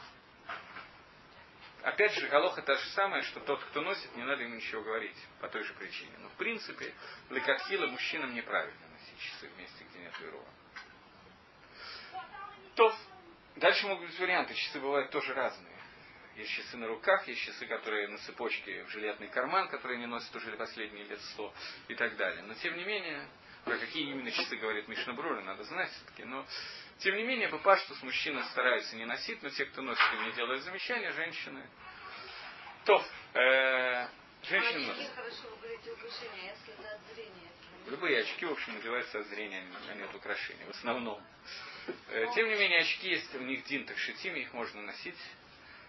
Опять 1.86 2.12
же, 2.14 2.28
Галоха 2.28 2.62
та 2.62 2.74
же 2.74 2.84
самая, 2.90 3.22
что 3.22 3.40
тот, 3.40 3.62
кто 3.64 3.80
носит, 3.80 4.14
не 4.16 4.24
надо 4.24 4.42
ему 4.42 4.56
ничего 4.56 4.82
говорить 4.82 5.16
по 5.40 5.48
той 5.48 5.62
же 5.62 5.72
причине. 5.74 6.12
Но 6.18 6.28
в 6.28 6.34
принципе, 6.34 6.92
лекатхила 7.30 7.86
мужчинам 7.86 8.34
неправильно 8.34 8.86
носить 8.92 9.20
часы 9.20 9.48
вместе, 9.54 9.84
где 9.84 10.00
нет 10.00 10.18
верова. 10.20 10.48
То, 12.74 12.94
дальше 13.56 13.86
могут 13.86 14.08
быть 14.08 14.18
варианты. 14.18 14.54
Часы 14.54 14.80
бывают 14.80 15.10
тоже 15.10 15.32
разные. 15.32 15.76
Есть 16.34 16.50
часы 16.50 16.76
на 16.76 16.88
руках, 16.88 17.26
есть 17.28 17.40
часы, 17.40 17.66
которые 17.66 18.08
на 18.08 18.18
цепочке 18.18 18.84
в 18.84 18.90
жилетный 18.90 19.28
карман, 19.28 19.68
которые 19.68 19.98
не 19.98 20.06
носят 20.06 20.34
уже 20.36 20.54
последние 20.56 21.04
лет 21.04 21.20
сто 21.32 21.54
и 21.88 21.94
так 21.94 22.16
далее. 22.16 22.42
Но 22.42 22.54
тем 22.54 22.76
не 22.76 22.84
менее, 22.84 23.26
про 23.66 23.76
какие 23.78 24.08
именно 24.10 24.30
часы 24.30 24.56
говорит 24.56 24.86
Мишна 24.86 25.12
Брура, 25.12 25.42
надо 25.42 25.64
знать 25.64 25.90
все-таки. 25.90 26.22
Но 26.24 26.46
тем 26.98 27.16
не 27.16 27.24
менее, 27.24 27.48
по 27.48 27.58
паштус 27.58 28.00
мужчина 28.02 28.44
старается 28.44 28.94
не 28.94 29.04
носить, 29.04 29.42
но 29.42 29.50
те, 29.50 29.66
кто 29.66 29.82
носит, 29.82 30.04
им 30.14 30.24
не 30.24 30.32
делают 30.32 30.62
замечания, 30.62 31.10
женщины. 31.12 31.68
То, 32.84 33.04
э, 33.34 34.08
женщины 34.44 34.86
носят. 34.86 35.12
хорошо 35.14 35.50
вы 35.50 35.56
говорите 35.56 35.90
украшения, 35.90 36.54
если 36.54 36.74
это 36.74 36.94
от 36.94 37.14
зрения. 37.14 37.50
Любые 37.88 38.20
очки, 38.20 38.46
в 38.46 38.52
общем, 38.52 38.74
надеваются 38.74 39.18
от 39.18 39.26
зрения, 39.26 39.64
а 39.90 39.94
не 39.94 40.02
от 40.02 40.14
украшений, 40.14 40.64
в 40.64 40.70
основном. 40.70 41.20
Э, 42.08 42.26
Тем 42.36 42.48
не 42.48 42.54
менее, 42.54 42.80
очки 42.80 43.08
есть, 43.08 43.34
у 43.34 43.40
них 43.42 43.64
дин 43.64 43.84
так 43.84 43.98
шитими, 43.98 44.40
их 44.40 44.52
можно 44.52 44.80
носить. 44.82 45.18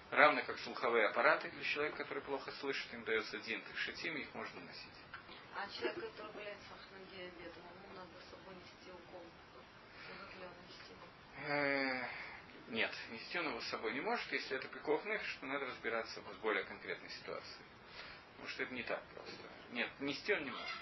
Равно 0.09 0.41
как 0.41 0.57
слуховые 0.59 1.07
аппараты 1.07 1.51
для 1.51 1.63
человека, 1.63 1.97
который 1.97 2.23
плохо 2.23 2.51
слышит, 2.59 2.91
им 2.93 3.03
дается 3.03 3.38
дин 3.39 3.61
так 3.61 3.78
шитими, 3.78 4.21
их 4.21 4.34
можно 4.34 4.61
носить. 4.61 5.07
А 5.58 5.68
человек, 5.70 5.95
который 5.95 6.32
болеет 6.34 6.58
сахарным 6.70 7.08
диабетом, 7.10 7.64
ему 7.66 7.95
надо 7.95 8.12
с 8.22 8.30
собой 8.30 8.53
нести 8.53 8.91
укол. 8.91 9.26
Э, 11.47 12.08
Нет, 12.68 12.93
нести 13.10 13.39
он 13.39 13.47
его 13.47 13.62
с 13.62 13.68
собой 13.70 13.93
не 13.93 14.01
может, 14.01 14.32
если 14.32 14.58
это 14.58 14.68
пиков 14.68 15.03
нефиш, 15.05 15.38
то 15.39 15.47
надо 15.47 15.66
разбираться 15.66 16.22
с 16.22 16.38
более 16.43 16.64
конкретной 16.64 17.10
ситуацией. 17.10 17.66
Потому 18.34 18.49
что 18.49 18.64
это 18.64 18.74
не 18.76 18.84
так 18.84 19.01
просто. 19.16 19.47
Нет, 19.72 19.89
нести 19.99 20.32
он 20.32 20.43
не 20.43 20.51
может. 20.51 20.78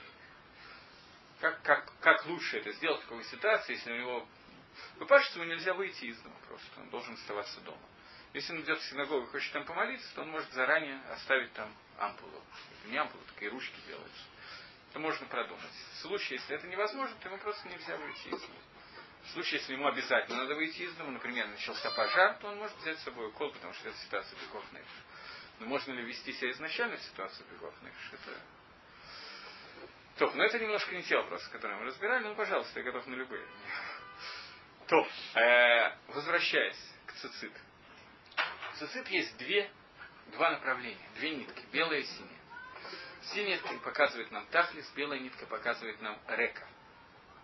Как, 1.40 1.62
как, 1.62 1.94
как 2.02 2.26
лучше 2.26 2.58
это 2.58 2.74
сделать 2.74 3.00
в 3.00 3.08
такой 3.08 3.24
ситуации, 3.24 3.74
если 3.74 3.94
у 3.94 3.98
него... 3.98 4.28
По-пашему 5.00 5.46
нельзя 5.46 5.74
выйти 5.74 6.06
из 6.06 6.20
дома 6.20 6.36
просто, 6.50 6.82
он 6.82 6.90
должен 6.90 7.14
оставаться 7.14 7.62
дома. 7.62 7.80
Если 8.34 8.52
он 8.52 8.60
идет 8.60 8.80
в 8.80 8.90
синагогу 8.90 9.26
и 9.26 9.30
хочет 9.30 9.54
там 9.54 9.64
помолиться, 9.64 10.14
то 10.16 10.24
он 10.24 10.32
может 10.32 10.52
заранее 10.52 11.02
оставить 11.12 11.54
там 11.54 11.74
ампулу. 11.98 12.44
Не 12.88 12.98
ампула, 12.98 13.24
такие 13.34 13.50
ручки 13.50 13.80
делаются. 13.88 14.35
Это 14.96 15.02
можно 15.02 15.26
продумать. 15.26 15.74
В 15.96 15.98
случае, 16.04 16.40
если 16.40 16.56
это 16.56 16.68
невозможно, 16.68 17.14
то 17.20 17.28
ему 17.28 17.38
просто 17.40 17.68
нельзя 17.68 17.98
выйти 17.98 18.30
из 18.30 18.40
дома. 18.40 18.62
В 19.26 19.30
случае, 19.32 19.60
если 19.60 19.74
ему 19.74 19.88
обязательно 19.88 20.38
надо 20.38 20.56
выйти 20.56 20.84
из 20.84 20.94
дома, 20.94 21.12
например, 21.12 21.50
начался 21.50 21.92
пожар, 21.92 22.38
то 22.38 22.48
он 22.48 22.60
может 22.60 22.78
взять 22.78 22.98
с 23.00 23.04
собой 23.04 23.28
укол, 23.28 23.52
потому 23.52 23.74
что 23.74 23.90
это 23.90 23.98
ситуация 23.98 24.40
пиков 24.40 24.64
нефиш. 24.72 24.88
Но 25.60 25.66
можно 25.66 25.92
ли 25.92 26.02
вести 26.02 26.32
себя 26.32 26.50
изначально 26.52 26.96
в 26.96 27.02
ситуацию 27.02 27.46
пиков 27.46 27.74
нефиш? 27.82 28.14
Это... 28.14 28.40
То, 30.18 30.32
но 30.34 30.46
это 30.46 30.60
немножко 30.60 30.96
не 30.96 31.04
те 31.04 31.18
вопросы, 31.18 31.52
которые 31.52 31.78
мы 31.78 31.88
разбирали, 31.88 32.24
ну, 32.24 32.36
пожалуйста, 32.36 32.80
я 32.80 32.86
готов 32.86 33.06
на 33.08 33.16
любые. 33.16 33.46
То, 34.88 35.06
э, 35.38 35.98
возвращаясь 36.08 36.94
к 37.06 37.12
цицит. 37.16 37.52
В 38.76 38.78
цицит 38.78 39.10
есть 39.10 39.38
две, 39.40 39.70
два 40.28 40.52
направления, 40.52 41.10
две 41.16 41.32
нитки, 41.32 41.66
белая 41.74 42.00
и 42.00 42.04
синяя. 42.06 42.45
Синяя 43.34 43.60
показывает 43.84 44.32
нам 44.32 44.46
тахлис, 44.48 44.90
белая 44.96 45.20
нитка 45.20 45.46
показывает 45.48 46.00
нам 46.02 46.18
река. 46.28 46.68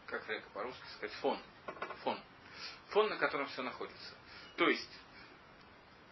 Как 0.05 0.27
река 0.29 0.47
по-русски 0.53 0.85
сказать? 0.95 1.15
Фон. 1.17 1.39
Фон. 2.03 2.19
Фон, 2.89 3.09
на 3.09 3.17
котором 3.17 3.47
все 3.47 3.63
находится. 3.63 4.15
То 4.57 4.69
есть, 4.69 4.99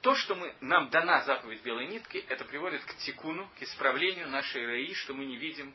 то, 0.02 0.16
что 0.16 0.36
мы, 0.36 0.56
нам 0.62 0.90
дана 0.90 1.22
заповедь 1.24 1.62
белой 1.62 1.88
нитки, 1.88 2.18
это 2.30 2.46
приводит 2.46 2.84
к 2.86 2.96
тикуну, 2.98 3.48
к 3.60 3.62
исправлению 3.62 4.30
нашей 4.30 4.66
раи, 4.66 4.94
что 4.94 5.14
мы 5.14 5.26
не 5.26 5.36
видим 5.36 5.74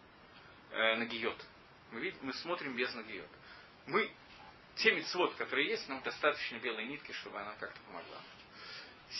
э, 0.71 0.97
нагиот. 0.97 1.45
Мы, 1.93 2.01
видим, 2.01 2.19
мы 2.23 2.33
смотрим 2.33 2.75
без 2.75 2.93
нагиот. 2.95 3.29
Мы, 3.87 4.11
те 4.77 4.93
мецвод, 4.93 5.35
которые 5.35 5.69
есть, 5.69 5.89
нам 5.89 6.03
достаточно 6.03 6.57
белой 6.57 6.87
нитки, 6.87 7.13
чтобы 7.13 7.39
она 7.39 7.55
как-то 7.61 7.79
помогла. 7.83 8.19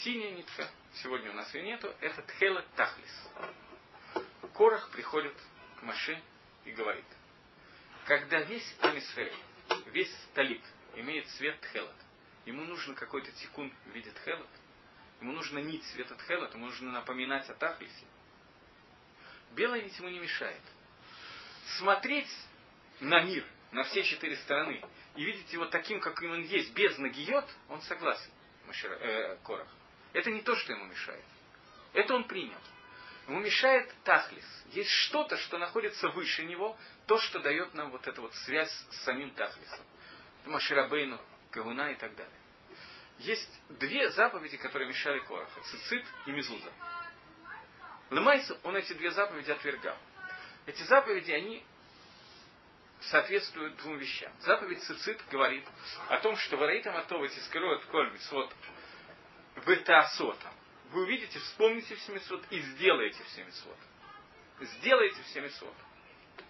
Синяя 0.03 0.31
нитка, 0.31 0.67
сегодня 0.95 1.31
у 1.31 1.33
нас 1.33 1.53
ее 1.53 1.63
нету, 1.63 1.93
это 2.01 2.21
тхела 2.23 2.65
тахлис. 2.75 3.29
Корах 4.55 4.89
приходит 4.91 5.35
к 5.79 5.83
Маше 5.83 6.21
и 6.63 6.71
говорит, 6.71 7.05
когда 8.05 8.41
весь 8.41 8.75
Амисферь, 8.79 9.33
весь 9.87 10.15
талит 10.33 10.61
имеет 10.95 11.27
цвет 11.31 11.59
тхелот, 11.59 11.95
ему 12.45 12.63
нужно 12.63 12.95
какой-то 12.95 13.31
тикун 13.33 13.73
в 13.85 13.89
виде 13.89 14.11
тхелот, 14.11 14.49
ему 15.19 15.33
нужно 15.33 15.59
нить 15.59 15.83
цвета 15.87 16.15
тхелот, 16.15 16.53
ему 16.53 16.67
нужно 16.67 16.91
напоминать 16.91 17.49
о 17.49 17.53
тахлисе. 17.55 18.05
Белая 19.51 19.81
нить 19.81 19.97
ему 19.99 20.07
не 20.07 20.19
мешает. 20.19 20.61
Смотреть 21.77 22.29
на 23.01 23.23
мир, 23.23 23.45
на 23.73 23.83
все 23.83 24.03
четыре 24.03 24.37
стороны, 24.37 24.81
и 25.17 25.25
видеть 25.25 25.51
его 25.51 25.65
таким, 25.65 25.99
каким 25.99 26.31
он 26.31 26.43
есть, 26.43 26.73
без 26.73 26.97
нагиот, 26.97 27.49
он 27.67 27.81
согласен, 27.81 28.31
Машира, 28.67 28.93
э, 28.93 29.37
Корах. 29.43 29.67
Это 30.13 30.31
не 30.31 30.41
то, 30.41 30.55
что 30.55 30.71
ему 30.71 30.85
мешает. 30.85 31.25
Это 31.91 32.15
он 32.15 32.23
принял. 32.23 32.59
Ему 33.27 33.39
мешает 33.39 33.91
тахлис. 34.03 34.45
Есть 34.71 34.91
что-то, 34.91 35.37
что 35.37 35.57
находится 35.57 36.09
выше 36.09 36.45
него, 36.45 36.77
то, 37.07 37.17
что 37.17 37.39
дает 37.39 37.73
нам 37.73 37.91
вот 37.91 38.07
эту 38.07 38.21
вот 38.21 38.33
связь 38.35 38.71
с 38.91 39.03
самим 39.03 39.31
тахлисом. 39.31 39.85
Маширабейну, 40.45 41.19
Кагуна 41.51 41.91
и 41.91 41.95
так 41.95 42.15
далее. 42.15 42.39
Есть 43.19 43.49
две 43.69 44.09
заповеди, 44.11 44.57
которые 44.57 44.87
мешали 44.89 45.19
Кораху. 45.19 45.61
Цицит 45.61 46.05
и 46.27 46.31
Мезуза. 46.31 46.71
Лемайсу 48.11 48.57
он 48.63 48.75
эти 48.75 48.93
две 48.93 49.09
заповеди 49.11 49.51
отвергал. 49.51 49.97
Эти 50.67 50.83
заповеди, 50.83 51.31
они 51.31 51.65
соответствуют 52.99 53.77
двум 53.77 53.97
вещам. 53.97 54.31
Заповедь 54.41 54.83
Цицит 54.83 55.21
говорит 55.31 55.65
о 56.09 56.19
том, 56.19 56.35
что 56.37 56.57
вараитам 56.57 56.95
атова 56.97 57.27
тискарует 57.27 57.83
коль 57.85 58.11
митсвот 58.11 58.53
бетаасота. 59.65 60.51
Вы 60.91 61.03
увидите, 61.03 61.39
вспомните 61.39 61.95
все 61.95 62.13
митсвот 62.13 62.43
и 62.51 62.59
сделаете 62.59 63.23
все 63.23 63.43
митсвот. 63.43 63.77
Сделайте 64.61 65.21
все 65.23 65.41
митсвот. 65.41 65.73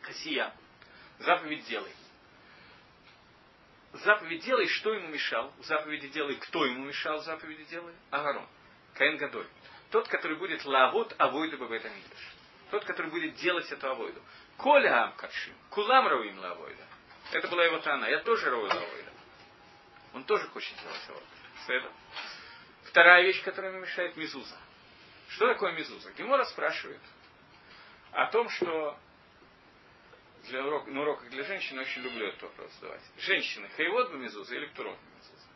Касия. 0.01 0.53
Заповедь 1.19 1.65
делай. 1.65 1.91
Заповедь 3.93 4.43
делай, 4.43 4.67
что 4.67 4.93
ему 4.93 5.07
мешал. 5.07 5.53
В 5.57 5.65
заповеди 5.65 6.09
делай, 6.09 6.36
кто 6.36 6.65
ему 6.65 6.86
мешал 6.86 7.19
в 7.19 7.23
заповеди 7.23 7.63
делай? 7.65 7.93
Агарон. 8.11 8.45
Каин 8.93 9.17
Гадоль. 9.17 9.47
Тот, 9.91 10.07
который 10.09 10.38
будет 10.38 10.65
лавот 10.65 11.15
авойду 11.17 11.57
бабетамидаш. 11.57 12.33
Тот, 12.71 12.83
который 12.83 13.09
будет 13.11 13.36
делать 13.36 13.71
эту 13.71 13.89
авойду. 13.89 14.21
Коля 14.57 15.05
амкашим. 15.05 15.55
Кулам 15.69 16.07
рауим 16.07 16.38
лавойда. 16.39 16.83
Это 17.31 17.47
была 17.47 17.63
его 17.63 17.79
тана. 17.79 18.05
Я 18.05 18.19
тоже 18.19 18.49
рау 18.49 18.63
лавойда. 18.63 19.11
Он 20.13 20.23
тоже 20.25 20.47
хочет 20.49 20.75
делать 20.81 21.01
авойду. 21.67 21.89
Вторая 22.95 23.23
вещь, 23.23 23.43
которая 23.43 23.73
ему 23.73 23.81
мешает, 23.81 24.15
мизуза. 24.15 24.55
Что 25.27 25.49
такое 25.49 25.73
мизуза? 25.73 26.13
Гемора 26.13 26.45
спрашивает 26.45 27.01
о 28.13 28.27
том, 28.31 28.47
что 28.47 28.97
для 30.45 30.65
урок, 30.65 30.87
на 30.87 31.01
уроках 31.01 31.29
для 31.29 31.43
женщин 31.43 31.77
очень 31.77 32.03
люблю 32.03 32.27
этот 32.27 32.43
вопрос 32.43 32.71
задавать. 32.75 33.01
Женщины, 33.17 33.67
хайвод 33.75 34.11
бы 34.11 34.19
мизуза 34.19 34.55
или 34.55 34.67
ктурот 34.67 34.97
бы 34.97 35.07
мизуза? 35.13 35.47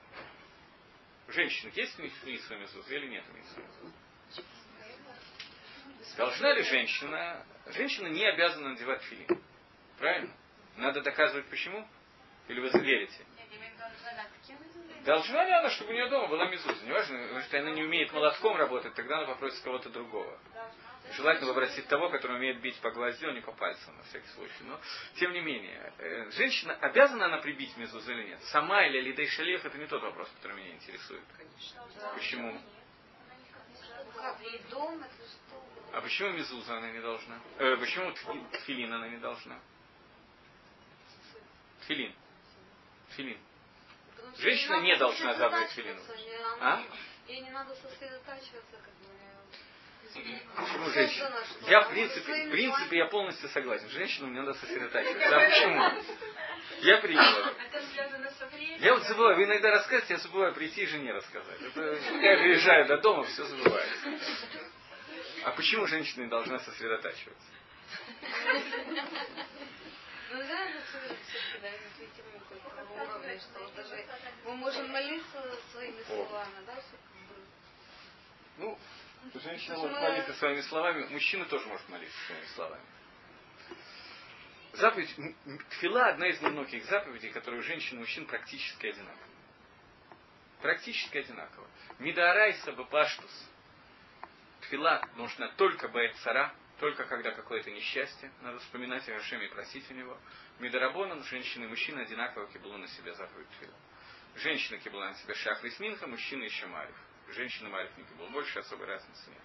У 1.29 1.31
женщин 1.31 1.71
есть 1.75 1.97
митсва 1.97 2.57
мизуза 2.57 2.93
или 2.93 3.07
нет 3.07 3.23
митсва 3.33 3.63
мизуза? 3.63 3.93
Должна 6.17 6.53
ли 6.55 6.63
женщина... 6.63 7.45
Женщина 7.67 8.07
не 8.07 8.25
обязана 8.25 8.71
надевать 8.71 9.01
филин. 9.03 9.41
Правильно? 9.97 10.35
Надо 10.75 10.99
доказывать 10.99 11.45
почему? 11.45 11.87
Или 12.49 12.59
вы 12.59 12.69
верите? 12.81 13.25
Должна 15.09 15.43
ли 15.43 15.51
она, 15.51 15.71
чтобы 15.71 15.89
у 15.89 15.93
нее 15.93 16.07
дома 16.07 16.27
была 16.27 16.45
мизуза? 16.45 16.85
Не 16.85 16.91
важно, 16.91 17.41
что 17.41 17.57
она 17.57 17.71
не 17.71 17.81
умеет 17.81 18.13
молотком 18.13 18.55
работать, 18.57 18.93
тогда 18.93 19.17
она 19.17 19.25
попросит 19.25 19.59
кого-то 19.63 19.89
другого. 19.89 20.37
Желательно 21.13 21.47
попросить 21.47 21.87
того, 21.87 22.11
который 22.11 22.37
умеет 22.37 22.61
бить 22.61 22.79
по 22.79 22.91
гвоздю, 22.91 23.29
а 23.29 23.31
не 23.31 23.41
по 23.41 23.51
пальцам, 23.51 23.97
на 23.97 24.03
всякий 24.03 24.27
случай. 24.27 24.61
Но, 24.67 24.79
тем 25.15 25.33
не 25.33 25.41
менее, 25.41 25.93
э, 25.97 26.29
женщина, 26.29 26.75
обязана 26.75 27.25
она 27.25 27.39
прибить 27.39 27.75
мизузу 27.77 28.11
или 28.11 28.27
нет? 28.27 28.39
Сама 28.51 28.85
или 28.85 29.01
Лидей 29.01 29.25
Шалеев, 29.25 29.65
это 29.65 29.79
не 29.79 29.87
тот 29.87 30.03
вопрос, 30.03 30.29
который 30.35 30.57
меня 30.57 30.75
интересует. 30.75 31.23
Почему? 32.13 32.61
А 35.91 36.01
почему 36.01 36.29
мизуза 36.33 36.77
она 36.77 36.91
не 36.91 37.01
должна? 37.01 37.39
Э, 37.57 37.77
почему 37.77 38.11
тфилин 38.11 38.93
она 38.93 39.07
не 39.07 39.17
должна? 39.17 39.59
Тфилин. 41.81 42.13
Тфилин. 43.09 43.39
Женщина 44.37 44.81
не 44.81 44.95
должна 44.97 45.33
забыть 45.35 45.71
филину. 45.71 46.01
А? 46.61 46.81
Ей 47.27 47.41
не 47.41 47.51
надо 47.51 47.75
сосредотачиваться, 47.75 48.77
как 48.83 48.93
бы. 48.93 49.09
Почему 50.55 50.89
женщина? 50.89 51.31
Я 51.67 51.81
в 51.81 51.89
принципе, 51.89 52.47
в 52.47 52.51
принципе 52.51 52.97
я 52.97 53.05
полностью 53.05 53.47
согласен. 53.49 53.89
Женщинам 53.89 54.33
не 54.33 54.39
надо 54.39 54.53
сосредотачиваться. 54.55 55.35
А 55.35 55.49
почему? 55.49 55.83
Я 56.81 56.97
принял 56.97 57.21
временем. 58.59 58.81
Я 58.81 58.93
вот 58.93 59.03
забываю, 59.03 59.37
вы 59.37 59.45
иногда 59.45 59.69
рассказываете, 59.71 60.13
я 60.13 60.19
забываю 60.19 60.53
прийти 60.53 60.81
и 60.83 60.87
жене 60.87 61.13
рассказать. 61.13 61.61
Это, 61.61 61.81
я 61.81 62.37
приезжаю 62.37 62.85
до 62.87 62.97
дома, 62.97 63.23
все 63.23 63.43
забывается. 63.45 64.09
А 65.43 65.51
почему 65.51 65.87
женщина 65.87 66.23
не 66.23 66.29
должна 66.29 66.59
сосредотачиваться? 66.59 67.47
Ну 70.31 70.37
да, 70.37 70.65
это 70.65 70.81
все-таки, 70.83 71.59
да, 71.59 71.69
интуитивный 71.69 72.39
какой-то 72.39 73.15
уровень, 73.15 73.39
что 73.39 73.59
вот 73.63 73.73
даже 73.73 74.05
мы 74.45 74.55
можем 74.57 74.91
молиться 74.91 75.57
своими 75.71 76.03
словами, 76.03 76.65
да, 76.67 76.75
Ну, 78.57 78.77
женщина 79.33 79.77
может 79.77 79.99
молиться 79.99 80.33
своими 80.33 80.61
словами, 80.61 81.05
мужчина 81.05 81.45
тоже 81.45 81.67
может 81.67 81.89
молиться 81.89 82.17
своими 82.27 82.45
словами. 82.45 82.83
Заповедь, 84.73 85.15
тфила 85.71 86.07
одна 86.09 86.27
из 86.27 86.39
немногих 86.41 86.85
заповедей, 86.85 87.31
которые 87.31 87.61
у 87.61 87.63
женщин 87.63 87.97
и 87.97 87.99
мужчин 88.01 88.27
практически 88.27 88.85
одинаковы. 88.85 89.33
Практически 90.61 91.17
одинаково. 91.17 91.67
Мидарайса 91.97 92.71
бапаштус. 92.73 93.49
Тфила 94.61 95.01
нужна 95.15 95.49
только 95.55 95.87
баэцара, 95.87 96.53
только 96.79 97.05
когда 97.05 97.31
какое-то 97.31 97.71
несчастье, 97.71 98.31
надо 98.41 98.59
вспоминать 98.59 99.07
о 99.09 99.13
Рашеме 99.13 99.45
и 99.45 99.49
просить 99.49 99.89
у 99.91 99.93
него. 99.93 100.17
Мидарабонан, 100.59 101.23
женщины 101.23 101.65
и 101.65 101.67
мужчины 101.67 101.99
одинаково 102.01 102.47
киблу 102.47 102.77
на 102.77 102.87
себя 102.87 103.13
заповедь 103.13 103.49
тфила. 103.57 103.75
Женщина 104.35 104.77
кибла 104.77 105.09
на 105.09 105.13
себя 105.15 105.35
шахрис 105.35 105.79
минха, 105.79 106.07
мужчина 106.07 106.43
еще 106.43 106.67
мариф. 106.67 106.95
Женщина 107.29 107.69
мариф 107.69 107.95
не 107.97 108.03
кибла. 108.05 108.27
Больше 108.29 108.59
особой 108.59 108.87
разницы 108.87 109.29
нет 109.29 109.41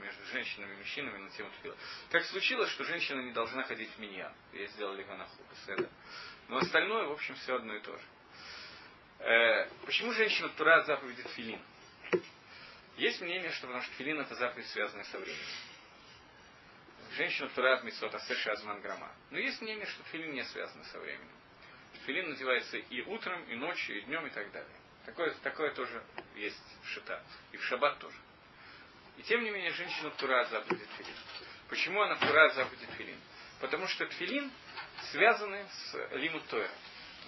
между 0.00 0.24
женщинами 0.26 0.74
и 0.74 0.76
мужчинами 0.78 1.18
на 1.18 1.30
тему 1.30 1.50
тфила. 1.60 1.76
Так 2.10 2.24
случилось, 2.24 2.70
что 2.70 2.84
женщина 2.84 3.20
не 3.20 3.32
должна 3.32 3.62
ходить 3.64 3.90
в 3.90 3.98
миньян. 3.98 4.32
Ей 4.52 4.66
сделали 4.68 5.02
ганаху, 5.02 5.36
беседа. 5.50 5.90
Но 6.48 6.56
остальное, 6.58 7.06
в 7.06 7.12
общем, 7.12 7.34
все 7.34 7.56
одно 7.56 7.74
и 7.74 7.80
то 7.80 7.96
же. 7.96 8.04
Э, 9.18 9.68
почему 9.84 10.12
женщина 10.12 10.48
тура 10.50 10.82
заповеди 10.84 11.22
тфилин? 11.22 11.60
Есть 12.96 13.20
мнение, 13.20 13.50
что 13.52 13.66
потому 13.66 13.82
что 13.82 13.92
тфилин 13.94 14.20
это 14.20 14.34
заповедь, 14.34 14.66
связанная 14.68 15.04
со 15.04 15.18
временем. 15.18 15.44
Женщина 17.16 17.48
тура 17.48 17.74
от 17.74 17.84
митцвот 17.84 18.14
асеша 18.14 18.52
азман 18.52 18.80
грама. 18.80 19.12
Но 19.30 19.38
есть 19.38 19.60
мнение, 19.60 19.86
что 19.86 20.02
тфилин 20.04 20.32
не 20.32 20.44
связан 20.44 20.84
со 20.84 20.98
временем. 21.00 21.28
Тфилин 21.94 22.30
надевается 22.30 22.76
и 22.76 23.02
утром, 23.02 23.42
и 23.44 23.56
ночью, 23.56 23.98
и 23.98 24.02
днем, 24.02 24.26
и 24.26 24.30
так 24.30 24.50
далее. 24.52 24.76
Такое, 25.06 25.34
такое 25.42 25.72
тоже 25.72 26.02
есть 26.36 26.62
в 26.82 26.88
шита. 26.88 27.22
И 27.52 27.56
в 27.56 27.64
шаббат 27.64 27.98
тоже. 27.98 28.16
И 29.18 29.22
тем 29.22 29.42
не 29.42 29.50
менее, 29.50 29.72
женщина 29.72 30.10
Тура 30.12 30.44
заповеди 30.44 30.84
тфилин. 30.84 31.14
Почему 31.68 32.00
она 32.00 32.16
Тура 32.16 32.48
заповеди 32.50 32.86
тфилин? 32.86 33.20
Потому 33.60 33.86
что 33.88 34.06
тфилин 34.06 34.50
связаны 35.10 35.66
с 35.68 36.08
лимут 36.12 36.46
Тора. 36.46 36.70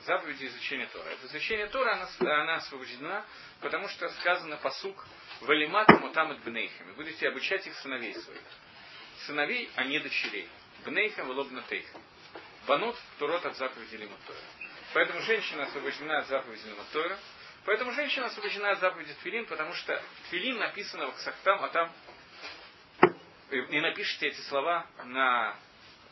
Заповеди 0.05 0.47
изучения 0.47 0.87
Тора. 0.87 1.09
Это 1.09 1.27
изучение 1.27 1.67
Тора, 1.69 1.95
она, 1.95 2.43
она 2.43 2.55
освобождена, 2.57 3.25
потому 3.61 3.89
что 3.89 4.09
сказано 4.09 4.57
посук 4.59 5.05
Валимата 5.41 5.95
мутамат 5.95 6.41
бнейхами. 6.45 6.93
Будете 6.93 7.29
обучать 7.29 7.67
их 7.67 7.75
сыновей 7.77 8.15
своих. 8.15 8.43
Сыновей, 9.27 9.71
а 9.77 9.85
не 9.85 9.99
дочерей. 9.99 10.49
Бнейхам 10.85 11.29
велобна 11.29 11.63
тейхам. 11.63 12.03
Банот 12.67 12.97
турот 13.19 13.45
от 13.45 13.57
заповеди 13.57 13.97
лимут 13.97 14.19
Тора. 14.27 14.39
Поэтому 14.95 15.21
женщина 15.23 15.65
освобождена 15.65 16.19
от 16.19 16.27
заповеди 16.29 16.67
лимут 16.67 16.89
Тора. 16.93 17.19
Поэтому 17.65 17.93
женщина 17.93 18.27
освобождена 18.27 18.73
от 18.73 18.81
заповеди 18.81 19.15
Тфилин, 19.15 19.47
потому 19.47 19.75
что 19.75 20.03
Тфилин 20.25 20.59
написано 20.59 21.11
в 21.11 21.15
Ксахтам, 21.17 21.65
а 21.65 21.69
там 21.69 21.93
и 23.51 23.81
напишите 23.81 24.29
эти 24.29 24.41
слова 24.43 24.87
на 25.05 25.57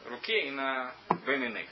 руке 0.06 0.46
и 0.46 0.50
на 0.50 0.94
Бенинех. 1.26 1.68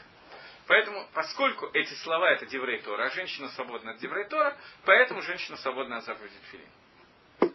Поэтому, 0.67 1.09
поскольку 1.15 1.71
эти 1.73 1.95
слова 1.95 2.31
это 2.31 2.47
Деврей 2.47 2.81
Тора, 2.81 3.07
а 3.07 3.11
женщина 3.11 3.49
свободна 3.51 3.93
от 3.93 3.99
Деврей 3.99 4.27
Тора, 4.27 4.57
поэтому 4.85 5.23
женщина 5.23 5.57
свободна 5.57 5.99
от 5.99 6.05
заповеди 6.05 6.37
Тфилин. 6.49 7.55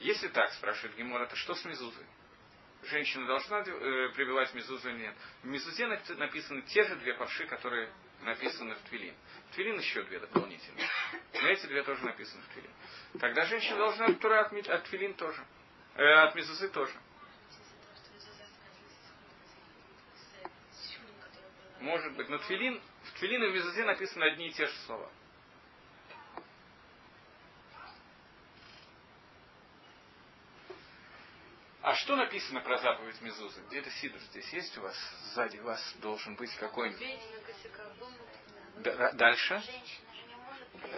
Если 0.00 0.28
так, 0.28 0.52
спрашивает 0.52 0.96
Гемор, 0.96 1.22
это 1.22 1.36
что 1.36 1.54
с 1.54 1.64
Мезузой? 1.64 2.06
Женщина 2.84 3.26
должна 3.26 3.60
э, 3.60 4.08
прибивать 4.14 4.54
Мезузу 4.54 4.88
или 4.88 4.98
нет? 4.98 5.14
В 5.42 5.46
Мезузе 5.46 5.86
написаны 5.86 6.62
те 6.62 6.84
же 6.84 6.96
две 6.96 7.14
парши, 7.14 7.46
которые 7.46 7.90
написаны 8.22 8.74
в 8.74 8.80
Твилин. 8.88 9.14
В 9.50 9.54
Твилин 9.54 9.78
еще 9.78 10.02
две 10.04 10.20
дополнительные. 10.20 10.88
Но 11.34 11.48
эти 11.48 11.66
две 11.66 11.82
тоже 11.82 12.04
написаны 12.04 12.42
в 12.42 12.48
Твилин. 12.54 12.70
Тогда 13.20 13.44
женщина 13.46 13.76
должна 13.78 14.06
от 14.06 14.24
от, 14.24 14.68
от 14.68 14.84
Твилин 14.84 15.14
тоже. 15.14 15.44
Э, 15.96 16.04
от 16.04 16.34
Мезузы 16.34 16.68
тоже. 16.68 16.94
Может 21.80 22.16
быть, 22.16 22.28
но 22.28 22.38
Твилин, 22.38 22.80
в 23.04 23.18
Твилин 23.18 23.42
и 23.44 23.48
в 23.48 23.54
Мезузе 23.54 23.84
написаны 23.84 24.24
одни 24.24 24.48
и 24.48 24.52
те 24.52 24.66
же 24.66 24.72
слова. 24.86 25.10
А 31.88 31.94
что 31.94 32.16
написано 32.16 32.60
про 32.60 32.76
заповедь 32.76 33.18
Мезузы? 33.22 33.62
Где 33.68 33.78
это 33.78 33.90
Сидор 33.92 34.20
здесь 34.20 34.46
есть 34.52 34.76
у 34.76 34.82
вас? 34.82 34.94
Сзади 35.32 35.56
вас 35.56 35.80
должен 36.02 36.36
быть 36.36 36.54
какой-нибудь. 36.56 37.18
Да, 38.80 39.12
дальше. 39.12 39.62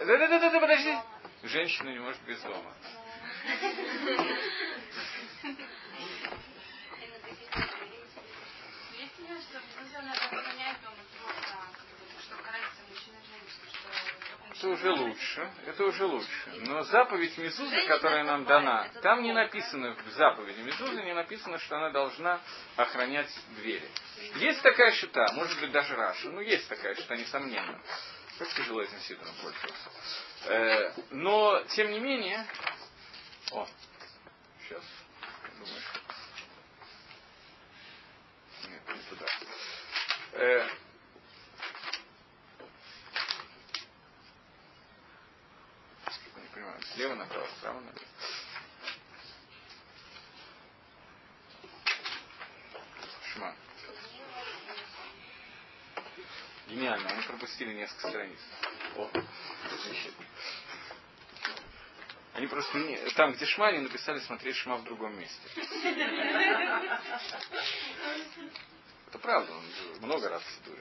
Да-да-да, 0.05 0.59
подожди. 0.59 0.97
Женщина 1.43 1.91
не 1.91 1.99
может 1.99 2.21
без 2.23 2.41
дома. 2.41 2.75
Это 14.61 14.69
уже 14.69 14.91
лучше, 14.91 15.51
это 15.65 15.83
уже 15.85 16.05
лучше. 16.05 16.51
Но 16.67 16.83
заповедь 16.83 17.35
Мезузы, 17.39 17.87
которая 17.87 18.23
нам 18.23 18.45
дана, 18.45 18.87
там 19.01 19.23
не 19.23 19.33
написано 19.33 19.95
в 19.95 20.09
заповеди 20.11 20.61
Мезузы, 20.61 21.01
не 21.01 21.15
написано, 21.15 21.57
что 21.57 21.77
она 21.77 21.89
должна 21.89 22.39
охранять 22.75 23.27
двери. 23.55 23.89
Есть 24.35 24.61
такая 24.61 24.91
счета, 24.91 25.33
может 25.33 25.59
быть 25.59 25.71
даже 25.71 25.95
Раша, 25.95 26.29
ну 26.29 26.41
есть 26.41 26.69
такая 26.69 26.93
счета, 26.93 27.15
несомненно. 27.15 27.81
Как 28.37 28.49
тяжело 28.49 28.83
этим 28.83 28.99
сидором 28.99 29.33
пользоваться. 29.41 29.89
Э, 30.45 30.93
но, 31.09 31.63
тем 31.69 31.89
не 31.89 31.99
менее, 31.99 32.45
о, 33.53 33.67
сейчас, 34.61 34.83
думаю, 35.57 35.81
нет, 38.69 38.95
не 38.95 39.09
туда. 39.09 39.25
Э, 40.33 40.69
не 46.41 46.47
понимаю, 46.47 46.81
слева 46.93 47.15
направо, 47.15 47.47
справа 47.57 47.79
налево. 47.79 48.01
Шма. 53.33 53.55
Гениально, 56.67 57.09
они 57.09 57.21
пропустили 57.41 57.73
несколько 57.73 58.09
страниц. 58.09 58.39
О, 58.97 59.09
они 62.35 62.47
просто 62.47 62.77
не, 62.77 62.97
там, 63.15 63.33
где 63.33 63.45
Шма, 63.45 63.69
они 63.69 63.79
написали 63.79 64.19
смотреть 64.19 64.55
Шма 64.57 64.77
в 64.77 64.83
другом 64.83 65.17
месте. 65.19 65.41
Это 69.07 69.17
правда, 69.19 69.51
он 69.53 69.63
много 70.01 70.29
раз. 70.29 70.43
Но... 70.67 70.73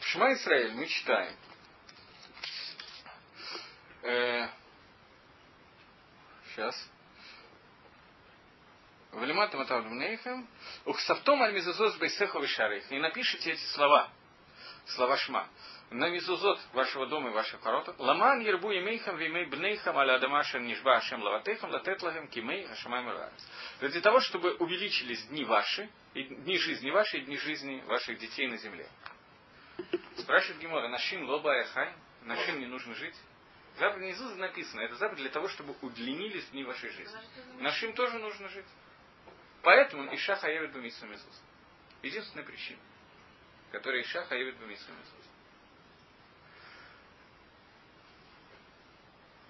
Шма 0.00 0.34
Исраиль 0.34 0.72
мы 0.74 0.86
читаем. 0.86 1.34
Э, 4.02 4.48
сейчас. 6.50 6.88
Валимата 9.12 9.56
Матавдумнейхем. 9.56 10.46
Ухсавтом 10.86 11.42
аль 11.42 11.52
мизузот 11.52 11.98
бейсеху 11.98 12.40
вишарих. 12.40 12.90
И 12.92 12.98
напишите 12.98 13.50
эти 13.50 13.64
слова. 13.74 14.08
Слова 14.86 15.16
Шма. 15.16 15.48
На 15.90 16.08
мизузот 16.08 16.60
вашего 16.72 17.08
дома 17.08 17.30
и 17.30 17.32
ваших 17.32 17.60
ворот. 17.64 17.92
Ламан 17.98 18.40
ербу 18.40 18.72
имейхам 18.72 19.16
вимей 19.16 19.46
бнейхам 19.46 19.98
аля 19.98 20.14
адамашен 20.14 20.64
нишба 20.64 20.98
ашем 20.98 21.22
лаватехам 21.22 21.70
латетлахем 21.70 22.28
кимей 22.28 22.66
ашамай 22.68 23.04
Для 23.80 24.00
того, 24.00 24.20
чтобы 24.20 24.54
увеличились 24.54 25.26
дни 25.26 25.44
ваши, 25.44 25.90
и 26.14 26.22
дни 26.22 26.56
жизни 26.56 26.90
ваши, 26.90 27.18
и 27.18 27.20
дни 27.22 27.36
жизни 27.36 27.82
ваших 27.86 28.18
детей 28.18 28.46
на 28.46 28.56
земле. 28.56 28.88
Спрашивает 30.18 30.60
Гемора, 30.60 30.88
нашим 30.88 31.28
лоба 31.28 31.64
хай, 31.74 31.92
нашим 32.22 32.60
не 32.60 32.66
нужно 32.66 32.94
жить. 32.94 33.16
Заповедь 33.76 34.16
внизу 34.16 34.36
написано, 34.36 34.82
это 34.82 34.94
заповедь 34.94 35.22
для 35.22 35.30
того, 35.30 35.48
чтобы 35.48 35.76
удлинились 35.82 36.46
дни 36.50 36.62
вашей 36.62 36.90
жизни. 36.90 37.18
Нашим 37.58 37.92
тоже 37.92 38.18
нужно 38.18 38.48
жить. 38.48 38.66
Поэтому 39.66 40.14
Иша 40.14 40.36
хаевит 40.36 40.70
бамису 40.70 41.06
мезуз. 41.06 41.42
Единственная 42.00 42.44
причина, 42.44 42.78
которая 43.72 44.00
Иша 44.02 44.24
хаевит 44.26 44.56
бамису 44.58 44.92
мезуз. 44.92 45.26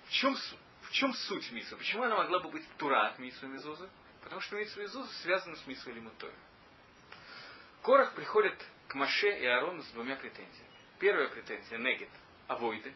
В 0.06 0.10
чем, 0.12 0.34
в 0.34 0.90
чем 0.92 1.12
суть 1.12 1.52
митсвы? 1.52 1.76
Почему 1.76 2.04
она 2.04 2.16
могла 2.16 2.38
бы 2.38 2.48
быть 2.48 2.66
тура 2.78 3.08
от 3.08 3.18
митсвы 3.18 3.48
мизузы? 3.48 3.90
Потому 4.22 4.40
что 4.40 4.56
митсвы 4.56 4.84
мизузы 4.84 5.12
связана 5.16 5.54
с 5.54 5.66
митсвой 5.66 5.92
лимутою. 5.92 6.32
Корах 7.82 8.14
приходит 8.14 8.56
к 8.88 8.94
Маше 8.94 9.28
и 9.28 9.44
Аарону 9.44 9.82
с 9.82 9.88
двумя 9.88 10.16
претензиями. 10.16 10.70
Первая 10.98 11.28
претензия– 11.28 11.76
негет, 11.78 12.08
авойды. 12.48 12.94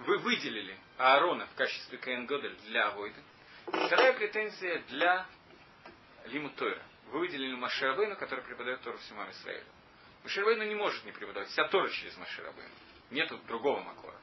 Вы 0.00 0.18
выделили 0.18 0.78
Аарона 0.98 1.46
в 1.46 1.54
качестве 1.54 1.96
Каин 1.96 2.26
Годель 2.26 2.54
для 2.66 2.88
авойды. 2.88 3.22
Вторая 3.64 4.12
претензия 4.12 4.80
для 4.88 5.26
Лимутойра. 6.28 6.82
Вы 7.10 7.20
выделили 7.20 7.54
Маширабейну, 7.54 8.16
который 8.16 8.44
преподает 8.44 8.80
Тору 8.82 8.98
всему 8.98 9.28
Израилю. 9.30 9.66
Маширабейну 10.24 10.64
не 10.64 10.74
может 10.74 11.04
не 11.04 11.12
преподавать. 11.12 11.48
Вся 11.48 11.66
Тора 11.68 11.88
через 11.88 12.16
Маширабейну. 12.16 12.74
Нету 13.10 13.38
другого 13.46 13.80
Макора. 13.80 14.18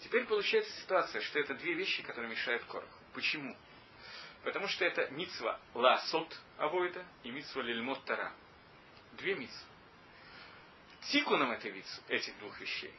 Теперь 0.00 0.24
получается 0.24 0.72
ситуация, 0.80 1.20
что 1.20 1.38
это 1.38 1.54
две 1.54 1.74
вещи, 1.74 2.02
которые 2.02 2.30
мешают 2.30 2.64
Кораху. 2.64 2.98
Почему? 3.14 3.56
Потому 4.42 4.66
что 4.66 4.84
это 4.84 5.08
мицва 5.10 5.60
ласот 5.74 6.36
авойда 6.58 7.04
и 7.22 7.30
мицва 7.30 7.62
лильмот 7.62 8.04
тара. 8.04 8.32
Две 9.12 9.34
мицвы. 9.34 9.66
Тикуном 11.10 11.50
этой 11.52 11.72
мицвы, 11.72 12.02
этих 12.08 12.38
двух 12.38 12.58
вещей, 12.60 12.94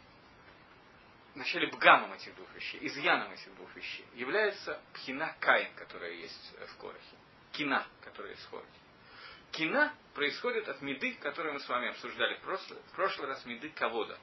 вначале 1.36 1.68
бгамом 1.68 2.14
этих 2.14 2.36
двух 2.36 2.54
вещей, 2.54 2.86
изъяном 2.86 3.32
этих 3.32 3.54
двух 3.56 3.74
вещей, 3.76 4.06
является 4.14 4.82
пхина 4.94 5.36
каин, 5.40 5.74
которая 5.76 6.12
есть 6.12 6.54
в 6.68 6.78
Корахе. 6.78 7.16
Кина, 7.54 7.86
которая 8.04 8.34
исходит. 8.34 8.68
Кина 9.52 9.94
происходит 10.16 10.68
от 10.68 10.82
меды, 10.82 11.14
которую 11.22 11.54
мы 11.54 11.60
с 11.60 11.70
вами 11.70 11.90
обсуждали 11.90 12.36
в 12.36 12.42
прошлый, 12.42 12.80
в 12.80 12.96
прошлый 12.96 13.28
раз, 13.28 13.46
меды 13.46 13.70
кого-то. 13.70 14.18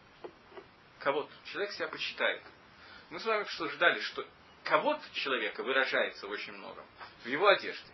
Кого-то. 0.98 1.30
Человек 1.46 1.72
себя 1.72 1.88
почитает. 1.88 2.42
Мы 3.08 3.20
с 3.20 3.24
вами 3.24 3.42
обсуждали, 3.42 4.00
что 4.00 4.26
кого-то 4.64 5.02
человека 5.14 5.62
выражается 5.62 6.26
очень 6.26 6.52
много 6.52 6.84
в 7.24 7.26
его 7.26 7.48
одежде. 7.48 7.88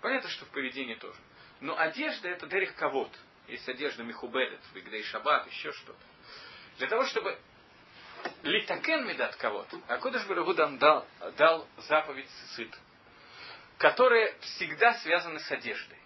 Понятно, 0.00 0.28
что 0.30 0.44
в 0.44 0.50
поведении 0.50 0.94
тоже. 0.94 1.18
Но 1.60 1.78
одежда 1.78 2.28
это 2.28 2.46
дерих 2.46 2.74
кого-то. 2.76 3.16
Есть 3.48 3.68
одежда 3.68 4.02
Михубедет, 4.02 4.60
Бигдей 4.74 5.02
Шаббат, 5.04 5.46
еще 5.50 5.72
что-то. 5.72 6.00
Для 6.78 6.88
того, 6.88 7.04
чтобы 7.06 7.38
литакен 8.42 9.06
медат 9.06 9.36
кого-то, 9.36 9.80
а 9.88 9.98
Кодыш 9.98 10.26
Барагудан 10.26 10.78
дал, 10.78 11.06
дал 11.36 11.66
заповедь 11.78 12.28
цицит, 12.28 12.76
которые 13.82 14.32
всегда 14.42 14.94
связаны 14.94 15.40
с 15.40 15.50
одеждой. 15.50 15.98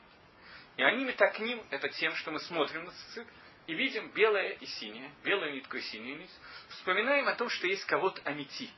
И 0.79 0.83
они 0.83 1.05
метакним 1.05 1.63
это 1.69 1.91
тем, 1.91 2.15
что 2.15 2.31
мы 2.31 2.41
смотрим 2.41 2.85
на 2.85 2.91
цицит 2.91 3.29
и 3.67 3.75
видим 3.75 4.11
белое 4.13 4.53
и 4.53 4.65
синее, 4.65 5.11
белую 5.23 5.53
нитку 5.53 5.77
и 5.77 5.83
синюю 5.83 6.21
нить, 6.21 6.31
вспоминаем 6.71 7.29
о 7.29 7.35
том, 7.35 7.51
что 7.51 7.67
есть 7.67 7.85
кого-то 7.85 8.23
амити, 8.23 8.71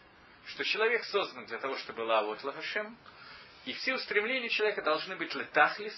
что 0.47 0.65
человек 0.65 1.05
создан 1.05 1.47
для 1.47 1.59
того, 1.59 1.77
чтобы 1.77 2.01
лавот 2.01 2.43
лахашем, 2.43 2.99
и 3.67 3.73
все 3.73 3.95
устремления 3.95 4.49
человека 4.49 4.83
должны 4.83 5.15
быть 5.15 5.33
летахлис, 5.33 5.95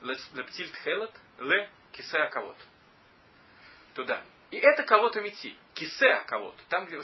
лептильт 0.00 0.74
хелот, 0.84 1.14
ле 1.38 1.68
кисеа 1.92 2.30
кого-то. 2.30 2.64
Туда. 3.94 4.24
И 4.50 4.56
это 4.56 4.84
кого-то 4.84 5.20
мети. 5.20 5.54
Кисеа 5.74 6.24
кого-то. 6.24 6.62
Там, 6.70 6.86
где 6.86 6.96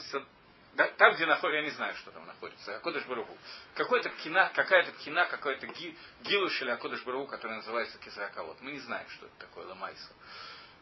да, 0.74 0.86
там, 0.92 1.14
где 1.14 1.26
находится, 1.26 1.56
я 1.56 1.62
не 1.62 1.70
знаю, 1.70 1.94
что 1.96 2.10
там 2.10 2.26
находится, 2.26 2.76
Акодыш 2.76 3.04
Баруху. 3.06 3.36
Какой-то 3.74 4.10
пкина, 4.10 4.50
какая-то 4.54 4.92
пкина, 4.92 5.26
какой-то 5.26 5.66
ги, 5.66 5.96
гилуш 6.22 6.62
или 6.62 6.70
Акодыш 6.70 7.02
Баруху, 7.02 7.26
который 7.28 7.56
называется 7.56 7.98
Кизракавод. 7.98 8.60
Мы 8.60 8.72
не 8.72 8.80
знаем, 8.80 9.08
что 9.10 9.26
это 9.26 9.34
такое 9.38 9.66
Ламайса. 9.66 10.12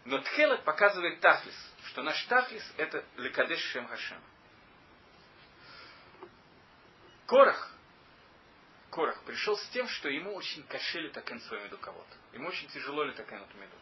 Но 0.05 0.18
Тхелет 0.18 0.64
показывает 0.64 1.20
Тахлис, 1.20 1.74
что 1.87 2.03
наш 2.03 2.22
Тахлис 2.24 2.62
это 2.76 3.05
Лекадеш 3.16 3.59
Шем 3.59 3.89
Хашем. 3.89 4.22
Корах, 7.26 7.70
Корах 8.91 9.20
пришел 9.24 9.57
с 9.57 9.68
тем, 9.68 9.89
что 9.89 10.09
ему 10.09 10.34
очень 10.34 10.62
кошели 10.64 11.09
такен 11.09 11.41
свою 11.41 11.64
меду 11.64 11.76
кого-то. 11.78 12.16
Ему 12.32 12.49
очень 12.49 12.68
тяжело 12.68 13.03
ли 13.03 13.12
такен 13.12 13.43
эту 13.43 13.57
меду. 13.59 13.74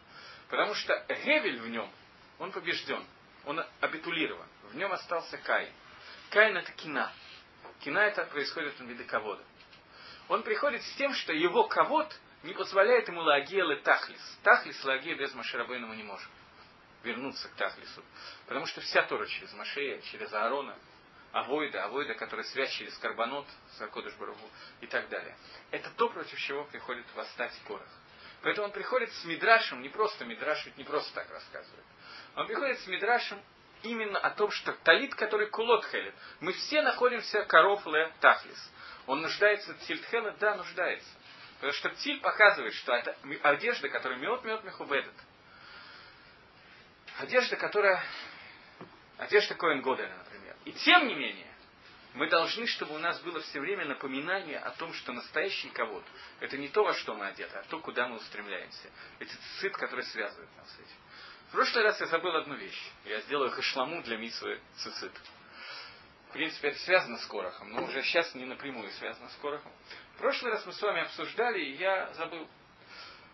Потому 0.49 0.73
что 0.73 1.05
Гевель 1.09 1.59
в 1.59 1.69
нем, 1.69 1.91
он 2.39 2.51
побежден, 2.51 3.05
он 3.45 3.63
абитулирован. 3.81 4.47
В 4.71 4.75
нем 4.75 4.91
остался 4.91 5.37
Кай. 5.37 5.71
Каин 6.35 6.57
это 6.57 6.69
кина. 6.73 7.13
Кина 7.79 7.99
это 7.99 8.25
происходит 8.25 8.73
от 8.73 8.85
вида 8.85 9.05
ковода. 9.05 9.41
Он 10.27 10.43
приходит 10.43 10.83
с 10.83 10.95
тем, 10.95 11.13
что 11.13 11.31
его 11.31 11.65
ковод 11.69 12.13
не 12.43 12.53
позволяет 12.53 13.07
ему 13.07 13.21
лагия 13.21 13.63
ле 13.63 13.77
тахлис. 13.77 14.19
Тахлис 14.43 14.83
лагия 14.83 15.15
без 15.15 15.33
Маширабейна 15.33 15.87
мы 15.87 15.95
не 15.95 16.03
можем 16.03 16.29
вернуться 17.03 17.47
к 17.47 17.53
Тахлису. 17.53 18.03
Потому 18.47 18.65
что 18.65 18.81
вся 18.81 19.03
Тора 19.03 19.25
через 19.27 19.53
Машея, 19.53 20.01
через 20.11 20.33
Аарона, 20.33 20.75
Авойда, 21.31 21.85
Авойда, 21.85 22.15
которая 22.15 22.45
связь 22.47 22.71
через 22.71 22.97
Карбонот, 22.97 23.47
Сакодыш 23.77 24.13
Барагу 24.15 24.49
и 24.81 24.87
так 24.87 25.07
далее. 25.07 25.37
Это 25.71 25.89
то, 25.91 26.09
против 26.09 26.37
чего 26.37 26.65
приходит 26.65 27.05
восстать 27.15 27.57
Корах. 27.65 27.87
Поэтому 28.41 28.67
он 28.67 28.73
приходит 28.73 29.09
с 29.13 29.23
Мидрашем, 29.23 29.81
не 29.81 29.87
просто 29.87 30.25
Мидраш, 30.25 30.65
ведь 30.65 30.77
не 30.77 30.83
просто 30.83 31.13
так 31.13 31.31
рассказывает. 31.31 31.85
Он 32.35 32.45
приходит 32.45 32.77
с 32.81 32.87
Мидрашем 32.87 33.41
именно 33.85 34.19
о 34.19 34.31
том, 34.31 34.51
что 34.51 34.73
талит, 34.83 35.15
который 35.15 35.47
кулот 35.47 35.85
хелит. 35.85 36.13
Мы 36.39 36.53
все 36.53 36.81
находимся 36.81 37.43
коров 37.45 37.85
ле 37.87 38.11
тахлис. 38.19 38.71
Он 39.07 39.21
нуждается 39.21 39.73
в 39.73 39.79
тильтхеле? 39.79 40.35
Да, 40.39 40.55
нуждается. 40.55 41.09
Потому 41.55 41.73
что 41.73 41.89
тиль 41.91 42.19
показывает, 42.19 42.73
что 42.73 42.93
это 42.93 43.15
одежда, 43.43 43.89
которая 43.89 44.19
мед 44.19 44.43
мед 44.43 44.63
мехубедет. 44.63 45.13
Одежда, 47.17 47.55
которая... 47.55 48.03
Одежда 49.17 49.55
Коэн 49.55 49.81
Годеля, 49.81 50.13
например. 50.17 50.55
И 50.65 50.73
тем 50.73 51.07
не 51.07 51.15
менее, 51.15 51.55
мы 52.15 52.29
должны, 52.29 52.67
чтобы 52.67 52.95
у 52.95 52.97
нас 52.97 53.19
было 53.21 53.39
все 53.41 53.59
время 53.59 53.85
напоминание 53.85 54.57
о 54.57 54.71
том, 54.71 54.93
что 54.93 55.13
настоящий 55.13 55.69
кого 55.69 56.03
это 56.39 56.57
не 56.57 56.67
то, 56.69 56.83
во 56.83 56.93
что 56.93 57.13
мы 57.13 57.27
одеты, 57.27 57.57
а 57.57 57.63
то, 57.63 57.79
куда 57.79 58.07
мы 58.07 58.17
устремляемся. 58.17 58.89
Это 59.19 59.31
цит, 59.59 59.75
который 59.77 60.03
связывает 60.05 60.49
нас 60.57 60.69
с 60.69 60.79
этим. 60.79 60.97
Прошлый 61.55 61.85
раз 61.85 61.97
я 62.01 62.07
забыл 62.07 62.35
одну 62.35 62.55
вещь. 62.55 62.91
Я 63.05 63.21
сделаю 63.21 63.49
хашламу 63.49 64.03
для 64.03 64.17
митсвы 64.17 64.59
цицит. 64.75 65.13
В 66.27 66.33
принципе, 66.33 66.67
это 66.67 66.79
связано 66.79 67.17
с 67.17 67.25
корохом, 67.27 67.71
но 67.71 67.85
уже 67.85 68.03
сейчас 68.03 68.35
не 68.35 68.43
напрямую 68.43 68.91
связано 68.91 69.29
с 69.29 69.35
корохом. 69.35 69.71
В 70.15 70.17
прошлый 70.17 70.51
раз 70.51 70.65
мы 70.65 70.73
с 70.73 70.81
вами 70.81 71.03
обсуждали, 71.03 71.61
и 71.61 71.75
я 71.77 72.11
забыл. 72.15 72.45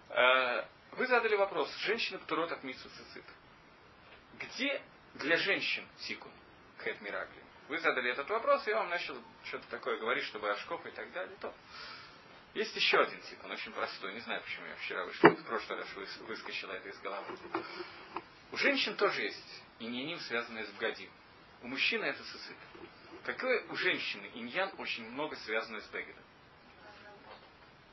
Э, 0.09 0.65
вы 0.91 1.07
задали 1.07 1.35
вопрос, 1.35 1.75
женщина 1.77 2.19
птурот 2.19 2.51
от 2.51 2.63
митсвы 2.63 2.91
цицит. 2.91 3.25
Где 4.37 4.83
для 5.15 5.37
женщин 5.37 5.83
тикун, 6.01 6.31
хэт 6.77 7.01
миракли? 7.01 7.41
Вы 7.69 7.79
задали 7.79 8.11
этот 8.11 8.29
вопрос, 8.29 8.67
и 8.67 8.69
я 8.69 8.77
вам 8.77 8.89
начал 8.89 9.17
что-то 9.45 9.67
такое 9.71 9.97
говорить, 9.97 10.25
чтобы 10.25 10.51
Ашков 10.51 10.85
и 10.85 10.91
так 10.91 11.11
далее. 11.11 11.35
То. 11.41 11.51
Есть 12.53 12.75
еще 12.75 12.99
один 12.99 13.21
тип, 13.21 13.39
он 13.45 13.51
очень 13.51 13.71
простой. 13.71 14.13
Не 14.13 14.19
знаю, 14.19 14.41
почему 14.41 14.65
я 14.65 14.75
вчера 14.75 15.05
вышел, 15.05 15.29
в 15.29 15.43
прошлый 15.45 15.79
раз 15.79 15.87
выскочила 16.27 16.73
это 16.73 16.89
из 16.89 16.99
головы. 16.99 17.37
У 18.51 18.57
женщин 18.57 18.95
тоже 18.97 19.21
есть 19.21 19.63
иньяним, 19.79 20.19
связанный 20.19 20.65
с 20.65 20.69
бгадим. 20.71 21.09
У 21.61 21.67
мужчины 21.67 22.03
это 22.03 22.21
сысыт. 22.23 22.57
Какое 23.23 23.63
у 23.69 23.75
женщины 23.75 24.29
иньян 24.33 24.73
очень 24.77 25.09
много 25.09 25.37
связано 25.37 25.79
с 25.79 25.87
бегедом? 25.87 26.23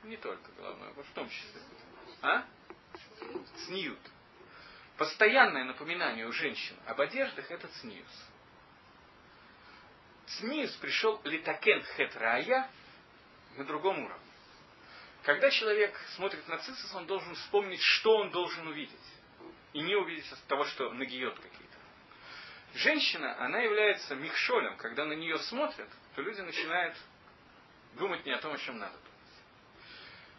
Не 0.04 0.16
только 0.16 0.50
головной, 0.52 0.88
а 0.96 1.02
в 1.02 1.14
том 1.14 1.28
числе. 1.28 1.60
А? 2.22 2.44
Цниют. 3.66 4.00
Постоянное 4.96 5.64
напоминание 5.64 6.26
у 6.26 6.32
женщин 6.32 6.76
об 6.86 7.00
одеждах 7.00 7.48
это 7.50 7.68
цниус. 7.68 8.26
Цниус 10.26 10.72
пришел 10.76 11.20
литакен 11.22 11.84
хет 11.96 12.16
рая 12.16 12.68
на 13.56 13.64
другом 13.64 14.04
уровне. 14.04 14.27
Когда 15.28 15.50
человек 15.50 15.94
смотрит 16.16 16.48
на 16.48 16.56
цицис, 16.56 16.94
он 16.94 17.04
должен 17.04 17.34
вспомнить, 17.34 17.82
что 17.82 18.16
он 18.16 18.30
должен 18.30 18.66
увидеть. 18.66 18.98
И 19.74 19.80
не 19.82 19.94
увидеть 19.94 20.24
того, 20.46 20.64
что 20.64 20.90
нагиет 20.94 21.34
какие-то. 21.34 21.76
Женщина, 22.72 23.38
она 23.38 23.58
является 23.58 24.14
михшолем. 24.14 24.78
Когда 24.78 25.04
на 25.04 25.12
нее 25.12 25.36
смотрят, 25.40 25.90
то 26.14 26.22
люди 26.22 26.40
начинают 26.40 26.96
думать 27.98 28.24
не 28.24 28.32
о 28.32 28.38
том, 28.38 28.54
о 28.54 28.56
чем 28.56 28.78
надо 28.78 28.94
думать. 28.94 29.84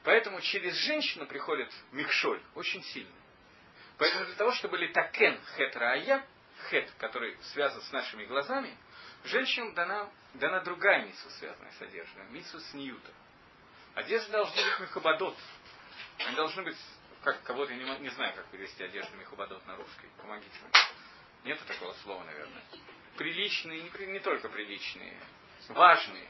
Поэтому 0.06 0.42
через 0.42 0.74
женщину 0.74 1.28
приходит 1.28 1.72
михшоль, 1.92 2.42
очень 2.56 2.82
сильный. 2.86 3.22
Поэтому 4.00 4.26
для 4.26 4.36
того, 4.38 4.54
чтобы 4.54 4.80
литакен 4.80 5.40
хет 5.56 5.76
раая, 5.76 6.26
хет, 6.72 6.92
который 6.98 7.38
связан 7.54 7.84
с 7.84 7.92
нашими 7.92 8.26
глазами, 8.26 8.76
женщинам 9.26 9.76
дана, 9.76 10.10
дана 10.34 10.62
другая 10.62 11.06
митсва, 11.06 11.30
связанная 11.30 11.74
с 11.74 11.82
одеждой, 11.84 12.24
митсва 12.32 12.60
с 12.60 12.74
ньютом. 12.74 13.14
Одежда 14.00 14.32
должна 14.32 14.56
быть 14.56 14.80
мехабадот. 14.80 15.38
Они 16.20 16.36
должны 16.38 16.64
быть, 16.64 16.78
как 17.22 17.44
кого-то, 17.44 17.74
не, 17.74 17.84
не 18.00 18.10
знаю, 18.10 18.34
как 18.34 18.46
перевести 18.46 18.82
одежду 18.82 19.14
мехабадот 19.18 19.66
на 19.68 19.76
русский. 19.76 20.08
Помогите 20.22 20.56
мне. 20.62 21.52
Нету 21.52 21.66
такого 21.66 21.92
слова, 22.04 22.24
наверное. 22.24 22.64
Приличные, 23.18 23.82
не, 23.82 24.06
не 24.06 24.20
только 24.20 24.48
приличные, 24.48 25.20
важные. 25.68 26.30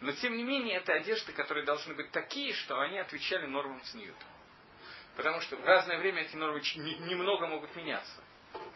Но 0.00 0.12
тем 0.12 0.36
не 0.36 0.44
менее, 0.44 0.76
это 0.76 0.92
одежды, 0.92 1.32
которые 1.32 1.64
должны 1.64 1.94
быть 1.94 2.12
такие, 2.12 2.54
что 2.54 2.78
они 2.80 3.00
отвечали 3.00 3.46
нормам 3.46 3.82
Цниюта. 3.82 4.24
Потому 5.16 5.40
что 5.40 5.56
в 5.56 5.64
разное 5.64 5.98
время 5.98 6.22
эти 6.22 6.36
нормы 6.36 6.60
немного 6.60 7.48
могут 7.48 7.74
меняться. 7.74 8.22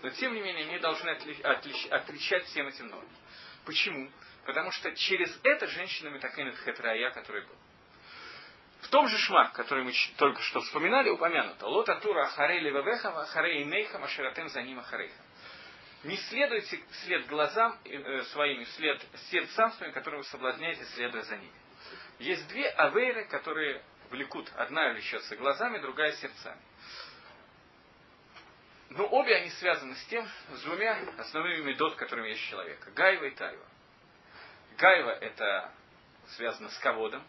Но 0.02 0.10
тем 0.10 0.34
не 0.34 0.40
менее, 0.40 0.66
они 0.66 0.80
должны 0.80 1.10
отлич, 1.10 1.38
отлич, 1.44 1.86
отличать 1.92 2.44
всем 2.46 2.66
этим 2.66 2.88
нормам. 2.88 3.16
Почему? 3.64 4.10
Потому 4.46 4.72
что 4.72 4.92
через 4.96 5.38
это 5.44 5.68
женщина 5.68 6.08
Метакенет 6.08 6.56
Хетрая, 6.64 7.12
который 7.12 7.42
был. 7.42 7.56
В 8.80 8.88
том 8.88 9.08
же 9.08 9.18
шмак, 9.18 9.52
который 9.52 9.84
мы 9.84 9.92
только 10.16 10.40
что 10.42 10.60
вспоминали, 10.60 11.08
упомянуто. 11.08 11.66
Лота 11.66 11.96
тура 11.96 12.24
ахарей 12.24 12.60
левавехам, 12.60 13.16
ахарей 13.16 13.64
нейхам, 13.64 14.04
ашератем 14.04 14.48
за 14.48 14.62
ним 14.62 14.78
ахарейхам. 14.78 15.24
Не 16.04 16.16
следуйте 16.16 16.80
вслед 16.92 17.26
глазам 17.26 17.78
своими, 18.32 18.64
вслед 18.64 19.04
сердцам 19.30 19.72
своим, 19.72 19.92
которые 19.92 20.18
вы 20.18 20.24
соблазняете, 20.28 20.84
следуя 20.94 21.22
за 21.22 21.36
ними. 21.36 21.52
Есть 22.18 22.46
две 22.48 22.68
авейры, 22.68 23.24
которые 23.24 23.82
влекут. 24.10 24.50
Одна 24.56 24.90
влечется 24.90 25.36
глазами, 25.36 25.78
другая 25.78 26.12
сердцами. 26.12 26.60
Но 28.90 29.06
обе 29.06 29.34
они 29.34 29.50
связаны 29.50 29.96
с 29.96 30.04
тем, 30.06 30.26
с 30.52 30.62
двумя 30.62 30.96
основными 31.18 31.70
медот, 31.70 31.96
которыми 31.96 32.28
есть 32.28 32.42
человек. 32.48 32.78
Гайва 32.94 33.24
и 33.24 33.30
Тайва. 33.30 33.66
Гайва 34.78 35.10
это 35.10 35.72
связано 36.36 36.68
с 36.70 36.78
ководом, 36.78 37.26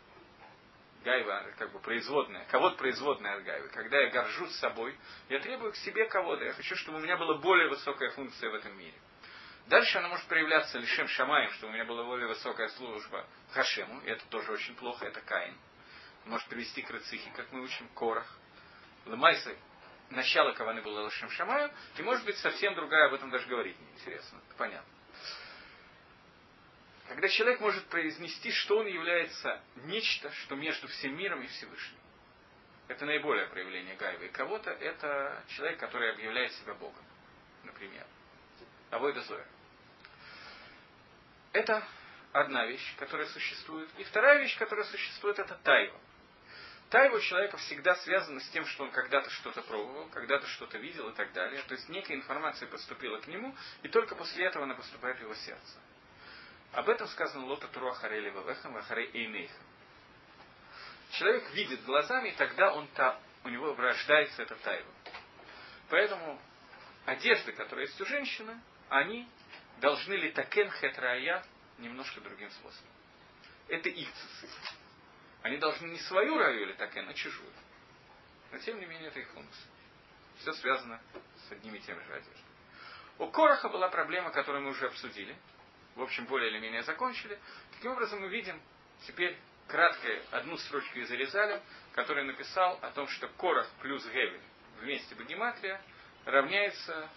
Гайва 1.03 1.45
как 1.57 1.71
бы 1.71 1.79
производная, 1.79 2.45
ковод 2.45 2.77
производная 2.77 3.35
от 3.35 3.43
Гайвы. 3.43 3.69
Когда 3.69 3.99
я 3.99 4.09
горжусь 4.09 4.55
собой, 4.57 4.97
я 5.29 5.39
требую 5.39 5.71
к 5.71 5.75
себе 5.77 6.05
ковода. 6.05 6.45
Я 6.45 6.53
хочу, 6.53 6.75
чтобы 6.75 6.97
у 6.97 7.01
меня 7.01 7.17
была 7.17 7.35
более 7.35 7.69
высокая 7.69 8.09
функция 8.11 8.49
в 8.49 8.55
этом 8.55 8.77
мире. 8.77 8.95
Дальше 9.67 9.97
она 9.97 10.07
может 10.07 10.25
проявляться 10.27 10.79
лишем 10.79 11.07
шамаем, 11.07 11.51
чтобы 11.51 11.71
у 11.71 11.73
меня 11.73 11.85
была 11.85 12.03
более 12.03 12.27
высокая 12.27 12.69
служба 12.69 13.25
Хашему. 13.51 14.01
И 14.01 14.09
это 14.09 14.25
тоже 14.27 14.51
очень 14.51 14.75
плохо, 14.75 15.05
это 15.05 15.21
Каин. 15.21 15.57
Может 16.25 16.47
привести 16.47 16.81
к 16.81 16.89
рыцихе, 16.89 17.31
как 17.35 17.51
мы 17.51 17.61
учим, 17.61 17.87
Корах. 17.89 18.27
Лымайса, 19.05 19.55
начало 20.09 20.53
Каваны 20.53 20.81
было 20.81 21.05
лишем 21.05 21.29
шамаю, 21.29 21.71
и 21.97 22.01
может 22.01 22.25
быть 22.25 22.37
совсем 22.37 22.75
другая, 22.75 23.07
об 23.07 23.13
этом 23.13 23.29
даже 23.29 23.47
говорить 23.47 23.79
неинтересно. 23.79 24.41
Понятно 24.57 24.96
когда 27.07 27.29
человек 27.29 27.59
может 27.61 27.85
произнести, 27.87 28.51
что 28.51 28.79
он 28.79 28.87
является 28.87 29.61
нечто, 29.85 30.31
что 30.31 30.55
между 30.55 30.87
всем 30.87 31.17
миром 31.17 31.41
и 31.41 31.47
Всевышним. 31.47 31.99
Это 32.87 33.05
наиболее 33.05 33.47
проявление 33.47 33.95
Гайва. 33.95 34.23
И 34.23 34.29
кого-то 34.29 34.71
это 34.71 35.43
человек, 35.49 35.79
который 35.79 36.11
объявляет 36.11 36.51
себя 36.53 36.73
Богом, 36.73 37.03
например. 37.63 38.05
Авойда 38.91 39.21
Зоя. 39.21 39.45
Это 41.53 41.85
одна 42.31 42.65
вещь, 42.65 42.95
которая 42.97 43.27
существует. 43.27 43.89
И 43.97 44.03
вторая 44.03 44.39
вещь, 44.39 44.57
которая 44.57 44.85
существует, 44.85 45.39
это 45.39 45.55
тайва. 45.63 45.99
Тайва 46.89 47.17
у 47.17 47.19
человека 47.19 47.57
всегда 47.57 47.95
связана 47.95 48.39
с 48.39 48.49
тем, 48.49 48.65
что 48.65 48.85
он 48.85 48.91
когда-то 48.91 49.29
что-то 49.29 49.61
пробовал, 49.61 50.07
когда-то 50.09 50.47
что-то 50.47 50.77
видел 50.77 51.09
и 51.09 51.13
так 51.13 51.33
далее. 51.33 51.61
То 51.63 51.73
есть 51.73 51.89
некая 51.89 52.15
информация 52.15 52.69
поступила 52.69 53.19
к 53.19 53.27
нему, 53.27 53.53
и 53.83 53.89
только 53.89 54.15
после 54.15 54.45
этого 54.45 54.63
она 54.63 54.75
поступает 54.75 55.17
в 55.17 55.21
его 55.21 55.35
сердце. 55.35 55.77
Об 56.77 56.89
этом 56.89 57.07
сказано 57.07 57.47
Лота 57.47 57.67
Туру 57.69 57.89
Ахарели 57.89 58.29
Вавехам 58.29 58.77
Ахарей 58.77 59.09
Эйнейхам. 59.11 59.65
Человек 61.09 61.49
видит 61.53 61.83
глазами, 61.85 62.29
и 62.29 62.35
тогда 62.35 62.71
он 62.71 62.87
та, 62.89 63.19
у 63.43 63.49
него 63.49 63.73
врождается 63.73 64.43
эта 64.43 64.55
тайва. 64.57 64.93
Поэтому 65.89 66.39
одежды, 67.07 67.51
которые 67.53 67.87
есть 67.87 67.99
у 67.99 68.05
женщины, 68.05 68.61
они 68.89 69.27
должны 69.81 70.13
ли 70.13 70.31
такен 70.33 70.69
хетрая 70.69 71.43
немножко 71.79 72.21
другим 72.21 72.51
способом. 72.51 72.91
Это 73.69 73.89
их 73.89 74.07
цицит. 74.13 74.55
Они 75.41 75.57
должны 75.57 75.87
не 75.87 75.97
свою 76.01 76.37
раю 76.37 76.61
или 76.61 76.73
такен, 76.73 77.09
а 77.09 77.13
чужую. 77.15 77.51
Но 78.51 78.59
тем 78.59 78.79
не 78.79 78.85
менее 78.85 79.07
это 79.07 79.19
их 79.19 79.29
функция. 79.29 79.67
Все 80.41 80.53
связано 80.53 81.01
с 81.47 81.51
одними 81.53 81.79
и 81.79 81.81
теми 81.81 82.03
же 82.03 82.13
одеждами. 82.13 82.45
У 83.17 83.31
Короха 83.31 83.67
была 83.67 83.89
проблема, 83.89 84.29
которую 84.29 84.63
мы 84.63 84.69
уже 84.69 84.85
обсудили– 84.85 85.35
в 85.97 86.01
общем, 86.03 86.25
более 86.25 86.51
или 86.51 86.59
менее 86.59 86.83
закончили. 86.83 87.39
Таким 87.73 87.91
образом, 87.91 88.21
мы 88.21 88.29
видим 88.29 88.61
теперь 89.07 89.35
краткое 89.67 90.23
одну 90.31 90.55
строчку 90.57 90.99
из 90.99 91.11
Аризаля, 91.11 91.61
который 91.93 92.23
написал 92.23 92.77
о 92.83 92.91
том, 92.91 93.07
что 93.07 93.27
Корах 93.29 93.67
плюс 93.81 94.05
Гевель 94.05 94.39
вместе 94.79 95.15
Багематрия 95.15 95.81
равняется 96.25 97.09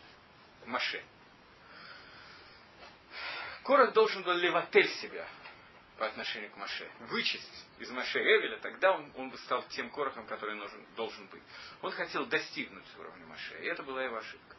Маше. 0.64 1.04
Корах 3.64 3.92
должен 3.92 4.22
был 4.22 4.32
левотель 4.32 4.88
себя 4.88 5.28
по 5.98 6.06
отношению 6.06 6.50
к 6.50 6.56
Маше. 6.56 6.90
Вычесть 7.00 7.66
из 7.78 7.90
Маше 7.90 8.18
Гевеля, 8.18 8.58
тогда 8.60 8.92
он, 8.92 9.12
он 9.16 9.28
бы 9.28 9.36
стал 9.38 9.62
тем 9.68 9.90
Корохом, 9.90 10.26
который 10.26 10.56
нужен, 10.56 10.86
должен 10.96 11.26
быть. 11.26 11.42
Он 11.82 11.92
хотел 11.92 12.24
достигнуть 12.24 12.86
уровня 12.98 13.26
Маше, 13.26 13.62
и 13.62 13.66
это 13.66 13.82
была 13.82 14.02
его 14.02 14.16
ошибка. 14.16 14.56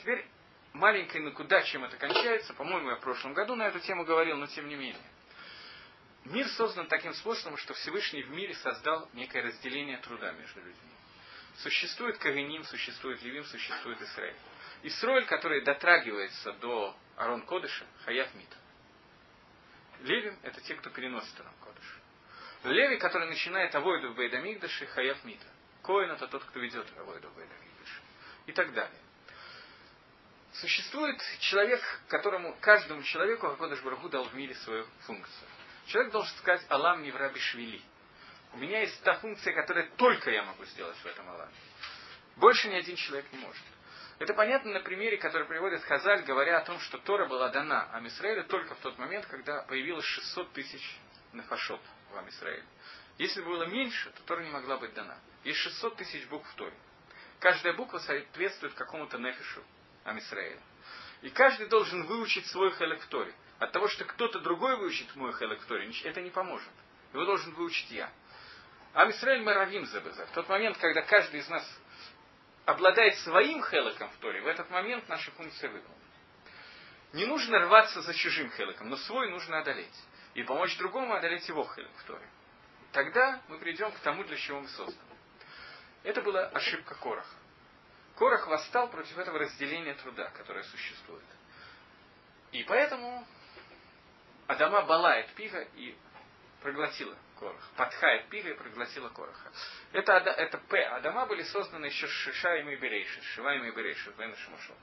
Теперь 0.00 0.26
маленькой 0.74 1.22
накуда, 1.22 1.62
чем 1.62 1.84
это 1.84 1.96
кончается. 1.96 2.52
По-моему, 2.54 2.90
я 2.90 2.96
в 2.96 3.00
прошлом 3.00 3.32
году 3.32 3.54
на 3.54 3.68
эту 3.68 3.80
тему 3.80 4.04
говорил, 4.04 4.36
но 4.36 4.46
тем 4.46 4.68
не 4.68 4.74
менее. 4.74 5.00
Мир 6.24 6.46
создан 6.48 6.86
таким 6.88 7.14
способом, 7.14 7.56
что 7.56 7.74
Всевышний 7.74 8.22
в 8.22 8.30
мире 8.30 8.54
создал 8.54 9.08
некое 9.12 9.42
разделение 9.42 9.98
труда 9.98 10.32
между 10.32 10.60
людьми. 10.60 10.92
Существует 11.58 12.18
Кавиним, 12.18 12.64
существует 12.64 13.22
Левим, 13.22 13.44
существует 13.44 14.00
Израиль. 14.02 14.36
Исраиль, 14.82 15.26
который 15.26 15.62
дотрагивается 15.62 16.52
до 16.54 16.96
Арон 17.16 17.42
Кодыша, 17.42 17.86
Хаяв 18.04 18.34
Мита. 18.34 18.56
Левим– 20.00 20.38
это 20.42 20.60
те, 20.62 20.74
кто 20.74 20.90
переносит 20.90 21.38
Арон 21.40 21.54
Кодыш. 21.60 21.98
Леви, 22.64 22.96
который 22.96 23.28
начинает 23.28 23.74
Авойду 23.74 24.12
в 24.12 24.16
Бейдамигдаше, 24.16 24.86
Хаяв 24.86 25.22
Мита. 25.24 25.46
Коин– 25.82 26.10
это 26.12 26.26
тот, 26.26 26.42
кто 26.44 26.58
ведет 26.58 26.86
Авойду 26.98 27.28
в 27.28 27.36
Бейдамигдаше. 27.36 28.00
И 28.46 28.52
так 28.52 28.72
далее. 28.72 29.00
Существует 30.60 31.20
человек, 31.40 31.82
которому, 32.08 32.56
каждому 32.60 33.02
человеку 33.02 33.48
Акодыш 33.48 33.80
Бараху 33.82 34.08
дал 34.08 34.24
в 34.24 34.34
мире 34.34 34.54
свою 34.54 34.86
функцию. 35.00 35.48
Человек 35.86 36.12
должен 36.12 36.32
сказать 36.36 36.64
«Алам 36.68 37.02
не 37.02 37.10
в 37.10 37.16
раби 37.16 37.40
швили». 37.40 37.80
У 38.52 38.58
меня 38.58 38.80
есть 38.82 39.02
та 39.02 39.14
функция, 39.14 39.52
которую 39.52 39.90
только 39.96 40.30
я 40.30 40.44
могу 40.44 40.64
сделать 40.66 40.96
в 40.96 41.06
этом 41.06 41.28
Аламе. 41.28 41.52
Больше 42.36 42.68
ни 42.68 42.74
один 42.74 42.94
человек 42.94 43.26
не 43.32 43.38
может. 43.38 43.62
Это 44.20 44.32
понятно 44.32 44.70
на 44.70 44.80
примере, 44.80 45.16
который 45.16 45.44
приводит 45.48 45.82
Хазаль, 45.82 46.22
говоря 46.22 46.58
о 46.58 46.64
том, 46.64 46.78
что 46.78 46.98
Тора 46.98 47.26
была 47.26 47.48
дана 47.48 47.90
Амисраилю 47.92 48.44
только 48.44 48.76
в 48.76 48.78
тот 48.78 48.96
момент, 48.96 49.26
когда 49.26 49.62
появилось 49.62 50.04
600 50.04 50.52
тысяч 50.52 50.98
нафашот 51.32 51.80
в 52.12 52.16
Амисраиле. 52.16 52.64
Если 53.18 53.40
бы 53.40 53.48
было 53.48 53.64
меньше, 53.64 54.08
то 54.10 54.22
Тора 54.22 54.44
не 54.44 54.50
могла 54.50 54.76
быть 54.76 54.94
дана. 54.94 55.18
Есть 55.42 55.58
600 55.58 55.96
тысяч 55.96 56.24
букв 56.28 56.48
в 56.48 56.54
Торе. 56.54 56.76
Каждая 57.40 57.74
буква 57.74 57.98
соответствует 57.98 58.74
какому-то 58.74 59.18
нефишу 59.18 59.64
Амисраэля. 60.04 60.60
И 61.22 61.30
каждый 61.30 61.66
должен 61.68 62.06
выучить 62.06 62.46
свой 62.46 62.70
хелек 62.72 63.00
От 63.58 63.72
того, 63.72 63.88
что 63.88 64.04
кто-то 64.04 64.40
другой 64.40 64.76
выучит 64.76 65.14
мой 65.16 65.32
хелек 65.32 65.60
это 66.04 66.20
не 66.20 66.30
поможет. 66.30 66.68
Его 67.12 67.24
должен 67.24 67.54
выучить 67.54 67.90
я. 67.90 68.10
Амисраэль 68.92 69.42
мы 69.42 69.54
равим 69.54 69.86
забеза. 69.86 70.26
В 70.26 70.32
тот 70.32 70.48
момент, 70.48 70.76
когда 70.78 71.02
каждый 71.02 71.40
из 71.40 71.48
нас 71.48 71.64
обладает 72.66 73.16
своим 73.18 73.62
хелеком 73.62 74.10
в 74.10 74.16
Торе, 74.16 74.42
в 74.42 74.46
этот 74.46 74.70
момент 74.70 75.08
наша 75.08 75.30
функция 75.32 75.70
выполнена. 75.70 76.04
Не 77.12 77.26
нужно 77.26 77.60
рваться 77.60 78.02
за 78.02 78.12
чужим 78.14 78.50
хелеком, 78.50 78.88
но 78.88 78.96
свой 78.96 79.30
нужно 79.30 79.58
одолеть. 79.60 80.04
И 80.34 80.42
помочь 80.42 80.76
другому 80.78 81.14
одолеть 81.14 81.48
его 81.48 81.64
хелек 81.64 81.90
в 81.96 82.04
Торе. 82.04 82.28
Тогда 82.92 83.40
мы 83.48 83.58
придем 83.58 83.90
к 83.92 83.98
тому, 84.00 84.24
для 84.24 84.36
чего 84.36 84.60
мы 84.60 84.68
созданы. 84.68 84.98
Это 86.02 86.20
была 86.22 86.46
ошибка 86.48 86.94
Короха. 86.96 87.36
Корах 88.16 88.46
восстал 88.46 88.88
против 88.90 89.18
этого 89.18 89.38
разделения 89.38 89.94
труда, 89.94 90.30
которое 90.30 90.62
существует. 90.64 91.24
И 92.52 92.62
поэтому 92.64 93.26
Адама 94.46 94.82
балает 94.82 95.32
пига 95.34 95.62
и 95.74 95.96
проглотила 96.62 97.16
Корах. 97.38 97.70
Подхает 97.76 98.28
пига 98.28 98.50
и 98.50 98.54
проглотила 98.54 99.08
Кораха. 99.08 99.50
Это, 99.92 100.12
это 100.12 100.58
П. 100.58 100.80
Адама 100.86 101.26
были 101.26 101.42
созданы 101.42 101.86
еще 101.86 102.06
Шишаем 102.06 102.68
и 102.70 102.76
Берейши, 102.76 103.20
Шиваем 103.22 103.64
и 103.64 103.70
Берейши, 103.72 104.12
Шимушо. 104.16 104.74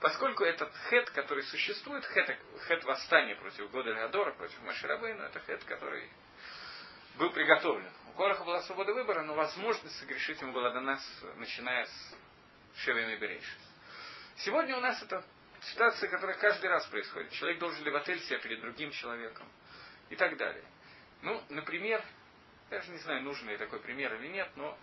Поскольку 0.00 0.44
этот 0.44 0.70
хет, 0.90 1.08
который 1.10 1.42
существует, 1.44 2.04
хет, 2.04 2.38
хет 2.68 2.84
восстания 2.84 3.34
против 3.36 3.70
Года 3.70 3.94
Гадора, 3.94 4.32
против 4.32 4.60
Маширабейна, 4.62 5.22
это 5.22 5.40
хет, 5.40 5.64
который 5.64 6.10
был 7.16 7.30
приготовлен. 7.30 7.90
У 8.10 8.12
Кораха 8.12 8.44
была 8.44 8.60
свобода 8.62 8.92
выбора, 8.92 9.22
но 9.22 9.34
возможность 9.34 9.98
согрешить 9.98 10.40
ему 10.42 10.52
была 10.52 10.70
дана, 10.70 10.98
начиная 11.36 11.86
с 11.86 12.16
Шевем 12.76 13.10
и. 13.14 13.56
Сегодня 14.36 14.76
у 14.76 14.80
нас 14.80 15.02
это 15.02 15.24
ситуация, 15.62 16.10
которая 16.10 16.36
каждый 16.36 16.68
раз 16.68 16.86
происходит. 16.86 17.32
Человек 17.32 17.58
должен 17.58 17.84
левотель 17.84 18.20
себя 18.20 18.38
перед 18.38 18.60
другим 18.60 18.90
человеком 18.90 19.50
и 20.10 20.16
так 20.16 20.36
далее. 20.36 20.64
Ну, 21.22 21.42
например, 21.48 22.04
я 22.70 22.80
же 22.82 22.90
не 22.90 22.98
знаю, 22.98 23.22
нужен 23.22 23.48
ли 23.48 23.56
такой 23.56 23.80
пример 23.80 24.14
или 24.14 24.28
нет, 24.28 24.50
но 24.56 24.78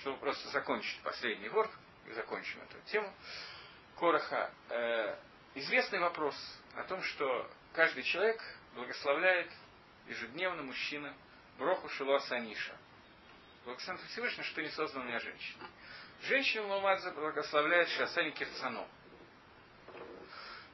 чтобы 0.00 0.18
просто 0.18 0.48
закончить 0.50 1.00
последний 1.02 1.48
ворд, 1.48 1.70
и 2.06 2.12
закончим 2.12 2.60
эту 2.62 2.80
тему, 2.90 3.12
Короха, 3.96 4.52
э, 4.70 5.16
известный 5.54 6.00
вопрос 6.00 6.34
о 6.74 6.84
том, 6.84 7.02
что 7.02 7.50
каждый 7.72 8.02
человек 8.04 8.40
благословляет 8.74 9.50
ежедневно 10.08 10.62
мужчина 10.62 11.14
Броху 11.58 11.88
Шилуа 11.90 12.18
Саниша. 12.20 12.76
Благословен 13.64 14.00
Всевышний, 14.08 14.44
что 14.44 14.62
не 14.62 14.70
создан 14.70 15.06
для 15.06 15.20
женщины. 15.20 15.64
Женщину 16.22 16.68
Мамадзе 16.68 17.10
благословляет 17.10 17.88
Шасани 17.88 18.30
Кирцано. 18.30 18.86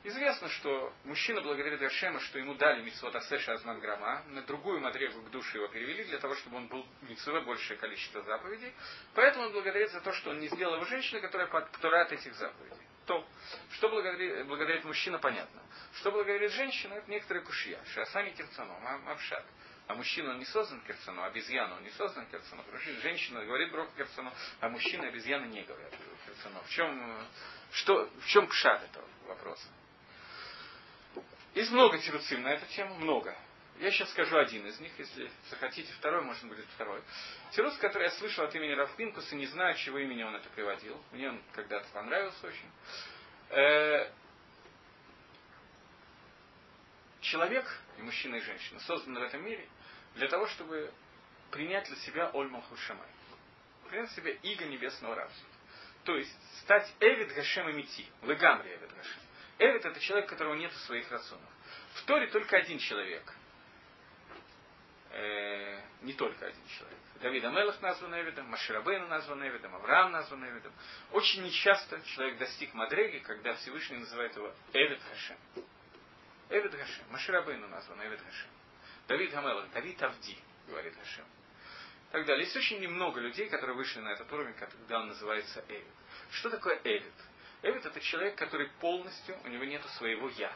Известно, 0.05 0.49
что 0.51 0.93
мужчина 1.05 1.41
благодарит 1.41 1.81
Гашема, 1.81 2.21
что 2.21 2.39
ему 2.39 2.55
дали 2.55 2.83
митцвот 2.83 3.17
Асеша 3.17 3.55
Азман 3.55 3.81
на 4.29 4.43
другую 4.43 4.81
мадрегу 4.81 5.23
к 5.23 5.31
душе 5.31 5.57
его 5.57 5.69
перевели, 5.69 6.05
для 6.05 6.19
того, 6.19 6.35
чтобы 6.35 6.59
он 6.59 6.69
был 6.69 6.87
митцве 7.03 7.41
большее 7.41 7.79
количество 7.79 8.23
заповедей. 8.23 8.75
Поэтому 9.15 9.47
он 9.47 9.53
благодарит 9.53 9.91
за 9.91 10.03
то, 10.03 10.13
что 10.13 10.31
он 10.31 10.41
не 10.41 10.49
сделал 10.49 10.75
его 10.75 10.85
женщиной, 10.85 11.23
которая, 11.23 11.47
которая 11.47 12.05
от 12.05 12.13
этих 12.13 12.35
заповедей. 12.35 12.87
То, 13.07 13.27
что 13.71 13.89
благодарит, 13.89 14.47
благодарит 14.47 14.85
мужчина, 14.85 15.19
понятно. 15.19 15.63
Что 15.95 16.13
благодарит 16.13 16.53
женщина, 16.53 16.93
это 16.93 17.11
некоторые 17.11 17.43
кушья. 17.43 17.81
Шасами 17.95 18.31
кирцаном, 18.31 18.87
амшат. 19.09 19.45
А 19.89 19.95
мужчина 19.95 20.35
не 20.35 20.45
создан 20.45 20.83
керцану, 20.83 21.23
обезьяна 21.23 21.77
он 21.77 21.83
не 21.83 21.91
создан 21.93 22.27
керцану. 22.27 22.63
Женщина 23.01 23.43
говорит 23.47 23.73
брок 23.73 23.89
керцану, 23.97 24.31
а 24.61 24.69
мужчина 24.69 25.05
и 25.05 25.09
обезьяны 25.09 25.47
не 25.47 25.63
говорят 25.63 25.95
керцану. 26.27 26.61
В 26.63 26.69
чем, 26.69 27.27
что, 27.73 28.07
в 28.21 28.27
чем 28.27 28.47
пшат 28.49 28.83
этого 28.83 29.09
вопроса? 29.27 29.67
Есть 31.55 31.71
много 31.71 31.97
тируцим 31.99 32.43
на 32.43 32.49
эту 32.49 32.67
тему, 32.67 32.97
много. 32.97 33.35
Я 33.79 33.91
сейчас 33.91 34.11
скажу 34.11 34.37
один 34.37 34.67
из 34.67 34.79
них, 34.79 34.93
если 34.99 35.31
захотите 35.49 35.91
второй, 35.95 36.23
может 36.23 36.45
будет 36.45 36.67
второй. 36.75 37.01
Тирус, 37.53 37.75
который 37.79 38.05
я 38.05 38.11
слышал 38.11 38.45
от 38.45 38.55
имени 38.55 38.73
Равпинкуса, 38.73 39.37
не 39.37 39.47
знаю, 39.47 39.75
чего 39.77 39.99
имени 39.99 40.23
он 40.23 40.35
это 40.35 40.51
приводил. 40.51 41.03
Мне 41.13 41.31
он 41.31 41.43
когда-то 41.55 41.89
понравился 41.95 42.47
очень. 42.47 42.71
Э, 43.51 44.13
человек, 47.23 47.65
и 47.97 48.03
мужчина, 48.03 48.37
и 48.37 48.41
женщина, 48.41 48.81
созданы 48.81 49.21
в 49.21 49.23
этом 49.23 49.43
мире 49.43 49.67
для 50.15 50.29
того, 50.29 50.47
чтобы 50.49 50.93
принять 51.51 51.87
для 51.87 51.97
себя 51.97 52.31
Ольмал 52.35 52.63
Хушамай. 52.63 53.09
Принять 53.89 54.15
для 54.15 54.17
себя 54.17 54.33
иго 54.43 54.65
небесного 54.67 55.15
рабства. 55.15 55.49
То 56.05 56.17
есть 56.17 56.35
стать 56.61 56.93
Эвид 57.01 57.35
Гашем 57.35 57.75
Мити, 57.77 58.07
Легамри 58.23 58.71
Эвид 58.71 58.95
Гашем. 58.95 59.21
Эвид 59.59 59.85
это 59.85 60.01
человек, 60.01 60.29
которого 60.29 60.55
нет 60.55 60.73
своих 60.87 61.11
рационов. 61.11 61.49
В 61.95 62.05
Торе 62.05 62.29
только 62.29 62.57
один 62.57 62.79
человек. 62.79 63.23
Э, 65.11 65.81
не 66.03 66.13
только 66.13 66.47
один 66.47 66.67
человек. 66.69 66.99
Давид 67.21 67.45
Амелах 67.45 67.81
назван 67.83 68.15
Эвидом, 68.15 68.47
Маширабейн 68.47 69.09
назван 69.09 69.43
Эвидом, 69.47 69.75
Авраам 69.75 70.13
назван 70.13 70.49
Эвидом. 70.49 70.73
Очень 71.11 71.43
нечасто 71.43 72.01
человек 72.03 72.39
достиг 72.39 72.73
Мадреги, 72.75 73.19
когда 73.19 73.55
Всевышний 73.55 73.97
называет 73.99 74.37
его 74.37 74.55
Эвид 74.73 75.01
Хашем. 75.03 75.37
Эвид 76.51 76.73
Хашем. 76.73 77.05
Маширабейну 77.11 77.67
назван 77.67 78.01
Эвид 78.07 78.21
Хашем. 78.21 78.51
Давид 79.09 79.35
Амелах, 79.35 79.71
Давид 79.71 80.03
Авди, 80.03 80.39
говорит 80.69 80.95
Хашем. 80.97 81.25
И 81.25 82.13
так 82.13 82.27
далее. 82.27 82.45
Есть 82.45 82.57
очень 82.57 82.79
немного 82.81 83.21
людей, 83.21 83.49
которые 83.49 83.75
вышли 83.75 84.01
на 84.01 84.11
этот 84.11 84.31
уровень, 84.33 84.55
когда 84.55 85.01
он 85.01 85.09
называется 85.09 85.65
Эвид. 85.69 85.85
Что 86.31 86.51
такое 86.51 86.79
Эвид? 86.85 87.13
Эвид 87.63 87.85
это 87.85 88.01
человек, 88.01 88.37
который 88.37 88.69
полностью, 88.81 89.37
у 89.45 89.49
него 89.49 89.65
нет 89.65 89.83
своего 89.97 90.29
я. 90.31 90.53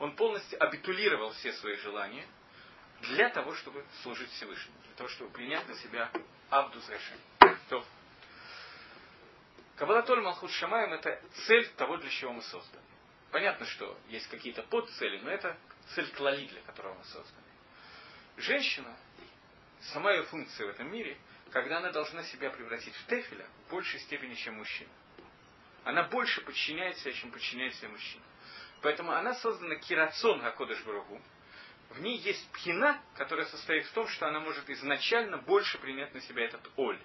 Он 0.00 0.14
полностью 0.16 0.62
абитулировал 0.62 1.30
все 1.34 1.52
свои 1.54 1.76
желания 1.76 2.26
для 3.02 3.30
того, 3.30 3.54
чтобы 3.54 3.84
служить 4.02 4.30
Всевышнему, 4.32 4.76
для 4.86 4.94
того, 4.94 5.08
чтобы 5.10 5.30
принять 5.30 5.66
на 5.68 5.74
себя 5.76 6.10
Абдус 6.50 6.88
Рашем. 6.88 7.18
То. 7.68 7.84
Кабалатоль 9.76 10.20
Малхут 10.20 10.50
Шамаем 10.50 10.92
это 10.92 11.20
цель 11.46 11.68
того, 11.76 11.96
для 11.96 12.10
чего 12.10 12.32
мы 12.32 12.42
созданы. 12.42 12.82
Понятно, 13.30 13.66
что 13.66 13.96
есть 14.08 14.28
какие-то 14.28 14.62
подцели, 14.64 15.20
но 15.20 15.30
это 15.30 15.56
цель 15.94 16.10
клали, 16.12 16.46
для 16.46 16.60
которого 16.62 16.94
мы 16.94 17.04
созданы. 17.04 17.43
Женщина, 18.36 18.96
сама 19.92 20.12
ее 20.12 20.24
функция 20.24 20.66
в 20.66 20.70
этом 20.70 20.90
мире, 20.90 21.16
когда 21.50 21.78
она 21.78 21.92
должна 21.92 22.22
себя 22.24 22.50
превратить 22.50 22.94
в 22.94 23.06
тефеля 23.06 23.46
в 23.66 23.70
большей 23.70 24.00
степени, 24.00 24.34
чем 24.34 24.56
мужчина. 24.56 24.90
Она 25.84 26.02
больше 26.04 26.40
подчиняет 26.40 26.96
себя, 26.98 27.12
чем 27.12 27.30
подчиняет 27.30 27.74
себя 27.74 27.90
мужчина. 27.90 28.24
Поэтому 28.82 29.12
она 29.12 29.34
создана 29.34 29.76
кирацион 29.76 30.40
Гакодыш 30.40 30.82
Барагу. 30.82 31.20
В 31.90 32.00
ней 32.00 32.18
есть 32.18 32.50
пхина, 32.50 33.00
которая 33.16 33.46
состоит 33.46 33.86
в 33.86 33.92
том, 33.92 34.08
что 34.08 34.26
она 34.26 34.40
может 34.40 34.68
изначально 34.68 35.38
больше 35.38 35.78
принять 35.78 36.12
на 36.12 36.20
себя 36.20 36.44
этот 36.44 36.68
оль. 36.76 37.00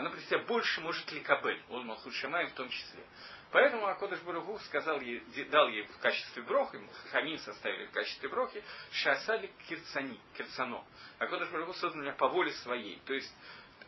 Она 0.00 0.08
при 0.08 0.36
больше 0.46 0.80
может 0.80 1.12
ликабель, 1.12 1.62
ол 1.68 1.82
Малхут 1.82 2.14
Шамай 2.14 2.46
в 2.46 2.54
том 2.54 2.70
числе. 2.70 3.04
Поэтому 3.50 3.86
Акодыш 3.86 4.18
Барагу 4.20 4.58
сказал 4.60 4.98
ей, 5.02 5.20
дал 5.50 5.68
ей 5.68 5.82
в 5.82 5.98
качестве 5.98 6.42
брохи, 6.42 6.80
хамин 7.10 7.38
составили 7.38 7.84
в 7.84 7.90
качестве 7.90 8.30
брохи, 8.30 8.64
шасали 8.92 9.52
кирцани, 9.68 10.18
кирцано. 10.38 10.82
Акодыш 11.18 11.50
Барагу 11.50 11.74
создан 11.74 12.00
меня 12.00 12.14
по 12.14 12.28
воле 12.28 12.50
своей. 12.52 12.98
То 13.04 13.12
есть 13.12 13.30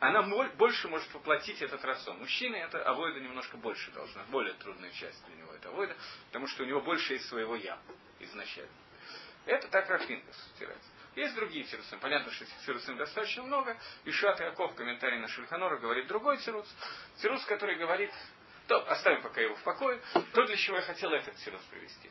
она 0.01 0.21
больше 0.57 0.87
может 0.89 1.11
воплотить 1.15 1.63
этот 1.63 1.83
расон. 1.83 2.19
Мужчины 2.19 2.57
это 2.57 2.85
авойда 2.85 3.19
немножко 3.19 3.57
больше 3.57 3.91
должна, 3.93 4.23
более 4.25 4.53
трудная 4.55 4.91
часть 4.91 5.25
для 5.25 5.37
него 5.37 5.55
это 5.55 5.71
авойда, 5.71 5.97
потому 6.27 6.47
что 6.47 6.65
у 6.65 6.67
него 6.67 6.83
больше 6.83 7.15
есть 7.15 7.27
своего 7.29 7.57
я 7.57 7.79
изначально. 8.21 8.71
Это 9.47 9.67
так 9.69 9.89
Рафинкас 9.89 10.37
стирается. 10.57 10.91
Есть 11.15 11.35
другие 11.35 11.65
тирусим. 11.65 12.01
Понятно, 12.01 12.33
что 12.33 12.45
тирусим 12.65 12.97
достаточно 12.97 13.43
много. 13.43 13.77
И 14.05 14.11
Шат 14.11 14.41
Яков, 14.41 14.75
комментарий 14.75 15.19
на 15.19 15.29
Шульханора, 15.29 15.79
говорит 15.79 16.07
другой 16.07 16.39
тирус. 16.39 16.69
Тирус, 17.19 17.45
который 17.45 17.77
говорит, 17.77 18.13
то 18.67 18.91
оставим 18.91 19.23
пока 19.23 19.41
его 19.41 19.55
в 19.55 19.63
покое, 19.63 20.01
то, 20.33 20.45
для 20.47 20.57
чего 20.57 20.77
я 20.77 20.83
хотел 20.83 21.13
этот 21.13 21.37
тирус 21.37 21.63
привести. 21.65 22.11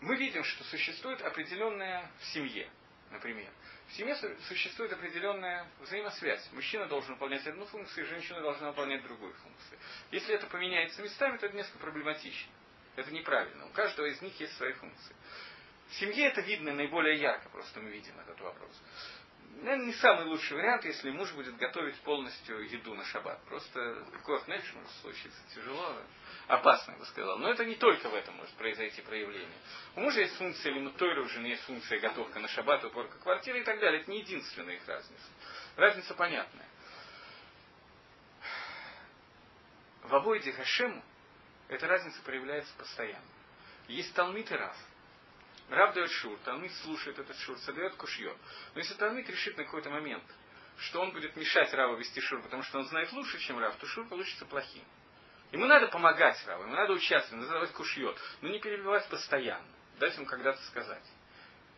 Мы 0.00 0.16
видим, 0.16 0.44
что 0.44 0.62
существует 0.64 1.22
определенная 1.22 2.10
в 2.20 2.26
семье, 2.26 2.68
например, 3.10 3.50
в 3.88 3.92
семье 3.94 4.16
существует 4.48 4.92
определенная 4.92 5.66
взаимосвязь. 5.80 6.48
Мужчина 6.52 6.86
должен 6.86 7.14
выполнять 7.14 7.46
одну 7.46 7.64
функцию, 7.66 8.06
женщина 8.06 8.40
должна 8.40 8.68
выполнять 8.68 9.02
другую 9.02 9.32
функцию. 9.34 9.78
Если 10.10 10.34
это 10.34 10.46
поменяется 10.46 11.02
местами, 11.02 11.36
то 11.38 11.46
это 11.46 11.56
несколько 11.56 11.78
проблематично. 11.78 12.50
Это 12.96 13.10
неправильно. 13.12 13.66
У 13.66 13.70
каждого 13.70 14.06
из 14.06 14.20
них 14.20 14.38
есть 14.40 14.56
свои 14.56 14.72
функции. 14.72 15.14
В 15.94 15.96
семье 16.00 16.26
это 16.26 16.40
видно 16.40 16.74
наиболее 16.74 17.20
ярко, 17.20 17.48
просто 17.50 17.78
мы 17.78 17.90
видим 17.90 18.18
этот 18.18 18.40
вопрос. 18.40 18.82
Наверное, 19.62 19.86
не 19.86 19.92
самый 19.92 20.26
лучший 20.26 20.56
вариант, 20.56 20.84
если 20.84 21.08
муж 21.12 21.32
будет 21.34 21.56
готовить 21.56 21.96
полностью 22.00 22.68
еду 22.68 22.94
на 22.94 23.04
шаббат. 23.04 23.40
Просто 23.44 24.04
знаешь, 24.44 24.72
может 24.74 24.90
случиться 25.02 25.38
тяжело 25.54 25.96
опасно, 26.48 26.92
я 26.92 26.98
бы 26.98 27.06
сказал. 27.06 27.38
Но 27.38 27.48
это 27.48 27.64
не 27.64 27.76
только 27.76 28.08
в 28.08 28.14
этом 28.14 28.34
может 28.34 28.52
произойти 28.56 29.02
проявление. 29.02 29.56
У 29.94 30.00
мужа 30.00 30.20
есть 30.20 30.34
функция 30.34 30.72
лимутойра, 30.72 31.22
у 31.22 31.28
жены 31.28 31.46
есть 31.46 31.62
функция 31.62 32.00
готовка 32.00 32.40
на 32.40 32.48
шаббат, 32.48 32.82
уборка 32.82 33.16
квартиры 33.18 33.60
и 33.60 33.64
так 33.64 33.78
далее. 33.78 34.00
Это 34.00 34.10
не 34.10 34.18
единственная 34.18 34.74
их 34.74 34.88
разница. 34.88 35.24
Разница 35.76 36.12
понятная. 36.14 36.68
В 40.02 40.12
обоиде 40.12 40.50
Хашему 40.50 41.04
эта 41.68 41.86
разница 41.86 42.20
проявляется 42.22 42.74
постоянно. 42.76 43.22
Есть 43.86 44.12
Талмит 44.14 44.50
и 44.50 44.54
Рав. 44.56 44.76
Рав 45.70 45.94
дает 45.94 46.10
шур, 46.10 46.38
Талмит 46.44 46.72
слушает 46.82 47.18
этот 47.18 47.36
шур, 47.38 47.56
задает 47.58 47.94
кушье. 47.94 48.36
Но 48.74 48.80
если 48.80 48.94
Талмит 48.94 49.28
решит 49.28 49.56
на 49.56 49.64
какой-то 49.64 49.90
момент, 49.90 50.24
что 50.78 51.00
он 51.00 51.12
будет 51.12 51.36
мешать 51.36 51.72
Раву 51.72 51.96
вести 51.96 52.20
шур, 52.20 52.42
потому 52.42 52.62
что 52.62 52.78
он 52.78 52.84
знает 52.86 53.12
лучше, 53.12 53.38
чем 53.38 53.58
Рав, 53.58 53.74
то 53.76 53.86
шур 53.86 54.06
получится 54.06 54.44
плохим. 54.44 54.84
Ему 55.52 55.66
надо 55.66 55.88
помогать 55.88 56.42
Раву, 56.46 56.64
ему 56.64 56.74
надо 56.74 56.92
участвовать, 56.92 57.42
надо 57.42 57.54
давать 57.54 57.72
кушьет, 57.72 58.18
но 58.40 58.48
не 58.48 58.58
перебивать 58.58 59.08
постоянно. 59.08 59.66
Дать 59.98 60.16
ему 60.16 60.26
когда-то 60.26 60.60
сказать. 60.64 61.04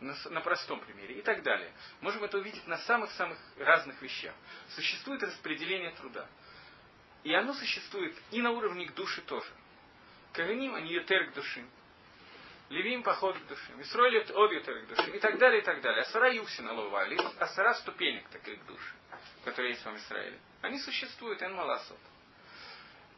На, 0.00 0.14
на 0.30 0.40
простом 0.40 0.80
примере 0.80 1.18
и 1.18 1.22
так 1.22 1.42
далее. 1.42 1.72
Можем 2.00 2.24
это 2.24 2.38
увидеть 2.38 2.66
на 2.66 2.78
самых-самых 2.78 3.38
разных 3.58 4.00
вещах. 4.02 4.34
Существует 4.70 5.22
распределение 5.22 5.90
труда. 5.92 6.26
И 7.24 7.32
оно 7.34 7.54
существует 7.54 8.14
и 8.30 8.42
на 8.42 8.50
уровне 8.50 8.86
к 8.86 8.94
души 8.94 9.22
тоже. 9.22 9.50
Каганим, 10.32 10.74
они 10.74 10.92
етер 10.92 11.30
к 11.30 11.34
души. 11.34 11.64
Левим 12.68 13.02
поход 13.02 13.38
к 13.38 13.46
душе. 13.46 13.72
Мисроили 13.76 14.18
обьютер 14.18 14.84
к 14.84 14.88
душе. 14.88 15.16
И 15.16 15.20
так 15.20 15.38
далее, 15.38 15.60
и 15.60 15.64
так 15.64 15.80
далее. 15.80 16.02
Асара 16.02 16.32
юксина 16.32 16.72
лова. 16.72 17.06
Асара 17.38 17.74
ступенек 17.74 18.28
таких 18.28 18.64
душ, 18.66 18.94
которые 19.44 19.74
есть 19.74 19.84
в 19.84 19.96
Израиле. 19.96 20.38
Они 20.62 20.78
существуют, 20.80 21.42
эн 21.42 21.54
маласот. 21.54 21.98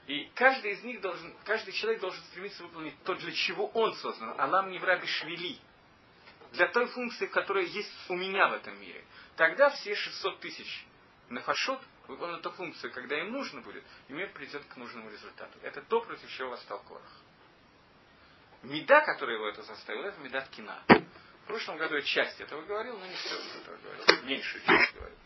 И 0.07 0.30
каждый 0.34 0.72
из 0.72 0.82
них 0.84 1.01
должен, 1.01 1.34
каждый 1.44 1.72
человек 1.72 2.01
должен 2.01 2.22
стремиться 2.24 2.62
выполнить 2.62 2.94
то, 3.05 3.14
для 3.14 3.32
чего 3.32 3.68
он 3.68 3.94
создан. 3.94 4.38
Алам 4.40 4.70
не 4.70 4.78
враби 4.78 5.07
швели. 5.07 5.59
Для 6.53 6.66
той 6.68 6.86
функции, 6.86 7.26
которая 7.26 7.64
есть 7.64 7.92
у 8.09 8.16
меня 8.16 8.49
в 8.49 8.55
этом 8.55 8.78
мире. 8.80 9.05
Тогда 9.36 9.68
все 9.70 9.94
600 9.94 10.40
тысяч 10.40 10.86
нафашот 11.28 11.80
выполнят 12.07 12.42
ту 12.42 12.51
функцию, 12.51 12.90
когда 12.92 13.18
им 13.20 13.32
нужно 13.32 13.61
будет, 13.61 13.84
и 14.09 14.12
мир 14.14 14.32
придет 14.32 14.64
к 14.64 14.76
нужному 14.76 15.11
результату. 15.11 15.59
Это 15.62 15.82
то, 15.82 16.01
против 16.01 16.30
чего 16.30 16.51
восстал 16.51 16.82
Корах. 16.88 17.22
Меда, 18.63 19.01
которая 19.03 19.37
его 19.37 19.49
это 19.49 19.63
заставила, 19.63 20.07
это 20.07 20.21
медат 20.21 20.49
кина. 20.49 20.83
В 20.89 21.47
прошлом 21.47 21.79
году 21.79 21.95
я 21.97 22.03
часть 22.03 22.41
этого 22.41 22.63
говорил, 22.63 22.99
но 22.99 23.07
не 23.07 23.15
все 23.15 23.35
этого 23.61 23.77
говорил. 23.77 24.25
Меньшую 24.27 24.65
часть 24.65 24.95
говорил. 24.95 25.19